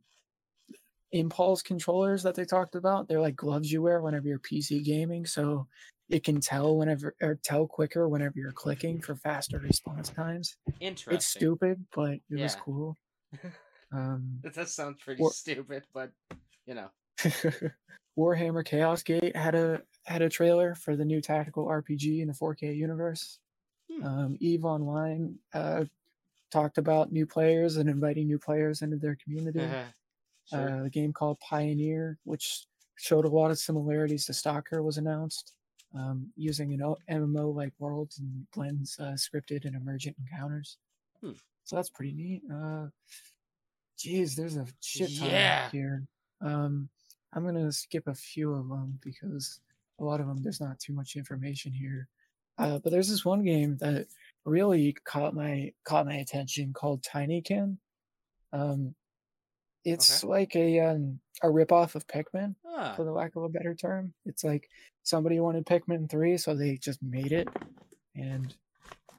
[1.12, 3.08] impulse controllers that they talked about.
[3.08, 5.66] They're like gloves you wear whenever you're PC gaming, so
[6.12, 10.56] it can tell whenever or tell quicker whenever you're clicking for faster response times.
[10.78, 11.14] Interesting.
[11.14, 12.96] It's stupid, but it was cool.
[13.94, 16.12] Um, That does sound pretty Or- stupid, but
[16.64, 16.88] you know.
[18.18, 22.32] Warhammer Chaos Gate had a had a trailer for the new tactical RPG in the
[22.32, 23.38] 4K universe.
[23.90, 24.02] Hmm.
[24.06, 25.84] Um, Eve Online uh,
[26.50, 29.60] talked about new players and inviting new players into their community.
[30.50, 30.80] sure.
[30.80, 32.64] Uh, a game called Pioneer, which
[32.96, 35.52] showed a lot of similarities to Stalker, was announced.
[35.94, 40.78] Um, using an O- MMO like worlds and blends uh, scripted and emergent encounters.
[41.22, 41.32] Hmm.
[41.64, 42.42] So that's pretty neat.
[42.50, 42.86] Uh,
[43.98, 45.70] geez, there's a shit ton Yeah.
[45.70, 46.06] here.
[46.40, 46.88] Um,
[47.34, 49.60] I'm gonna skip a few of them because
[50.00, 52.08] a lot of them there's not too much information here.
[52.58, 54.06] Uh, but there's this one game that
[54.44, 57.76] really caught my caught my attention called Tinykin.
[58.52, 58.94] Um,
[59.84, 63.74] it's like a um, a ripoff of Pikmin, ah, for the lack of a better
[63.74, 64.14] term.
[64.24, 64.68] It's like
[65.02, 67.48] somebody wanted Pikmin three, so they just made it,
[68.14, 68.54] and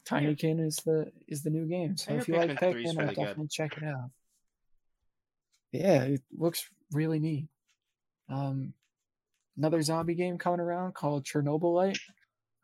[0.05, 1.97] Tinykin is the is the new game.
[1.97, 3.21] So if you like Pikmin 3 is Pikmin, really I'll good.
[3.21, 4.09] definitely check it out.
[5.71, 7.47] Yeah, it looks really neat.
[8.29, 8.73] Um,
[9.57, 11.99] another zombie game coming around called Chernobylite.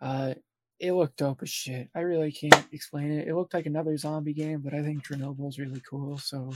[0.01, 0.35] Uh,
[0.79, 1.89] it looked dope as shit.
[1.95, 3.27] I really can't explain it.
[3.27, 6.17] It looked like another zombie game, but I think Chernobyl's really cool.
[6.17, 6.53] So,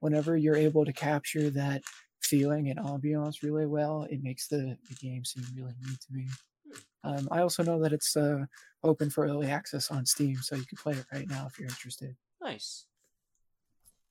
[0.00, 1.82] whenever you're able to capture that
[2.22, 6.28] feeling and ambiance really well, it makes the, the game seem really neat to me.
[7.04, 8.44] Um, I also know that it's uh,
[8.84, 11.68] open for early access on Steam, so you can play it right now if you're
[11.68, 12.14] interested.
[12.40, 12.86] nice.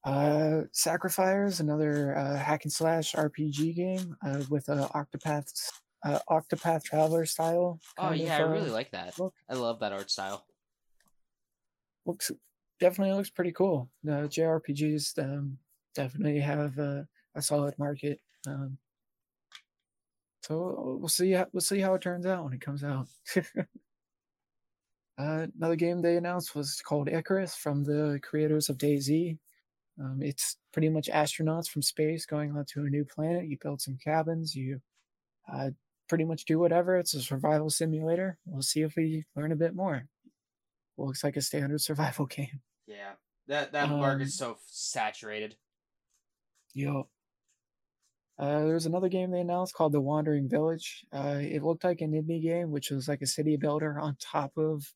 [0.04, 5.52] Uh, Sacrifire, another uh, hack and slash RPG game uh, with a Octopath
[6.04, 7.80] uh, Octopath Traveler style.
[8.00, 9.20] Oh yeah, of, I really uh, like that.
[9.20, 9.36] look.
[9.48, 10.46] I love that art style.
[12.06, 12.32] looks
[12.82, 13.90] definitely looks pretty cool.
[14.04, 15.58] The JRPGs um,
[15.96, 18.20] definitely have a, a solid market.
[18.48, 18.78] Um,
[20.42, 21.32] so we'll see.
[21.32, 23.08] How, we'll see how it turns out when it comes out.
[25.18, 29.38] uh, another game they announced was called Icarus from the creators of DayZ.
[30.00, 33.48] Um, it's pretty much astronauts from space going onto a new planet.
[33.48, 34.56] You build some cabins.
[34.56, 34.82] You
[35.54, 35.70] uh,
[36.10, 36.98] pretty much do whatever.
[36.98, 38.40] It's a survival simulator.
[38.46, 40.08] We'll see if we learn a bit more.
[40.98, 42.62] Looks like a standard survival game.
[42.92, 43.14] Yeah,
[43.48, 45.56] that that Um, market's so saturated.
[46.74, 47.08] Yo.
[48.38, 51.06] Uh, there was another game they announced called The Wandering Village.
[51.14, 54.58] Uh, it looked like an indie game, which was like a city builder on top
[54.58, 54.94] of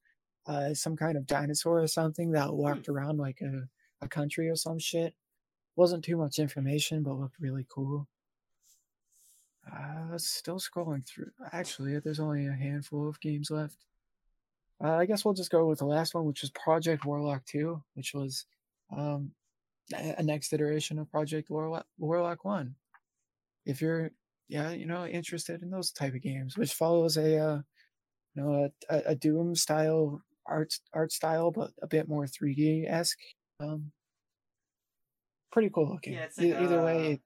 [0.47, 3.67] uh, some kind of dinosaur or something that walked around like a,
[4.01, 5.13] a country or some shit.
[5.76, 8.07] Wasn't too much information, but looked really cool.
[9.72, 11.31] Uh, still scrolling through.
[11.51, 13.85] Actually, there's only a handful of games left.
[14.84, 17.81] Uh, I guess we'll just go with the last one, which was Project Warlock 2,
[17.93, 18.45] which was
[18.95, 19.31] um,
[19.93, 22.76] a next iteration of Project Warlock, Warlock 1.
[23.65, 24.11] If you're,
[24.47, 27.61] yeah, you know, interested in those type of games, which follows a, uh,
[28.35, 33.18] you know, a, a, Doom style art art style, but a bit more 3D esque.
[33.60, 33.91] Um,
[35.52, 36.14] pretty cool looking.
[36.14, 37.22] Yeah, it's E- like, Either uh, way,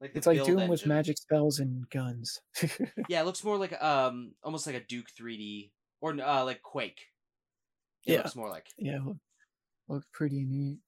[0.00, 2.40] Like it's like Doom with magic spells and guns.
[3.08, 5.70] Yeah, it looks more like um almost like a Duke 3D
[6.00, 7.00] or uh like Quake.
[8.06, 8.18] It Yeah.
[8.18, 8.68] looks more like.
[8.78, 9.00] yeah,
[9.88, 10.78] look, pretty neat.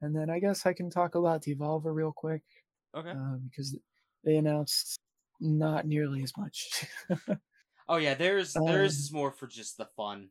[0.00, 2.42] And then I guess I can talk about Devolver real quick
[2.94, 3.10] Okay.
[3.10, 3.76] uh, because
[4.24, 5.00] they announced
[5.40, 6.86] not nearly as much.
[7.88, 10.30] Oh yeah, there's theirs Um, is more for just the fun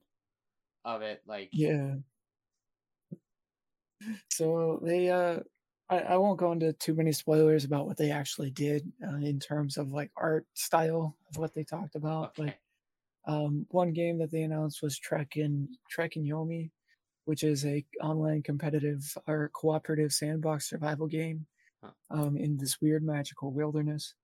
[0.86, 1.24] of it.
[1.26, 1.96] Like yeah.
[4.30, 5.40] So they, uh,
[5.90, 9.40] I, I won't go into too many spoilers about what they actually did uh, in
[9.40, 12.34] terms of like art style of what they talked about.
[12.40, 12.46] okay.
[12.46, 12.60] But
[13.28, 16.72] um, one game that they announced was Trek and Trek and Yomi,
[17.26, 21.48] which is a online competitive or cooperative sandbox survival game
[21.82, 21.94] Huh.
[22.12, 24.16] um, in this weird magical wilderness.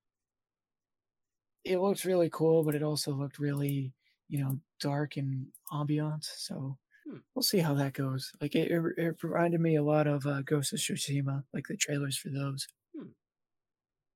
[1.64, 3.94] It looks really cool, but it also looked really,
[4.28, 6.26] you know, dark and ambient.
[6.26, 7.20] So Hmm.
[7.36, 8.32] we'll see how that goes.
[8.42, 11.78] Like it, it, it reminded me a lot of uh, Ghost of Tsushima, like the
[11.78, 12.68] trailers for those.
[12.96, 13.14] Hmm.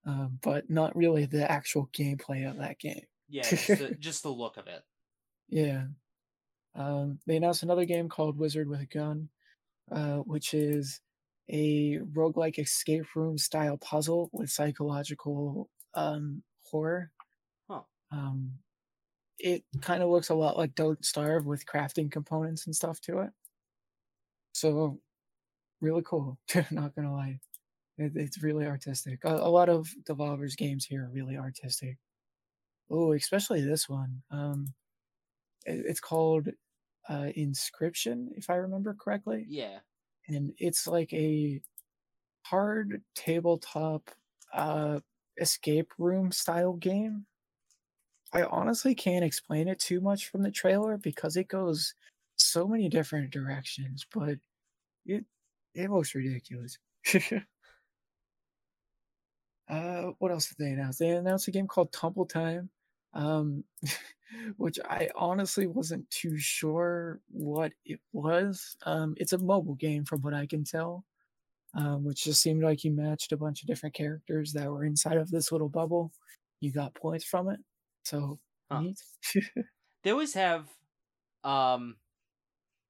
[0.06, 3.06] Um, but not really the actual gameplay of that game.
[3.30, 4.84] Yeah, just the, just the look of it.
[5.50, 5.86] Yeah.
[6.76, 9.30] Um, they announced another game called Wizard with a Gun,
[9.92, 11.02] uh, which is
[11.50, 17.12] a roguelike escape room style puzzle with psychological um, horror.
[17.70, 17.82] Huh.
[18.12, 18.54] Um,
[19.40, 23.20] it kind of looks a lot like Don't Starve with crafting components and stuff to
[23.20, 23.30] it.
[24.54, 25.00] So,
[25.82, 26.38] really cool.
[26.72, 27.40] Not gonna lie,
[27.98, 29.20] it, it's really artistic.
[29.24, 31.98] A, a lot of Devolver's games here are really artistic.
[32.90, 34.24] Oh, especially this one.
[34.32, 34.74] Um,
[35.66, 36.50] it- it's called
[37.10, 39.82] uh, Inscryption, if I remember correctly, Yeah.
[40.28, 41.62] and it's like a
[42.46, 44.12] hard tabletop
[44.54, 45.02] uh,
[45.40, 47.28] escape room style game.
[48.34, 51.94] I honestly can't explain it too much from the trailer because it goes
[52.36, 54.40] so many different directions, but
[55.06, 55.26] it
[55.76, 56.80] it looks ridiculous.
[59.70, 60.98] uh, what else did they announce?
[60.98, 62.70] They announced a game called Tumble Time,
[63.18, 63.66] um,
[64.58, 68.78] which I honestly wasn't too sure what it was.
[68.86, 71.06] Um, it's a mobile game, from what I can tell,
[71.76, 75.18] um, which just seemed like you matched a bunch of different characters that were inside
[75.18, 76.12] of this little bubble.
[76.62, 77.62] You got points from it,
[78.06, 78.40] so
[78.72, 78.84] Huh.
[80.04, 80.70] They always have
[81.44, 81.98] um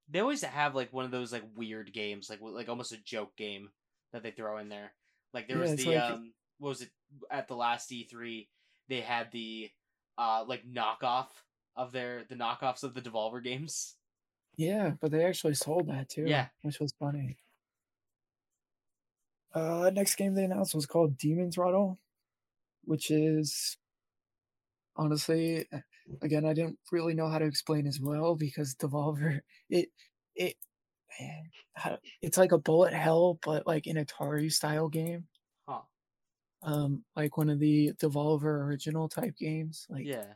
[0.08, 3.36] they always have like one of those like weird games, like like almost a joke
[3.36, 3.70] game
[4.12, 4.94] that they throw in there.
[5.34, 6.90] Like there Yeah, was the like- um what was it
[7.30, 8.48] at the last E3
[8.88, 9.70] they had the
[10.18, 11.28] uh like knockoff
[11.76, 13.94] of their the knockoffs of the Devolver games.
[14.56, 16.24] Yeah, but they actually sold that too.
[16.26, 16.48] Yeah.
[16.62, 17.38] which was funny.
[19.54, 21.98] Uh, next game they announced was called Demon Throttle,
[22.84, 23.78] which is
[24.96, 25.66] honestly,
[26.20, 29.40] again, I didn't really know how to explain as well because Devolver,
[29.70, 29.88] it,
[30.34, 30.56] it,
[31.20, 35.27] man, it's like a bullet hell, but like an Atari style game.
[36.62, 39.86] Um, like one of the Devolver original type games.
[39.90, 40.34] Like, Yeah.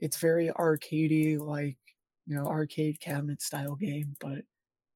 [0.00, 1.78] it's very arcadey, like
[2.26, 4.44] you know, arcade cabinet style game, but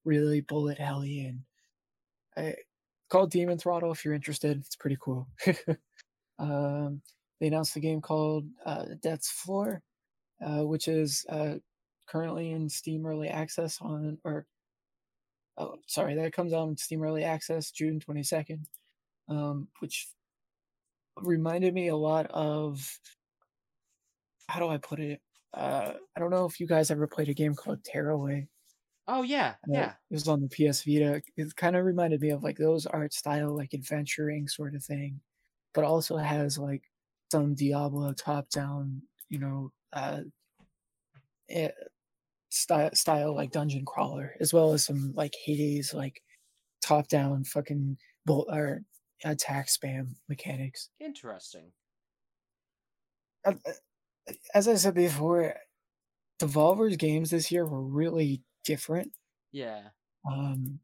[0.04, 1.44] really bullet helly and
[2.36, 2.56] I
[3.08, 4.58] called Demon Throttle if you're interested.
[4.58, 5.28] It's pretty cool.
[6.38, 7.02] um,
[7.40, 9.82] they announced a game called uh, Death's Door,
[10.44, 11.56] uh, which is uh,
[12.06, 14.46] currently in Steam Early Access on, or
[15.56, 18.64] oh, sorry, that comes out in Steam Early Access June 22nd,
[19.28, 20.08] um, which
[21.22, 22.98] reminded me a lot of
[24.48, 25.20] how do I put it?
[25.54, 28.48] Uh, I don't know if you guys ever played a game called Tearaway.
[29.08, 29.94] Oh yeah, yeah.
[30.10, 31.20] It was on the PS Vita.
[31.36, 35.20] It kind of reminded me of like those art style, like adventuring sort of thing,
[35.74, 36.82] but also has like
[37.32, 40.20] some Diablo top down, you know, uh,
[41.48, 41.70] eh,
[42.50, 46.22] style, style like dungeon crawler, as well as some like Hades, like
[46.82, 48.82] top down fucking bolt or
[49.24, 50.90] attack spam mechanics.
[51.00, 51.72] Interesting.
[54.54, 55.54] As I said before,
[56.40, 59.12] Devolver's games this year were really different.
[59.52, 59.80] Yeah.
[60.30, 60.80] Um,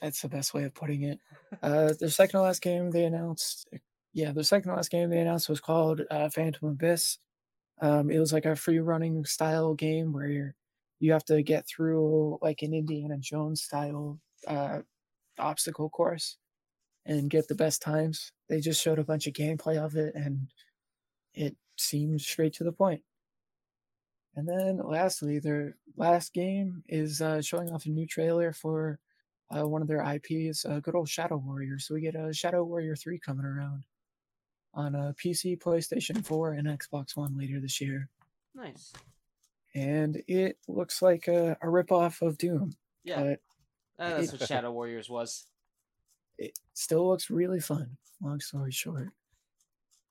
[0.00, 1.18] that's the best way of putting it.
[1.62, 3.68] Uh, their second to last game they announced,
[4.12, 7.18] yeah, their second to last game they announced was called uh, Phantom Abyss.
[7.80, 10.54] Um, it was like a free running style game where you're,
[10.98, 14.80] you have to get through like an Indiana Jones style uh,
[15.38, 16.38] obstacle course
[17.06, 18.32] and get the best times.
[18.48, 20.48] They just showed a bunch of gameplay of it and
[21.34, 23.02] it seemed straight to the point.
[24.34, 28.98] And then lastly, their last game is uh, showing off a new trailer for
[29.54, 31.78] uh, one of their IPs, uh, good old Shadow Warrior.
[31.78, 33.84] So we get a Shadow Warrior 3 coming around
[34.74, 38.10] on a PC, PlayStation 4, and Xbox One later this year.
[38.54, 38.92] Nice.
[39.74, 43.34] And it looks like a, a ripoff of Doom, Yeah, uh,
[43.98, 45.46] that's what Shadow Warriors was.
[46.38, 47.96] It still looks really fun.
[48.22, 49.10] Long story short,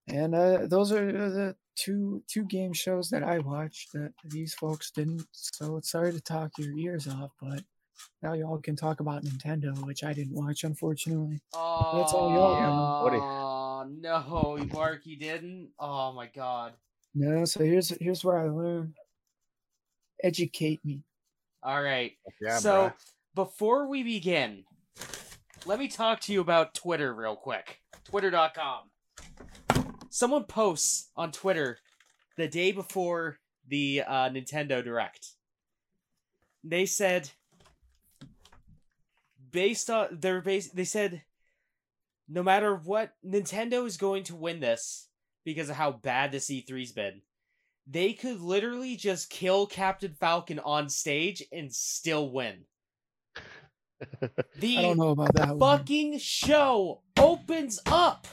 [0.08, 4.92] and uh, those are the two two game shows that I watched that these folks
[4.92, 5.26] didn't.
[5.32, 7.64] So it's sorry to talk your ears off, but
[8.22, 11.42] now y'all can talk about Nintendo, which I didn't watch, unfortunately.
[11.54, 13.18] Oh, That's all y'all Woody.
[14.02, 15.70] no, Mark, you didn't.
[15.80, 16.74] Oh my god.
[17.14, 18.94] No, so here's here's where I learned.
[20.24, 21.04] Educate me.
[21.64, 22.14] All right.
[22.42, 22.94] Yeah, so bruh.
[23.36, 24.64] before we begin,
[25.66, 27.82] let me talk to you about Twitter real quick.
[28.06, 28.84] Twitter.com.
[30.10, 31.80] Someone posts on Twitter
[32.38, 35.30] the day before the uh, Nintendo Direct.
[36.64, 37.30] They said,
[39.52, 41.24] based on their base, they said,
[42.30, 45.08] no matter what, Nintendo is going to win this
[45.44, 47.22] because of how bad this E3's been.
[47.88, 52.66] They could literally just kill Captain Falcon on stage and still win.
[54.58, 55.60] The I don't know about that one.
[55.60, 58.28] fucking show opens up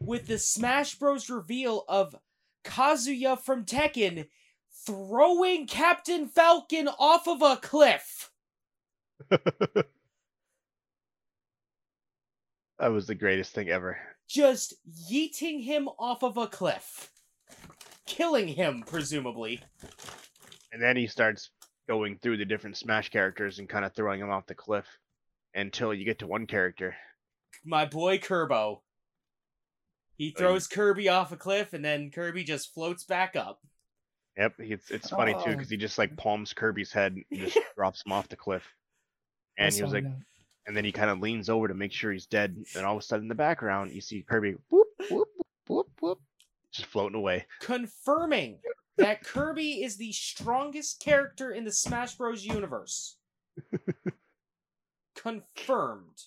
[0.00, 1.28] with the Smash Bros.
[1.30, 2.14] reveal of
[2.64, 4.26] Kazuya from Tekken
[4.86, 8.30] throwing Captain Falcon off of a cliff.
[9.30, 9.86] that
[12.88, 13.98] was the greatest thing ever.
[14.28, 14.74] Just
[15.10, 17.10] yeeting him off of a cliff.
[18.06, 19.60] Killing him, presumably.
[20.72, 21.50] And then he starts
[21.88, 24.86] going through the different Smash characters and kind of throwing them off the cliff
[25.54, 26.94] until you get to one character.
[27.64, 28.80] My boy Kerbo.
[30.16, 33.60] He oh, throws Kirby off a cliff and then Kirby just floats back up.
[34.36, 35.50] Yep, it's it's funny too Oh.
[35.52, 38.64] because he just like palms Kirby's head and just drops him off the cliff.
[39.58, 40.16] I And he was like, that.
[40.66, 42.56] and then he kind of leans over to make sure he's dead.
[42.76, 45.28] And all of a sudden, in the background, you see Kirby whoop whoop
[45.68, 46.20] whoop whoop,
[46.72, 47.46] just floating away.
[47.60, 48.58] confirming
[48.96, 52.44] that Kirby is the strongest character in the Smash Bros.
[52.44, 53.16] universe.
[55.16, 56.22] Confirmed.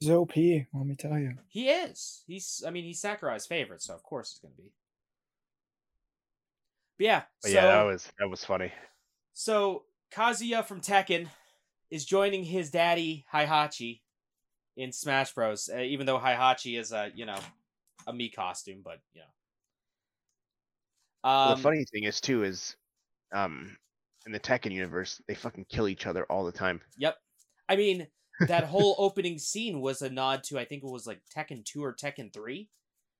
[0.00, 1.34] He's OP, let Mii tell you.
[1.48, 2.24] He is.
[2.26, 2.62] He's.
[2.66, 4.72] I mean, he's Sakurai's favorite, so of course he's gonna be.
[6.98, 7.22] But yeah.
[7.42, 8.72] But so, yeah, that was that was funny.
[9.32, 11.28] so Kazuya from Tekken
[11.90, 14.00] is joining his daddy Heihachi
[14.76, 15.70] in Smash Bros.
[15.72, 17.38] Uh, even though Heihachi is a you know
[18.06, 19.26] a me costume, but you know.
[21.24, 22.76] Well, Um, the funny thing is too is,
[23.34, 23.76] um,
[24.26, 26.80] in the Tekken universe, they fucking kill each other all the time.
[26.98, 27.16] Yep.
[27.68, 28.06] I mean,
[28.40, 31.82] that whole opening scene was a nod to I think it was like Tekken 2
[31.82, 32.68] or Tekken 3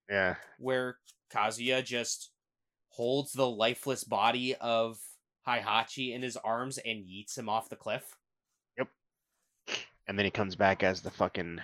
[0.09, 0.99] Yeah, where
[1.33, 2.31] Kazuya just
[2.89, 4.99] holds the lifeless body of
[5.47, 8.17] Heihachi in his arms and yeets him off the cliff.
[8.79, 8.89] Yep.
[10.07, 11.61] And then he comes back as the fucking,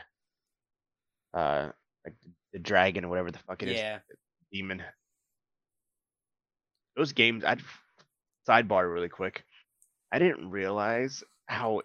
[1.34, 1.68] uh,
[2.04, 2.14] like
[2.52, 3.98] the dragon or whatever the fuck it is, yeah.
[4.52, 4.82] demon.
[6.96, 7.62] Those games, I'd
[8.48, 9.44] sidebar really quick.
[10.12, 11.82] I didn't realize how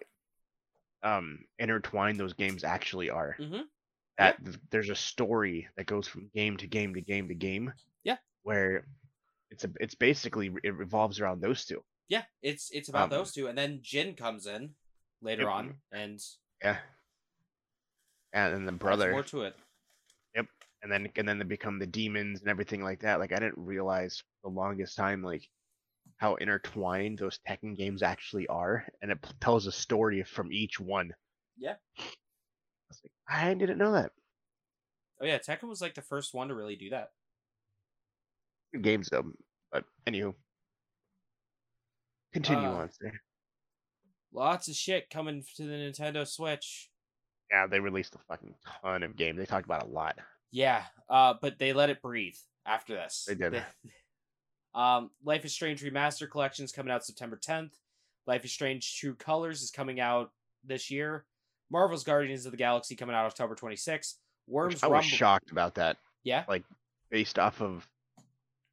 [1.02, 3.36] um intertwined those games actually are.
[3.38, 3.64] Mhm.
[4.18, 7.72] That th- there's a story that goes from game to game to game to game.
[8.02, 8.16] Yeah.
[8.42, 8.86] Where
[9.50, 11.84] it's a it's basically it revolves around those two.
[12.08, 14.74] Yeah, it's it's about Um, those two and then Jin comes in
[15.20, 15.52] later Yep.
[15.52, 16.20] on and
[16.62, 16.80] Yeah.
[18.32, 19.12] And then the brother.
[19.12, 19.56] more to it.
[20.86, 23.18] And then and then they become the demons and everything like that.
[23.18, 25.48] Like I didn't realize for the longest time like
[26.18, 30.78] how intertwined those Tekken games actually are, and it p- tells a story from each
[30.78, 31.12] one.
[31.58, 31.74] Yeah.
[31.98, 32.02] I
[32.88, 34.12] was like, I didn't know that.
[35.20, 37.08] Oh yeah, Tekken was like the first one to really do that.
[38.80, 39.32] Games though,
[39.72, 40.34] but anywho,
[42.32, 43.10] continue Uh, on, sir.
[44.32, 46.90] Lots of shit coming to the Nintendo Switch.
[47.50, 49.38] Yeah, they released a fucking ton of games.
[49.38, 50.16] They talked about a lot.
[50.52, 53.24] Yeah, uh, but they let it breathe after this.
[53.28, 53.62] They did.
[54.74, 57.72] um, Life is Strange Remaster Collection is coming out September 10th.
[58.26, 60.30] Life is Strange True Colors is coming out
[60.64, 61.24] this year.
[61.70, 64.14] Marvel's Guardians of the Galaxy coming out October 26th.
[64.46, 65.08] Which Worms I was Rumble.
[65.08, 66.62] shocked about that, Yeah, Like
[67.10, 67.86] based off of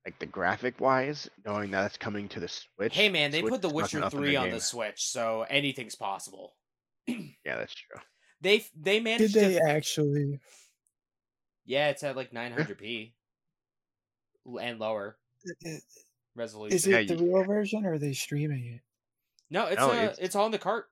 [0.06, 2.94] like the graphic wise, knowing that it's coming to the Switch.
[2.96, 4.54] hey man, they Switch put The Witcher up in 3 on game.
[4.54, 6.56] the Switch, so anything's possible.
[7.08, 8.00] Yeah, that's true.
[8.42, 9.34] They they managed.
[9.34, 10.40] Did they to actually?
[11.66, 13.14] Yeah, it's at like 900p
[14.48, 15.18] L- and lower
[16.36, 16.76] resolution.
[16.76, 18.82] Is Yeah, it the you- real version or are they streaming it?
[19.50, 20.36] No, it's No, uh, it's- it's...
[20.36, 20.90] on the cart.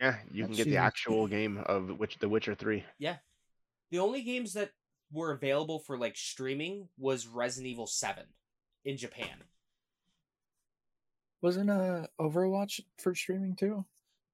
[0.00, 0.76] Yeah, you can get the huge.
[0.78, 2.84] actual game of which The Witcher Three.
[2.98, 3.18] Yeah.
[3.90, 4.72] The only games that
[5.12, 8.24] were available for like streaming was Resident Evil 7
[8.84, 9.44] in Japan.
[11.40, 13.84] Wasn't uh Overwatch for streaming too?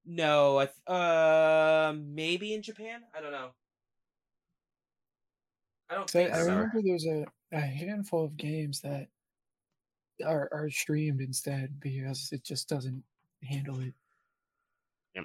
[0.06, 3.02] No, I th- uh maybe in Japan.
[3.14, 3.50] I don't know.
[5.90, 6.52] I don't 'Cause I, think I so.
[6.52, 9.10] remember there's a, a handful of games that
[10.24, 13.04] are are streamed instead because it just doesn't
[13.42, 13.94] handle it.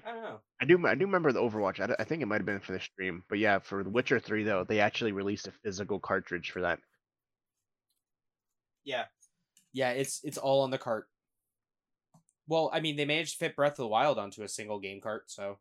[0.03, 0.41] I don't know.
[0.59, 1.79] I do I do remember the Overwatch.
[1.99, 4.43] I think it might have been for the stream, but yeah, for The Witcher Three
[4.43, 6.79] though, they actually released a physical cartridge for that.
[8.83, 9.05] Yeah,
[9.73, 9.91] yeah.
[9.91, 11.09] It's it's all on the cart.
[12.47, 14.99] Well, I mean, they managed to fit Breath of the Wild onto a single game
[15.01, 15.59] cart, so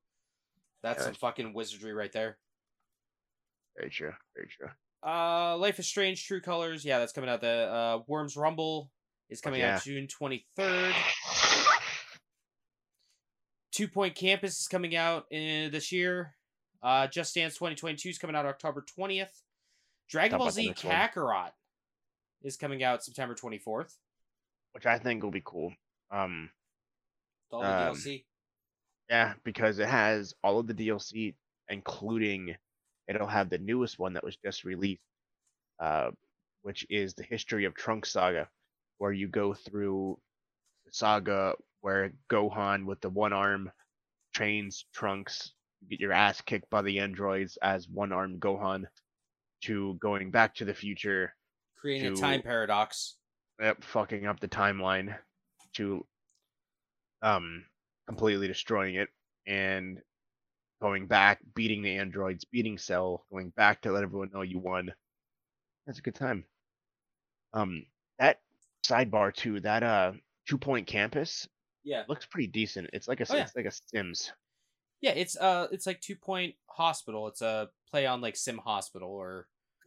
[0.83, 2.41] that's Yeah, some fucking wizardry right there.
[3.77, 4.15] Very true.
[4.35, 4.71] Very true.
[5.05, 6.85] Uh, Life is Strange: True Colors.
[6.85, 7.41] Yeah, that's coming out.
[7.41, 8.91] The uh, Worms Rumble
[9.31, 9.77] is coming yeah.
[9.77, 10.95] out June twenty third.
[13.73, 16.35] Two Point Campus is coming out in this year.
[16.83, 19.31] Uh, Just Dance 2022 is coming out October 20th.
[20.11, 20.95] Dragon Talk Ball Z next one.
[20.95, 21.51] Kakarot
[22.43, 23.95] is coming out September 24th.
[24.73, 25.73] Which I think will be cool.
[26.11, 26.51] Um,
[27.51, 28.25] All the Um, DLC.
[29.09, 31.35] yeah, because it has all of the DLC,
[31.69, 32.57] including
[33.15, 35.03] it'll have the newest one that was just released,
[35.81, 36.11] uh,
[36.63, 38.49] which is the history of Trunks Saga,
[38.99, 40.19] where you go through
[40.87, 43.71] the saga where Gohan with the one arm
[44.33, 48.85] trains Trunks, you get your ass kicked by the androids as one armed Gohan,
[49.63, 51.35] to going back to the future,
[51.77, 53.17] Creating a time paradox.
[53.61, 55.17] yep, fucking up the timeline,
[55.75, 56.07] to
[57.23, 57.65] um
[58.07, 59.09] completely destroying it
[59.47, 60.01] and
[60.83, 64.93] going back, beating the androids, beating Cell, going back to let everyone know you won.
[65.87, 66.45] That's a good time.
[67.55, 67.87] Um,
[68.19, 68.41] that
[68.85, 70.13] sidebar too, that uh
[70.49, 71.49] two point campus
[71.85, 72.03] Yeah.
[72.09, 72.91] looks pretty decent.
[72.93, 73.43] It's like a Oh, yeah.
[73.45, 74.33] it's like a Sims.
[75.01, 77.29] Yeah, it's uh it's like Two Point Hospital.
[77.29, 79.47] It's a play on like Sim Hospital or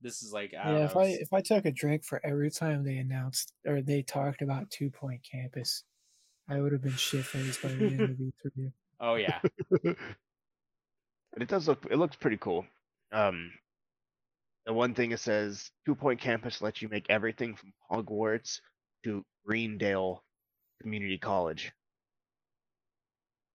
[0.00, 0.84] this is like I don't yeah, know.
[0.86, 4.42] if I if I took a drink for every time they announced or they talked
[4.42, 5.84] about Two Point Campus,
[6.48, 8.72] I would have been shit faced by the end of E3.
[9.00, 9.40] Oh yeah.
[9.82, 9.96] but
[11.42, 12.66] it does look it looks pretty cool.
[13.12, 13.52] Um
[14.66, 18.60] the one thing it says two point campus lets you make everything from Hogwarts
[19.04, 20.22] to Greendale
[20.82, 21.72] Community College.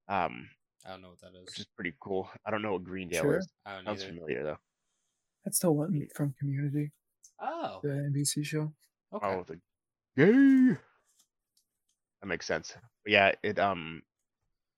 [0.07, 0.49] Um,
[0.85, 1.45] I don't know what that is.
[1.45, 1.59] which is.
[1.61, 2.29] is pretty cool.
[2.45, 3.37] I don't know what Greendale Sure.
[3.37, 3.47] is.
[3.65, 4.13] I don't Sounds either.
[4.13, 4.57] familiar though.
[5.45, 6.91] That's the one from Community,
[7.39, 8.73] Oh, the NBC show.
[9.13, 9.27] okay.
[9.27, 9.59] Oh, the
[10.17, 10.77] gay.
[12.21, 12.73] That makes sense.
[13.03, 14.01] But yeah, it um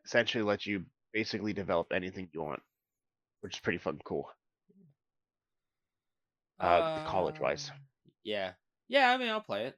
[0.05, 2.61] essentially lets you basically develop anything you want,
[3.41, 4.29] which is pretty fucking cool.
[6.59, 6.63] uh.
[6.63, 7.35] Uh,
[8.23, 8.53] Yeah.
[8.87, 9.77] Yeah, I mean I'll play it.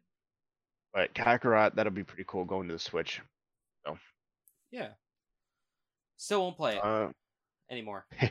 [0.94, 3.22] But Kakarot, that'll be pretty cool going to the Switch.
[3.86, 3.98] So.
[4.72, 4.90] Yeah.
[6.18, 7.10] Still won't play it Uh,
[7.70, 8.06] anymore.
[8.22, 8.28] you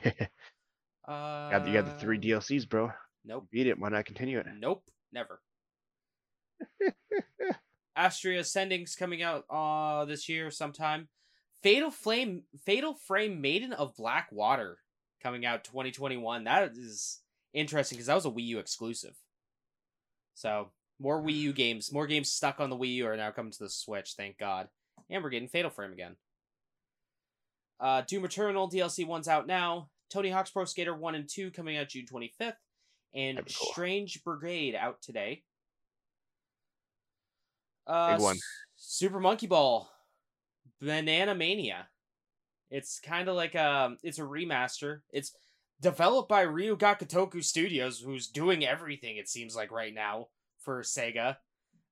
[1.08, 2.90] Uh got the, you got the three DLCs, bro.
[3.24, 3.46] Nope.
[3.50, 3.78] Beat it.
[3.78, 4.46] Why not continue it?
[4.58, 4.84] Nope.
[5.12, 5.40] Never.
[7.96, 11.08] Astria Ascending's coming out uh this year sometime.
[11.62, 14.78] Fatal Flame Fatal Frame Maiden of Black Water
[15.22, 16.44] coming out 2021.
[16.44, 17.20] That is
[17.52, 19.14] interesting because that was a Wii U exclusive.
[20.34, 20.70] So
[21.00, 23.58] more Wii U games, more games stuck on the Wii U are now coming to
[23.58, 24.68] the Switch, thank God.
[25.10, 26.16] And we're getting Fatal Frame again.
[27.80, 29.88] Uh Doom Eternal DLC one's out now.
[30.08, 32.54] Tony Hawk's Pro Skater 1 and 2 coming out June 25th.
[33.14, 33.46] And cool.
[33.48, 35.42] Strange Brigade out today.
[37.86, 38.36] Uh, Big one.
[38.36, 38.42] S-
[38.76, 39.88] Super Monkey Ball,
[40.80, 41.88] Banana Mania.
[42.70, 45.00] It's kind of like a it's a remaster.
[45.12, 45.34] It's
[45.80, 49.16] developed by Ryu Ga Gotoku Studios, who's doing everything.
[49.16, 50.28] It seems like right now
[50.60, 51.36] for Sega.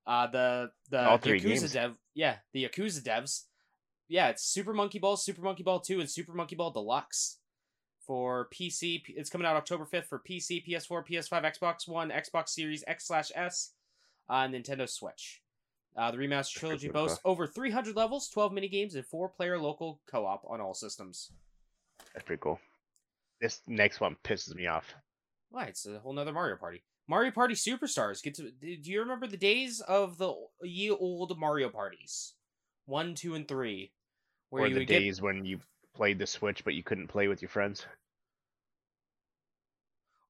[0.07, 1.73] Uh, the the All three Yakuza games.
[1.73, 3.45] dev, yeah, the Yakuza devs.
[4.09, 7.39] Yeah, it's Super Monkey Ball, Super Monkey Ball Two, and Super Monkey Ball Deluxe
[8.07, 9.03] for PC.
[9.09, 13.31] It's coming out October fifth for PC, PS4, PS5, Xbox One, Xbox Series X slash
[13.35, 13.71] S,
[14.29, 15.41] uh, Nintendo Switch.
[15.97, 20.61] Uh, the remastered trilogy boasts over 300 levels, 12 minigames, and four-player local co-op on
[20.61, 21.31] all systems.
[22.13, 22.59] That's pretty cool.
[23.41, 24.95] This next one pisses me off.
[25.51, 25.65] Why?
[25.67, 26.83] It's a whole nother Mario Party.
[27.07, 28.23] Mario Party Superstars.
[28.23, 28.51] Get to.
[28.51, 32.33] Do you remember the days of the ye old Mario parties?
[32.87, 33.93] One, two, and three,
[34.51, 35.61] where or you the days when you
[35.95, 37.87] played the Switch but you couldn't play with your friends.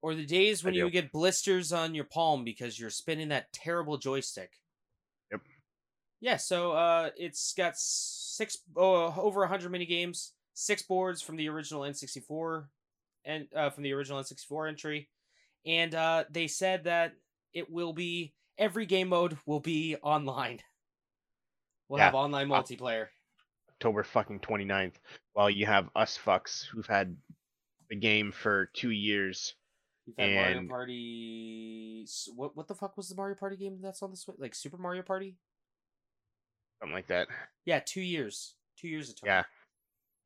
[0.03, 3.51] or the days when you would get blisters on your palm because you're spinning that
[3.55, 4.51] terrible joystick.
[6.21, 6.37] Yeah.
[6.37, 11.83] So, uh, it's got six oh, over hundred mini games, six boards from the original
[11.83, 12.65] N64,
[13.25, 15.09] and uh, from the original N64 entry,
[15.67, 17.13] and uh, they said that
[17.53, 20.61] it will be every game mode will be online.
[21.89, 22.07] We'll Yeah.
[22.07, 23.09] have online multiplayer.
[23.73, 24.95] October fucking 29th,
[25.35, 27.17] while you have us fucks who've had
[27.91, 29.55] the game for two years.
[30.07, 32.07] You've had Mario and- Party.
[32.35, 34.37] What what the fuck was the Mario Party game that's on the Switch?
[34.39, 35.37] Like Super Mario Party?
[36.81, 37.29] Something like that.
[37.65, 38.55] Yeah, two years.
[38.79, 39.27] Two years it took.
[39.27, 39.43] Yeah.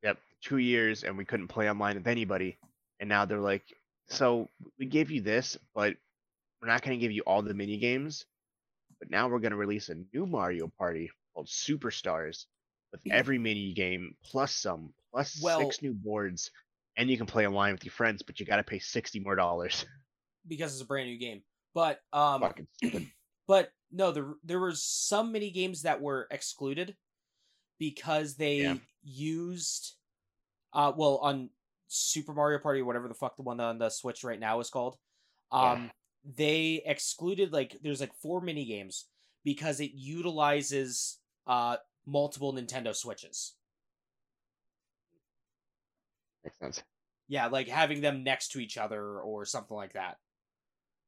[0.03, 2.57] Yep, two years, and we couldn't play online with anybody.
[2.99, 3.63] And now they're like,
[4.07, 5.95] so we gave you this, but
[6.61, 8.25] we're not going to give you all the mini games.
[8.99, 12.45] But now we're going to release a new Mario Party called Superstars
[12.91, 16.51] with every mini game plus some plus Well- six new boards,
[16.97, 18.21] and you can play online with your friends.
[18.23, 19.85] But you got to pay sixty more dollars.
[20.47, 21.41] because it's a brand new game.
[21.75, 23.07] But um, Fucking stupid.
[23.49, 26.95] But no, there there were some mini games that were excluded
[27.79, 28.77] because they Yeah.
[29.01, 29.95] used,
[30.71, 31.49] uh, well, on
[31.87, 34.99] Super Mario Party, whatever the fuck the one on the Switch right now is called,
[35.51, 35.71] Yeah.
[35.71, 35.91] um,
[36.23, 39.09] they excluded like there's like four mini games
[39.43, 43.55] because it utilizes uh multiple Nintendo Switches.
[46.43, 46.83] Makes sense.
[47.27, 50.17] Yeah, like having them next to each other or something like that.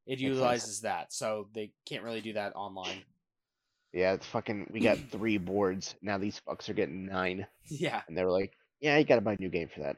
[0.06, 3.02] It utilizes that, so they can't really do that online.
[3.92, 4.70] Yeah, it's fucking.
[4.72, 6.18] We got three boards now.
[6.18, 8.02] These fucks are getting nine, Yeah.
[8.08, 9.96] and they were like, "Yeah, you got to buy a new game for that."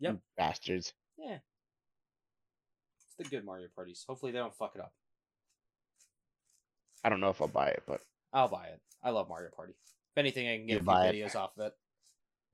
[0.00, 0.12] Yep.
[0.14, 0.92] You bastards.
[1.16, 1.38] Yeah.
[2.98, 4.04] It's the good Mario parties.
[4.06, 4.92] Hopefully they don't fuck it up.
[7.04, 8.00] I don't know if I'll buy it, but
[8.32, 8.80] I'll buy it.
[9.02, 9.72] I love Mario Party.
[9.72, 11.14] If anything, I can get a few buy it.
[11.14, 11.72] videos off of it.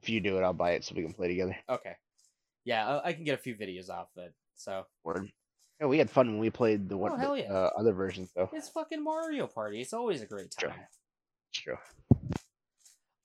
[0.02, 1.56] if you do it, I'll buy it so we can play together.
[1.68, 1.94] Okay.
[2.64, 4.34] Yeah, I, I can get a few videos off of it.
[4.56, 5.30] So Word.
[5.81, 7.52] Yeah, we had fun when we played the one Oh, hell yeah.
[7.52, 8.51] uh, other versions though.
[8.52, 9.81] it's fucking Mario Party.
[9.81, 10.74] It's always a great time.
[11.51, 11.78] It's true.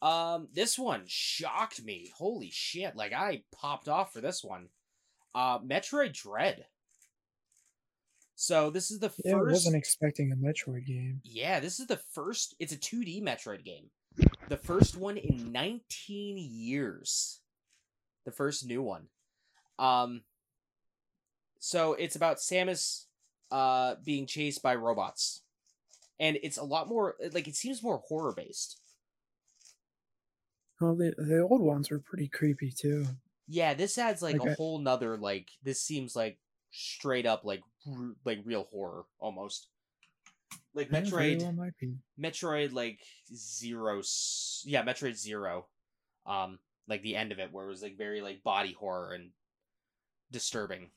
[0.02, 2.12] Um, this one shocked me.
[2.18, 2.96] Holy shit!
[2.96, 4.70] Like I popped off for this one.
[5.34, 6.66] Uh, Metroid Dread.
[8.36, 11.22] So this is the Yeah, I wasn't expecting a Metroid game.
[11.24, 12.56] Yeah, this is the first.
[12.60, 13.90] It's a 2D Metroid game.
[14.50, 17.40] The first one in 19 years.
[18.26, 19.08] The first new one.
[19.80, 20.22] Um
[21.66, 23.06] so it's about Samus
[23.52, 25.42] uh being chased by robots.
[26.20, 28.80] And it's a lot more like it seems more horror based.
[30.80, 33.06] Well, the the old ones were pretty creepy too.
[33.48, 36.38] Yeah, this adds like Like a I- whole nother like this seems like
[36.72, 39.68] straight up like r- like real horror almost.
[40.74, 41.96] Like Metroid well might be.
[42.20, 43.00] Metroid like
[43.34, 44.02] zero,
[44.66, 45.68] yeah, Metroid Zero,
[46.26, 49.32] um, like the end of it where it was like very like body horror and
[50.32, 50.90] disturbing.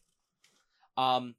[0.99, 1.37] Um,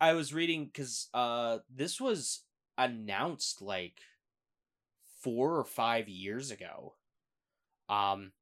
[0.00, 2.42] I was reading because uh this was
[2.76, 4.00] announced like
[5.22, 6.94] four or five years ago.
[7.88, 8.32] Um,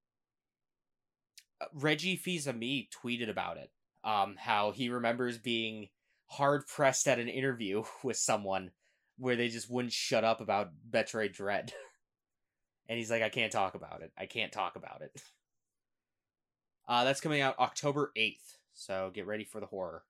[1.73, 3.71] Reggie Fils-Aimé tweeted about it.
[4.05, 5.89] Um, how he remembers being
[6.27, 8.71] hard pressed at an interview with someone
[9.17, 11.73] where they just wouldn't shut up about Metroid Dread.
[12.89, 14.13] and he's like, I can't talk about it.
[14.19, 15.23] I can't talk about it.
[16.87, 20.03] Uh, that's coming out October 8th, so get ready for the horror.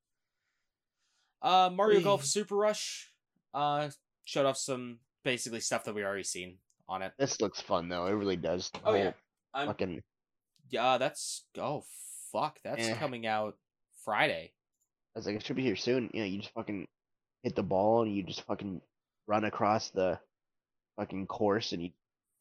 [1.45, 3.13] Uh, Mario Golf Super Rush
[3.53, 3.91] uh,
[4.25, 6.57] showed off some basically stuff that we already seen
[6.89, 7.13] on it.
[7.19, 8.07] This looks fun though.
[8.07, 8.71] It really does.
[8.71, 9.13] The Oh, yeah.
[9.53, 10.03] I'm, Fucking
[10.71, 11.85] yeah, that's oh
[12.33, 12.95] fuck, that's Eh.
[12.97, 13.57] coming out
[14.05, 14.53] Friday.
[15.15, 16.11] I was like, it should be here soon.
[16.15, 16.89] You know, you just fucking
[17.43, 18.81] hit the ball and you just fucking
[19.29, 20.19] run across the
[20.97, 21.91] fucking course and you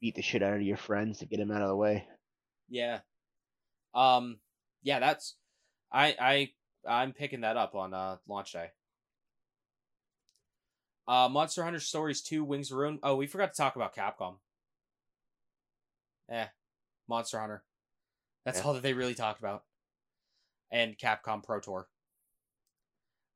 [0.01, 2.07] beat the shit out of your friends to get them out of the way.
[2.69, 2.99] Yeah.
[3.93, 4.39] Um
[4.81, 5.35] yeah, that's
[5.91, 6.49] I I
[6.89, 8.69] I'm picking that up on uh launch day.
[11.07, 12.99] Uh Monster Hunter Stories 2 Wings of Ruin.
[13.03, 14.35] Oh, we forgot to talk about Capcom.
[16.30, 16.47] Eh.
[17.07, 17.63] Monster Hunter.
[18.45, 18.65] That's Yeah.
[18.65, 19.63] all that they really talked about.
[20.71, 21.88] And Capcom Pro Tour.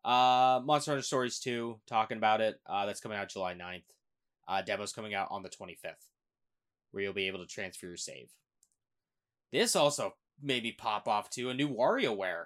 [0.05, 2.61] Uh Monster Hunter Stories 2, talking about it.
[2.65, 3.83] Uh that's coming out July 9th.
[4.47, 6.07] Uh demo's coming out on the 25th.
[6.91, 8.31] Where you'll be able to transfer your save.
[9.51, 12.45] This also maybe pop off to a new WarioWare.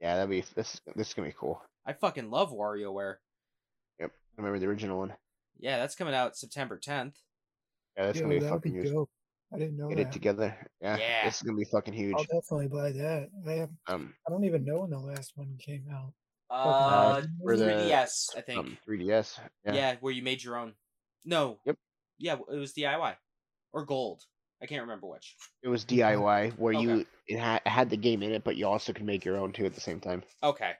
[0.00, 0.80] Yeah, that'd be this.
[0.96, 1.62] This is gonna be cool.
[1.86, 3.16] I fucking love WarioWare.
[4.38, 5.14] I remember the original one.
[5.58, 7.14] Yeah, that's coming out September 10th.
[7.96, 8.92] Yeah, that's Yo, gonna be fucking be huge.
[8.92, 9.10] dope.
[9.54, 10.06] I didn't know Get that.
[10.08, 10.56] it together.
[10.80, 11.24] Yeah, Yeah.
[11.26, 12.14] this is gonna be fucking huge.
[12.16, 13.28] I'll definitely buy that.
[13.46, 13.70] I have.
[13.86, 16.12] Um, I don't even know when the last one came out.
[16.50, 17.28] Uh, Okay.
[17.42, 18.58] for the 3DS, I think.
[18.58, 19.38] um, 3DS.
[19.66, 19.74] yeah.
[19.74, 19.96] Yeah.
[20.00, 20.74] where you made your own.
[21.24, 21.58] No.
[21.66, 21.76] Yep.
[22.18, 23.16] Yeah, it was DIY
[23.72, 24.22] or gold.
[24.62, 25.36] I can't remember which.
[25.62, 26.82] It was DIY where Okay.
[26.82, 29.52] you it had had the game in it, but you also could make your own
[29.52, 30.22] too at the same time.
[30.42, 30.72] Okay.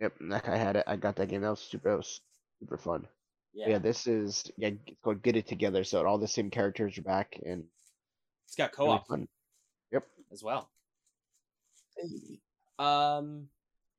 [0.00, 0.84] Yep, and that I had it.
[0.86, 1.40] I got that game.
[1.40, 1.90] That was super.
[1.90, 2.20] That was
[2.58, 3.06] super fun.
[3.54, 3.70] Yeah.
[3.70, 4.70] Yeah, this is yeah.
[4.86, 5.84] It's called Get It Together.
[5.84, 7.64] So all the same characters are back and
[8.46, 9.28] It's got it's gonna be co-op
[9.92, 10.70] Yep, as well.
[12.78, 13.48] Um,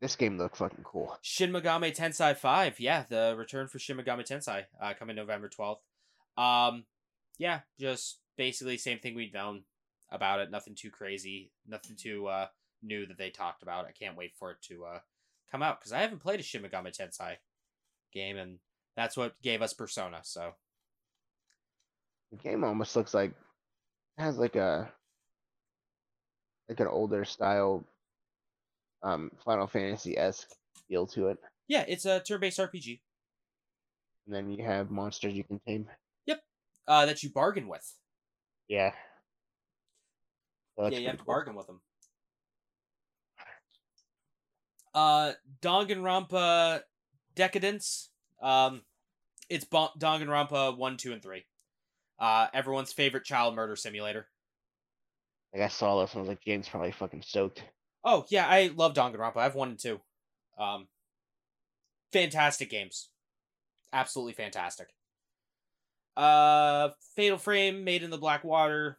[0.01, 1.17] This game looked fucking cool.
[1.21, 2.79] Shin Megami Tensei 5.
[2.79, 5.79] Yeah, the return for Shin Megami Tensei uh, coming November 12th.
[6.41, 6.85] Um,
[7.37, 9.63] yeah, just basically same thing we'd known
[10.11, 10.51] about it.
[10.51, 11.51] Nothing too crazy.
[11.67, 12.47] Nothing too uh,
[12.81, 13.85] new that they talked about.
[13.85, 14.99] I can't wait for it to uh,
[15.51, 17.35] come out because I haven't played a Shin Megami Tensei.
[18.13, 18.59] 'Tensei" game, and
[18.95, 20.21] that's what gave us Persona.
[20.23, 22.01] So, Yeah, this is gonna be fucking huge.
[22.07, 23.33] yeah, The game almost looks like
[24.17, 24.93] has like a
[26.67, 27.85] like an older style
[29.03, 30.49] um Final Fantasy esque
[30.87, 31.37] feel to it.
[31.67, 33.01] Yeah, it's a turn-based RPG
[34.25, 35.89] And then you have monsters you can tame.
[36.25, 36.43] Yep.
[36.87, 37.95] Uh, that you bargain with.
[38.67, 38.93] Yeah.
[40.77, 41.33] So yeah, you have to cool.
[41.33, 41.81] bargain with them.
[44.93, 46.81] Uh, Danganronpa
[47.39, 48.09] Decadence.
[48.41, 48.81] Um,
[49.49, 51.45] it's Bo- Danganronpa one, two, and three.
[52.19, 54.27] Uh, everyone's favorite child murder simulator.
[55.53, 57.63] Like I saw this and I was like, James probably fucking stoked.
[58.03, 59.37] Oh yeah, I love Danganronpa.
[59.37, 60.01] I have one and two.
[60.57, 60.87] Um,
[62.11, 63.07] fantastic games,
[63.93, 64.89] absolutely fantastic.
[66.17, 68.97] Uh, Fatal Frame, Made in the Black Water.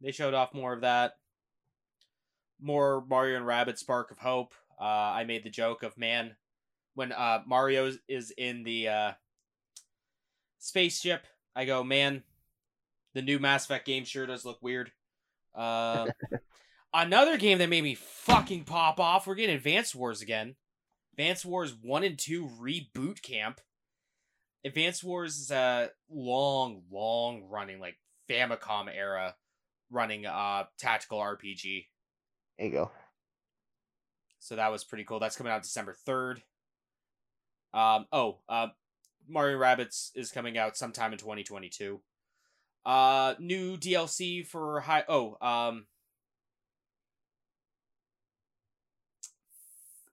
[0.00, 1.16] They showed off more of that.
[2.62, 4.54] More Mario and Rabbids Spark of Hope.
[4.80, 6.34] Uh, I made the joke of man
[6.94, 9.12] when uh Mario is- in the uh
[10.58, 11.26] spaceship.
[11.54, 12.22] I go, man,
[13.14, 14.90] the new Mass Effect game sure does look weird.
[15.54, 16.06] Uh,
[16.94, 19.26] another game that made me fucking pop off.
[19.26, 20.56] We're getting Advanced Wars again.
[21.12, 23.60] Advanced Wars one and two reboot camp.
[24.64, 27.96] Advanced Wars is a long, long running like
[28.30, 29.34] Famicom era
[29.90, 31.86] running uh tactical RPG.
[32.58, 32.90] There you go.
[34.38, 35.20] So that was pretty cool.
[35.20, 36.42] That's coming out December third.
[37.74, 38.06] Um.
[38.12, 38.38] Oh.
[38.48, 38.68] Uh.
[39.28, 42.00] Mario Rabbids is coming out sometime in 2022.
[42.84, 43.34] Uh.
[43.38, 45.04] New DLC for high.
[45.08, 45.36] Oh.
[45.40, 45.86] Um.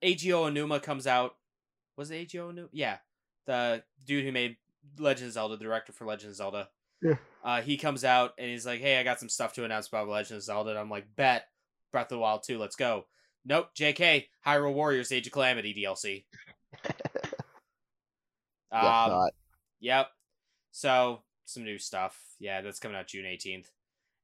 [0.04, 1.36] Eiji Aonuma comes out.
[1.98, 2.70] Was it Eiji Aonuma?
[2.72, 2.98] Yeah,
[3.46, 4.58] the dude who made
[4.98, 6.70] Legend of Zelda, the director for Legend of Zelda.
[7.02, 7.16] Yeah.
[7.44, 10.08] Uh, he comes out and he's like, "Hey, I got some stuff to announce about
[10.08, 11.48] Legend of Zelda." And I'm like, "Bet,
[11.92, 13.06] Breath of the Wild 2, let's go."
[13.46, 16.26] Nope, JK, Hyrule Warriors Age of Calamity DLC.
[18.72, 19.30] Um.
[19.80, 20.08] Yep.
[20.72, 22.20] So some new stuff.
[22.40, 23.72] Yeah, that's coming out June eighteenth.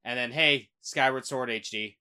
[0.04, 1.96] And then hey, Skyward Sword HD.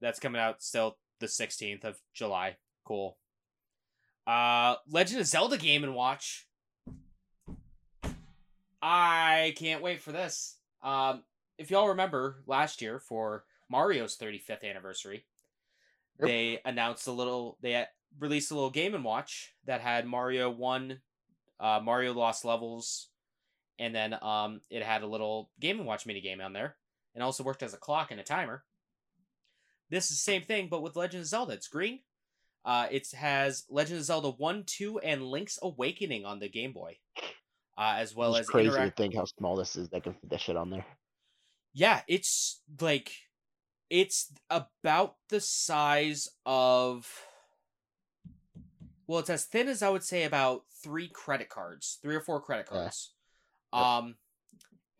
[0.00, 2.56] That's coming out still the sixteenth of July.
[2.84, 3.18] Cool.
[4.26, 6.46] Uh Legend of Zelda Game and Watch.
[8.82, 10.56] I can't wait for this.
[10.82, 11.22] Um
[11.58, 15.24] if y'all remember last year for Mario's 35th anniversary,
[16.20, 16.28] Yep.
[16.28, 17.84] they announced a little they
[18.18, 21.00] released a little game and watch that had Mario 1
[21.60, 23.08] uh, Mario Lost Levels,
[23.78, 26.76] and then um, it had a little Game and Watch mini game on there,
[27.14, 28.64] and also worked as a clock and a timer.
[29.90, 31.52] This is the same thing, but with Legend of Zelda.
[31.52, 32.00] It's green.
[32.64, 36.96] Uh, it has Legend of Zelda One, Two, and Link's Awakening on the Game Boy,
[37.76, 38.96] uh, as well it's as crazy interact.
[38.96, 39.88] to think how small this is.
[39.90, 40.84] They can fit that shit on there.
[41.74, 43.12] Yeah, it's like
[43.90, 47.06] it's about the size of
[49.06, 52.40] well, it's as thin as I would say about three credit cards, three or four
[52.40, 53.12] credit cards.
[53.72, 54.16] Um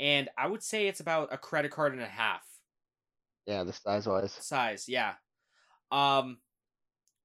[0.01, 2.43] and I would say it's about a credit card and a half
[3.47, 4.33] Yeah, the size wise.
[4.33, 5.15] size, yeah.
[5.93, 6.39] Um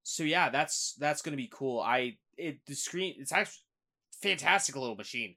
[0.02, 1.80] so yeah, that's that's going to be cool.
[1.80, 3.58] I it the screen it's actually
[4.22, 5.34] fantastic little machine.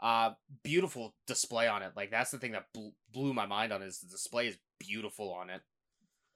[0.00, 0.30] Uh
[0.62, 1.92] beautiful display on it.
[1.94, 4.58] Like that's the thing that bl- blew my mind on it, is the display is
[4.78, 5.60] beautiful on it.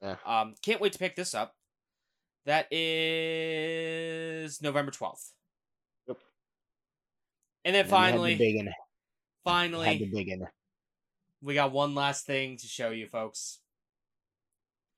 [0.01, 0.15] Yeah.
[0.25, 1.55] Um can't wait to pick this up.
[2.45, 5.31] That is November 12th.
[6.07, 6.17] Yep.
[7.63, 8.37] And then And had the finally.
[9.43, 10.47] Finally the
[11.41, 13.59] we got one last thing to show you folks.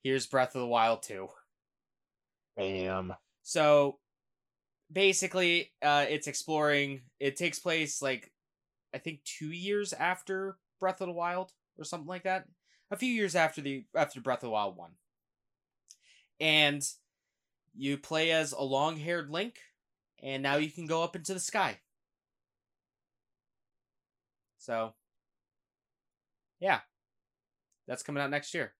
[0.03, 1.27] Here's Breath of the Wild 2.
[2.55, 3.13] Bam.
[3.43, 3.99] So
[4.91, 7.01] basically, uh, it's exploring.
[7.19, 8.31] It takes place like
[8.93, 12.45] I think two years after Breath of the Wild or something like that.
[12.89, 14.91] A few years after the after Breath of the Wild one,
[16.39, 16.81] and
[17.77, 19.59] you play as a long-haired Link,
[20.21, 21.79] and now you can go up into the sky.
[24.57, 24.95] So,
[26.59, 26.79] yeah,
[27.87, 28.73] that's coming out next year.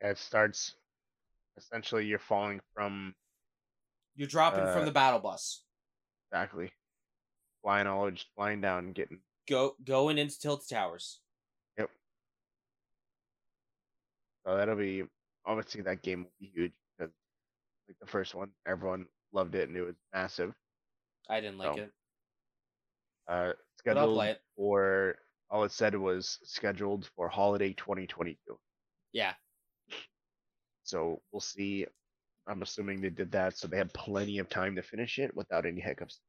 [0.00, 0.74] It starts.
[1.58, 3.14] Essentially, you're falling from
[4.14, 5.64] You're dropping Uh, from the battle bus,
[6.30, 6.70] exactly
[7.62, 11.20] flying all just flying down and getting go going into Tilt Towers.
[11.78, 11.90] Yep.
[14.44, 15.04] So that'll be
[15.44, 16.72] obviously that game will be huge
[17.88, 20.52] like the first one, everyone loved it and it was massive.
[21.28, 21.92] I didn't like So, it.
[23.28, 24.40] Uh scheduled it.
[24.56, 25.16] for
[25.50, 28.36] all it said was scheduled for holiday 2022.
[29.12, 29.34] Yeah.
[30.84, 31.86] So we'll see.
[32.48, 35.66] I'm assuming they did that so they had plenty of time to finish it without
[35.66, 36.20] any hiccups.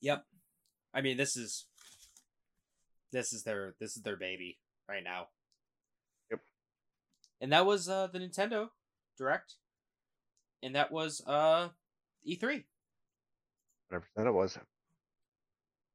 [0.00, 0.24] Yep.
[0.94, 1.66] I mean, this is
[3.12, 4.58] this is their this is their baby
[4.88, 5.28] right now.
[6.30, 6.40] Yep.
[7.40, 8.68] And that was uh the Nintendo
[9.18, 9.54] Direct.
[10.64, 11.68] And that was uh
[12.28, 12.64] E3.
[13.92, 14.58] 100% it was.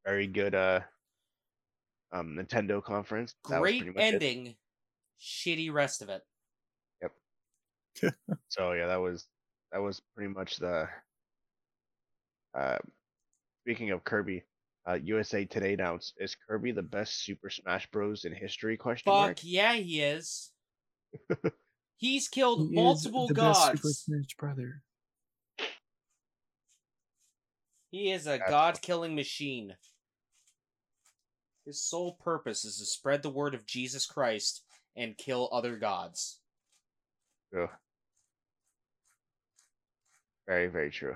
[0.06, 0.80] Very good uh
[2.12, 3.36] um, Nintendo conference.
[3.50, 4.00] That Great much it.
[4.00, 4.56] ending,
[5.20, 6.22] shitty rest of it.
[7.02, 8.14] Yep.
[8.48, 9.28] so yeah, that was
[9.72, 10.88] that was pretty much the.
[12.58, 12.78] Uh,
[13.62, 14.44] speaking of Kirby,
[14.88, 18.76] uh, USA Today announced is Kirby the best Super Smash Bros in history?
[18.76, 19.38] Question Fuck mark.
[19.44, 20.52] yeah, he is.
[22.00, 24.00] He's killed He is multiple the best Super gods.
[24.00, 24.84] Smash brother.
[27.92, 29.76] He is a That's- god killing machine.
[31.66, 34.64] His sole purpose is to spread the word of Jesus Christ
[34.96, 36.40] and kill other gods.
[37.56, 37.70] Ugh.
[40.48, 41.16] Very very true.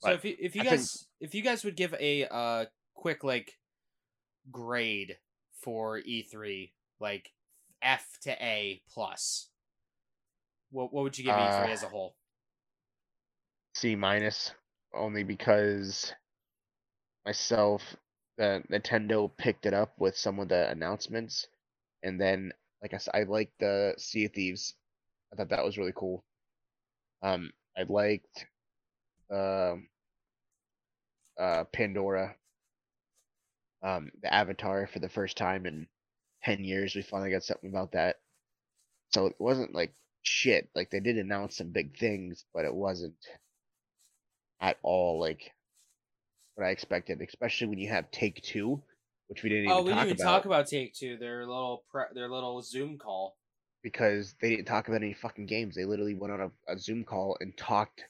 [0.00, 2.26] So But if you, if you I think- guys if you guys would give a
[2.28, 3.58] uh quick like
[4.50, 5.18] grade
[5.52, 7.30] for E3 like
[7.82, 9.48] F to A plus,
[10.70, 12.16] what what would you give E3 Uh, as a whole?
[13.74, 14.52] C minus
[14.92, 16.12] only because
[17.24, 17.96] myself
[18.36, 21.46] the Nintendo picked it up with some of the announcements
[22.02, 22.52] and then
[22.82, 24.74] like I said I liked the Sea of Thieves.
[25.32, 26.24] I thought that was really cool.
[27.22, 28.46] Um I liked
[29.30, 29.88] um
[31.38, 32.36] uh Pandora.
[33.82, 35.86] Um the Avatar for the first time in
[36.48, 38.16] 10 years we finally got something about that.
[39.10, 39.92] So it wasn't like
[40.22, 40.70] shit.
[40.74, 43.16] Like they did announce some big things, but it wasn't
[44.58, 45.52] at all like
[46.54, 48.82] what I expected, especially when you have Take Two,
[49.26, 51.18] which we didn't even Oh, we talk didn't even about talk about Take Two.
[51.18, 53.36] Their little pre- their little Zoom call.
[53.82, 55.74] because they didn't talk about any fucking games.
[55.76, 58.04] They literally went on a, a Zoom call and talked.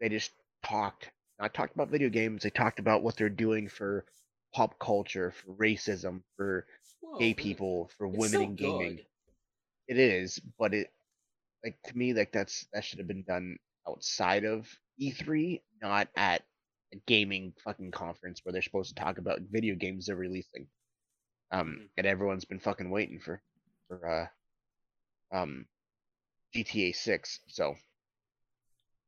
[0.00, 0.30] They just
[0.64, 1.10] talked,
[1.40, 2.44] not talked about video games.
[2.44, 4.04] They talked about what they're doing for
[4.54, 6.66] pop culture, for racism, for
[7.00, 8.96] Whoa, gay people, for women in gaming.
[8.96, 9.06] good.
[9.88, 10.92] It is, but it
[11.64, 13.58] like to me like that's that should have been done
[13.88, 14.68] outside of
[14.98, 16.44] E3, not at
[16.92, 20.68] a gaming fucking conference where they're supposed to talk about video games they're releasing.
[21.52, 21.88] Um, Mhm.
[21.96, 23.42] and everyone's been fucking waiting for
[23.88, 24.08] for
[25.32, 25.66] uh um
[26.54, 27.40] GTA 6.
[27.48, 27.76] So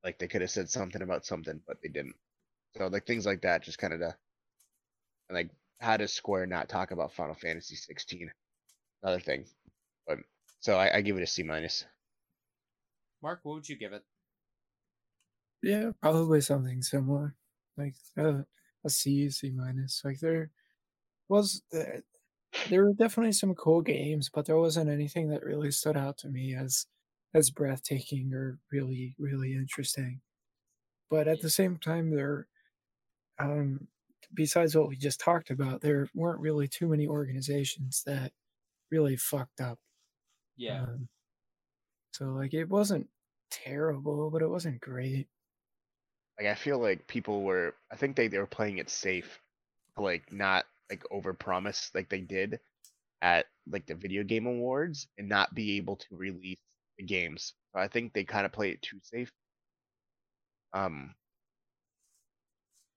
[0.04, 2.16] like they could have said something about something, but they didn't.
[2.76, 4.00] So like things like that just kind of
[5.30, 8.30] and like how does Square not talk about Final Fantasy 16?
[9.02, 9.46] Another thing.
[10.06, 10.18] But
[10.58, 11.86] so I, I give it a C minus.
[13.22, 14.02] Mark, what would you give it?
[15.62, 17.34] Yeah, probably something similar,
[17.76, 18.42] like uh,
[18.84, 20.02] a C, C minus.
[20.04, 20.50] Like there
[21.28, 22.00] was, uh,
[22.68, 26.28] there were definitely some cool games, but there wasn't anything that really stood out to
[26.28, 26.86] me as
[27.32, 30.20] as breathtaking or really really interesting.
[31.10, 32.48] But at the same time, there,
[33.38, 33.88] um,
[34.32, 38.32] besides what we just talked about, there weren't really too many organizations that
[38.90, 39.80] really fucked up.
[40.56, 40.82] Yeah.
[40.82, 41.08] Um,
[42.12, 43.10] so like it wasn't
[43.50, 45.28] terrible, but it wasn't great.
[46.38, 49.40] Like I feel like people were I think they, they were playing it safe
[49.96, 52.60] like not like overpromise like they did
[53.22, 56.60] at like the video game awards and not be able to release
[56.98, 57.54] the games.
[57.74, 59.32] So I think they kind of play it too safe.
[60.72, 61.14] Um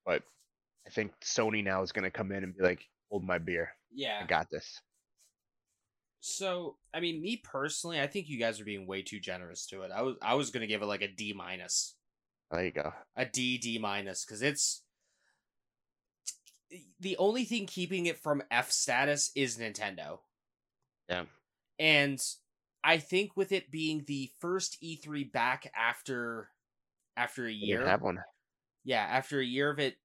[0.05, 0.23] but
[0.85, 3.69] I think Sony now is gonna come in and be like, hold my beer.
[3.91, 4.19] yeah.
[4.21, 4.81] I got this.
[6.25, 9.81] So, I mean, me personally, I think you guys are being way too generous to
[9.81, 9.91] it.
[9.93, 11.95] I was I was gonna give it like a D minus,
[12.51, 12.93] There you go.
[13.15, 14.83] a D D minus, because it's
[16.99, 20.19] the only thing keeping it from F status is Nintendo.
[21.09, 21.25] Yeah.
[21.77, 22.19] And
[22.83, 26.49] I think with it being the first E3 back after
[27.15, 28.19] after a year, have one.
[28.83, 29.95] yeah, after a year of it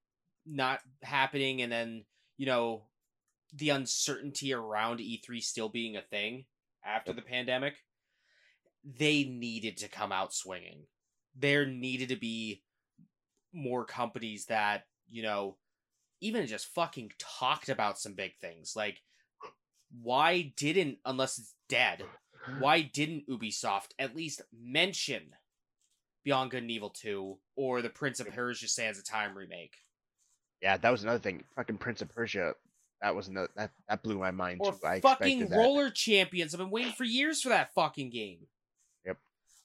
[0.49, 2.05] not happening and then,
[2.37, 2.83] you know,
[3.53, 6.45] the uncertainty around E3 still being a thing
[6.85, 7.75] after the pandemic,
[8.83, 10.83] they needed to come out swinging.
[11.35, 12.63] There needed to be
[13.53, 15.57] more companies that, you know,
[16.21, 18.73] even just fucking talked about some big things.
[18.75, 19.01] Like,
[20.01, 22.03] why didn't, unless it's dead,
[22.59, 25.33] why didn't Ubisoft at least mention
[26.23, 29.75] Beyond Good and Evil 2 or the Prince of Persia Sands of Time remake?
[30.61, 31.43] Yeah, that was another thing.
[31.55, 32.53] Fucking Prince of Persia.
[33.01, 34.79] That was another that, that blew my mind Or too.
[34.85, 35.57] I fucking expected that.
[35.57, 36.53] Roller Champions.
[36.53, 38.39] I've been waiting for years for that fucking game.
[39.05, 39.17] Yep.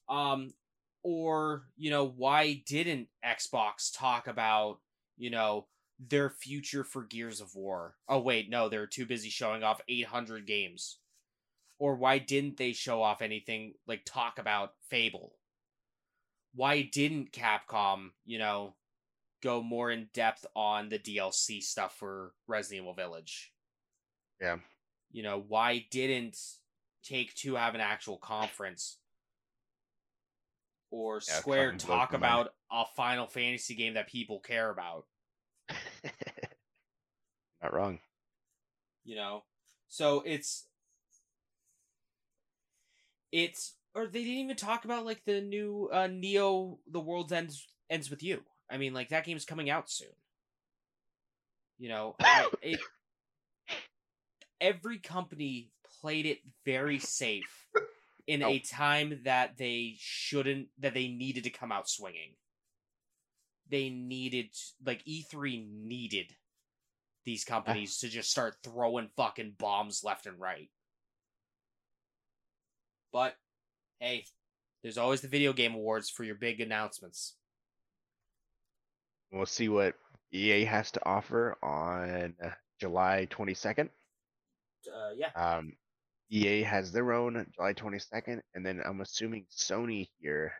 [0.09, 0.55] Um,
[1.03, 4.79] or you know, why didn't Xbox talk about
[5.17, 5.67] you know
[5.99, 7.97] their future for Gears of War?
[8.09, 10.99] Oh wait, no, they're too busy showing off 800 games.
[11.81, 15.33] Or why didn't they show off anything like talk about Fable?
[16.55, 18.75] Why didn't Capcom, you know,
[19.45, 23.53] go more in depth on the DLC stuff for Resident Evil Village?
[24.41, 24.57] Yeah.
[25.13, 26.37] You know, why didn't
[27.05, 28.99] Take Two have an actual conference?
[30.91, 35.05] Or Yeah, Square talk about a Final Fantasy game that people care about?
[37.63, 37.99] Not wrong.
[39.05, 39.43] you know
[39.89, 40.67] so it's
[43.33, 47.67] it's or they didn't even talk about like the new uh neo the world ends
[47.91, 50.09] ends with you i mean like that game's coming out soon
[51.79, 52.81] you know I, it,
[54.61, 55.71] every company
[56.01, 57.67] played it very safe
[58.27, 62.35] in a time that they shouldn't that they needed to come out swinging
[63.71, 64.49] they needed
[64.85, 66.35] like e3 needed
[67.25, 67.55] these ah.
[67.55, 70.71] companies to just start throwing fucking bombs left and right.
[73.13, 73.35] But
[74.01, 74.25] hey,
[74.83, 77.37] there's always the video game awards for your big announcements.
[79.35, 79.97] We'll see what
[80.33, 82.37] EA has to offer on
[82.81, 83.89] July 22nd.
[84.87, 85.73] Uh, yeah, Um,
[86.31, 90.53] EA has their own July 22nd, and then I'm assuming Sony here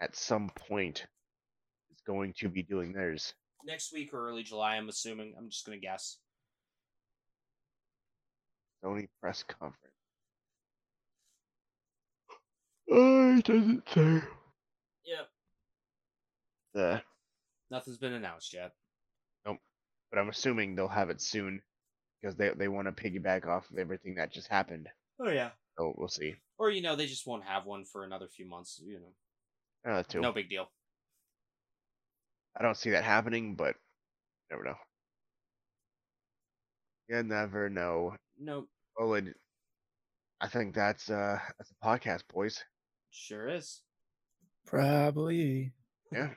[0.00, 1.04] at some point
[1.90, 3.34] is going to be doing theirs.
[3.64, 4.76] next week or early July.
[4.76, 5.34] I'm assuming.
[5.36, 6.16] I'm just gonna guess.
[8.82, 9.94] Sony press conference.
[12.90, 14.22] Oh, it doesn't say.
[15.04, 15.28] Yep.
[16.74, 17.02] The,
[17.70, 18.72] Nothing's been announced yet.
[19.44, 19.58] Nope.
[20.10, 21.62] But I'm assuming they'll have it soon
[22.20, 24.88] because they they want to piggyback off of everything that just happened.
[25.20, 25.50] Oh yeah.
[25.78, 26.36] So we'll see.
[26.58, 28.80] Or you know they just won't have one for another few months.
[28.84, 29.00] You
[29.84, 30.20] know, Uh, too.
[30.20, 30.70] no big deal.
[32.58, 33.74] I don't see that happening, but
[34.50, 34.76] never know.
[37.08, 38.16] You never know.
[38.38, 38.66] No,
[38.98, 39.34] Well, it,
[40.40, 42.62] I think that's uh that's a podcast, boys.
[43.10, 43.82] sure is.
[44.66, 45.72] Probably.
[46.10, 46.30] Yeah.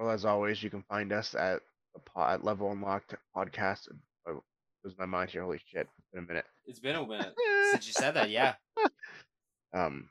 [0.00, 1.60] Well, as always, you can find us at
[1.92, 3.86] the po- at Level Unlocked Podcast.
[4.26, 4.42] Oh,
[4.82, 5.42] lose my mind here.
[5.42, 5.86] Holy shit!
[5.98, 6.46] It's been a minute.
[6.64, 7.34] It's been a minute
[7.72, 8.30] since you said that.
[8.30, 8.54] Yeah.
[9.74, 10.08] Um,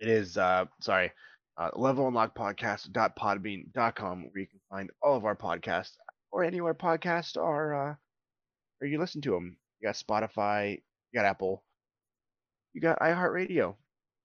[0.00, 1.12] it is uh sorry,
[1.58, 5.92] uh, Level Unlock Podcast.podbean.com where you can find all of our podcasts
[6.32, 7.94] or anywhere podcasts are uh
[8.78, 9.58] where you listen to them.
[9.80, 10.80] You got Spotify,
[11.12, 11.62] you got Apple,
[12.72, 13.74] you got iHeartRadio.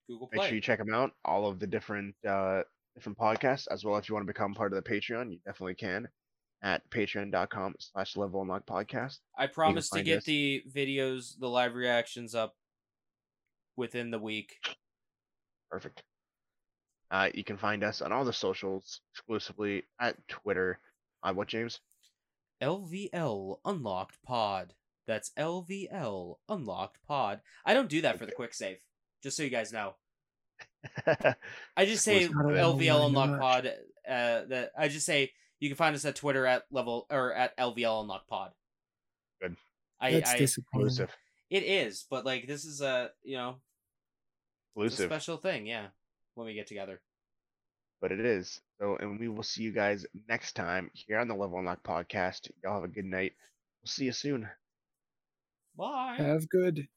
[0.07, 0.37] Google Play.
[0.37, 1.11] Make sure you check them out.
[1.25, 2.61] All of the different uh
[2.99, 3.97] different podcasts, as well.
[3.97, 6.07] If you want to become part of the Patreon, you definitely can
[6.61, 9.19] at patreon.com slash level unlock podcast.
[9.37, 10.23] I promise to get us.
[10.25, 12.55] the videos, the live reactions up
[13.77, 14.57] within the week.
[15.71, 16.03] Perfect.
[17.09, 20.79] Uh, you can find us on all the socials exclusively at Twitter.
[21.23, 21.79] Uh, what, James?
[22.61, 24.73] LVL Unlocked Pod.
[25.07, 27.39] That's LVL Unlocked Pod.
[27.65, 28.77] I don't do that for the quick save.
[29.23, 29.95] Just so you guys know.
[31.77, 33.67] I just say It's not a LVL Unlock Pod.
[34.07, 37.57] Uh, that I just say you can find us at Twitter at level or at
[37.57, 38.51] LVL Unlock Pod.
[39.41, 39.55] Good.
[39.99, 40.87] I, That's I disappointing.
[40.87, 41.15] Exclusive.
[41.49, 43.49] it is, but like this is a you know
[44.75, 45.05] it's a Exclusive.
[45.09, 45.65] special thing.
[45.65, 45.87] Yeah,
[46.35, 47.01] when we get together.
[48.01, 48.61] But it is.
[48.79, 52.49] So, and we will see you guys next time here on the Level Unlock podcast.
[52.63, 53.33] Y'all have a good night.
[53.81, 54.47] We'll see you soon.
[55.77, 56.15] Bye.
[56.17, 56.87] Have good.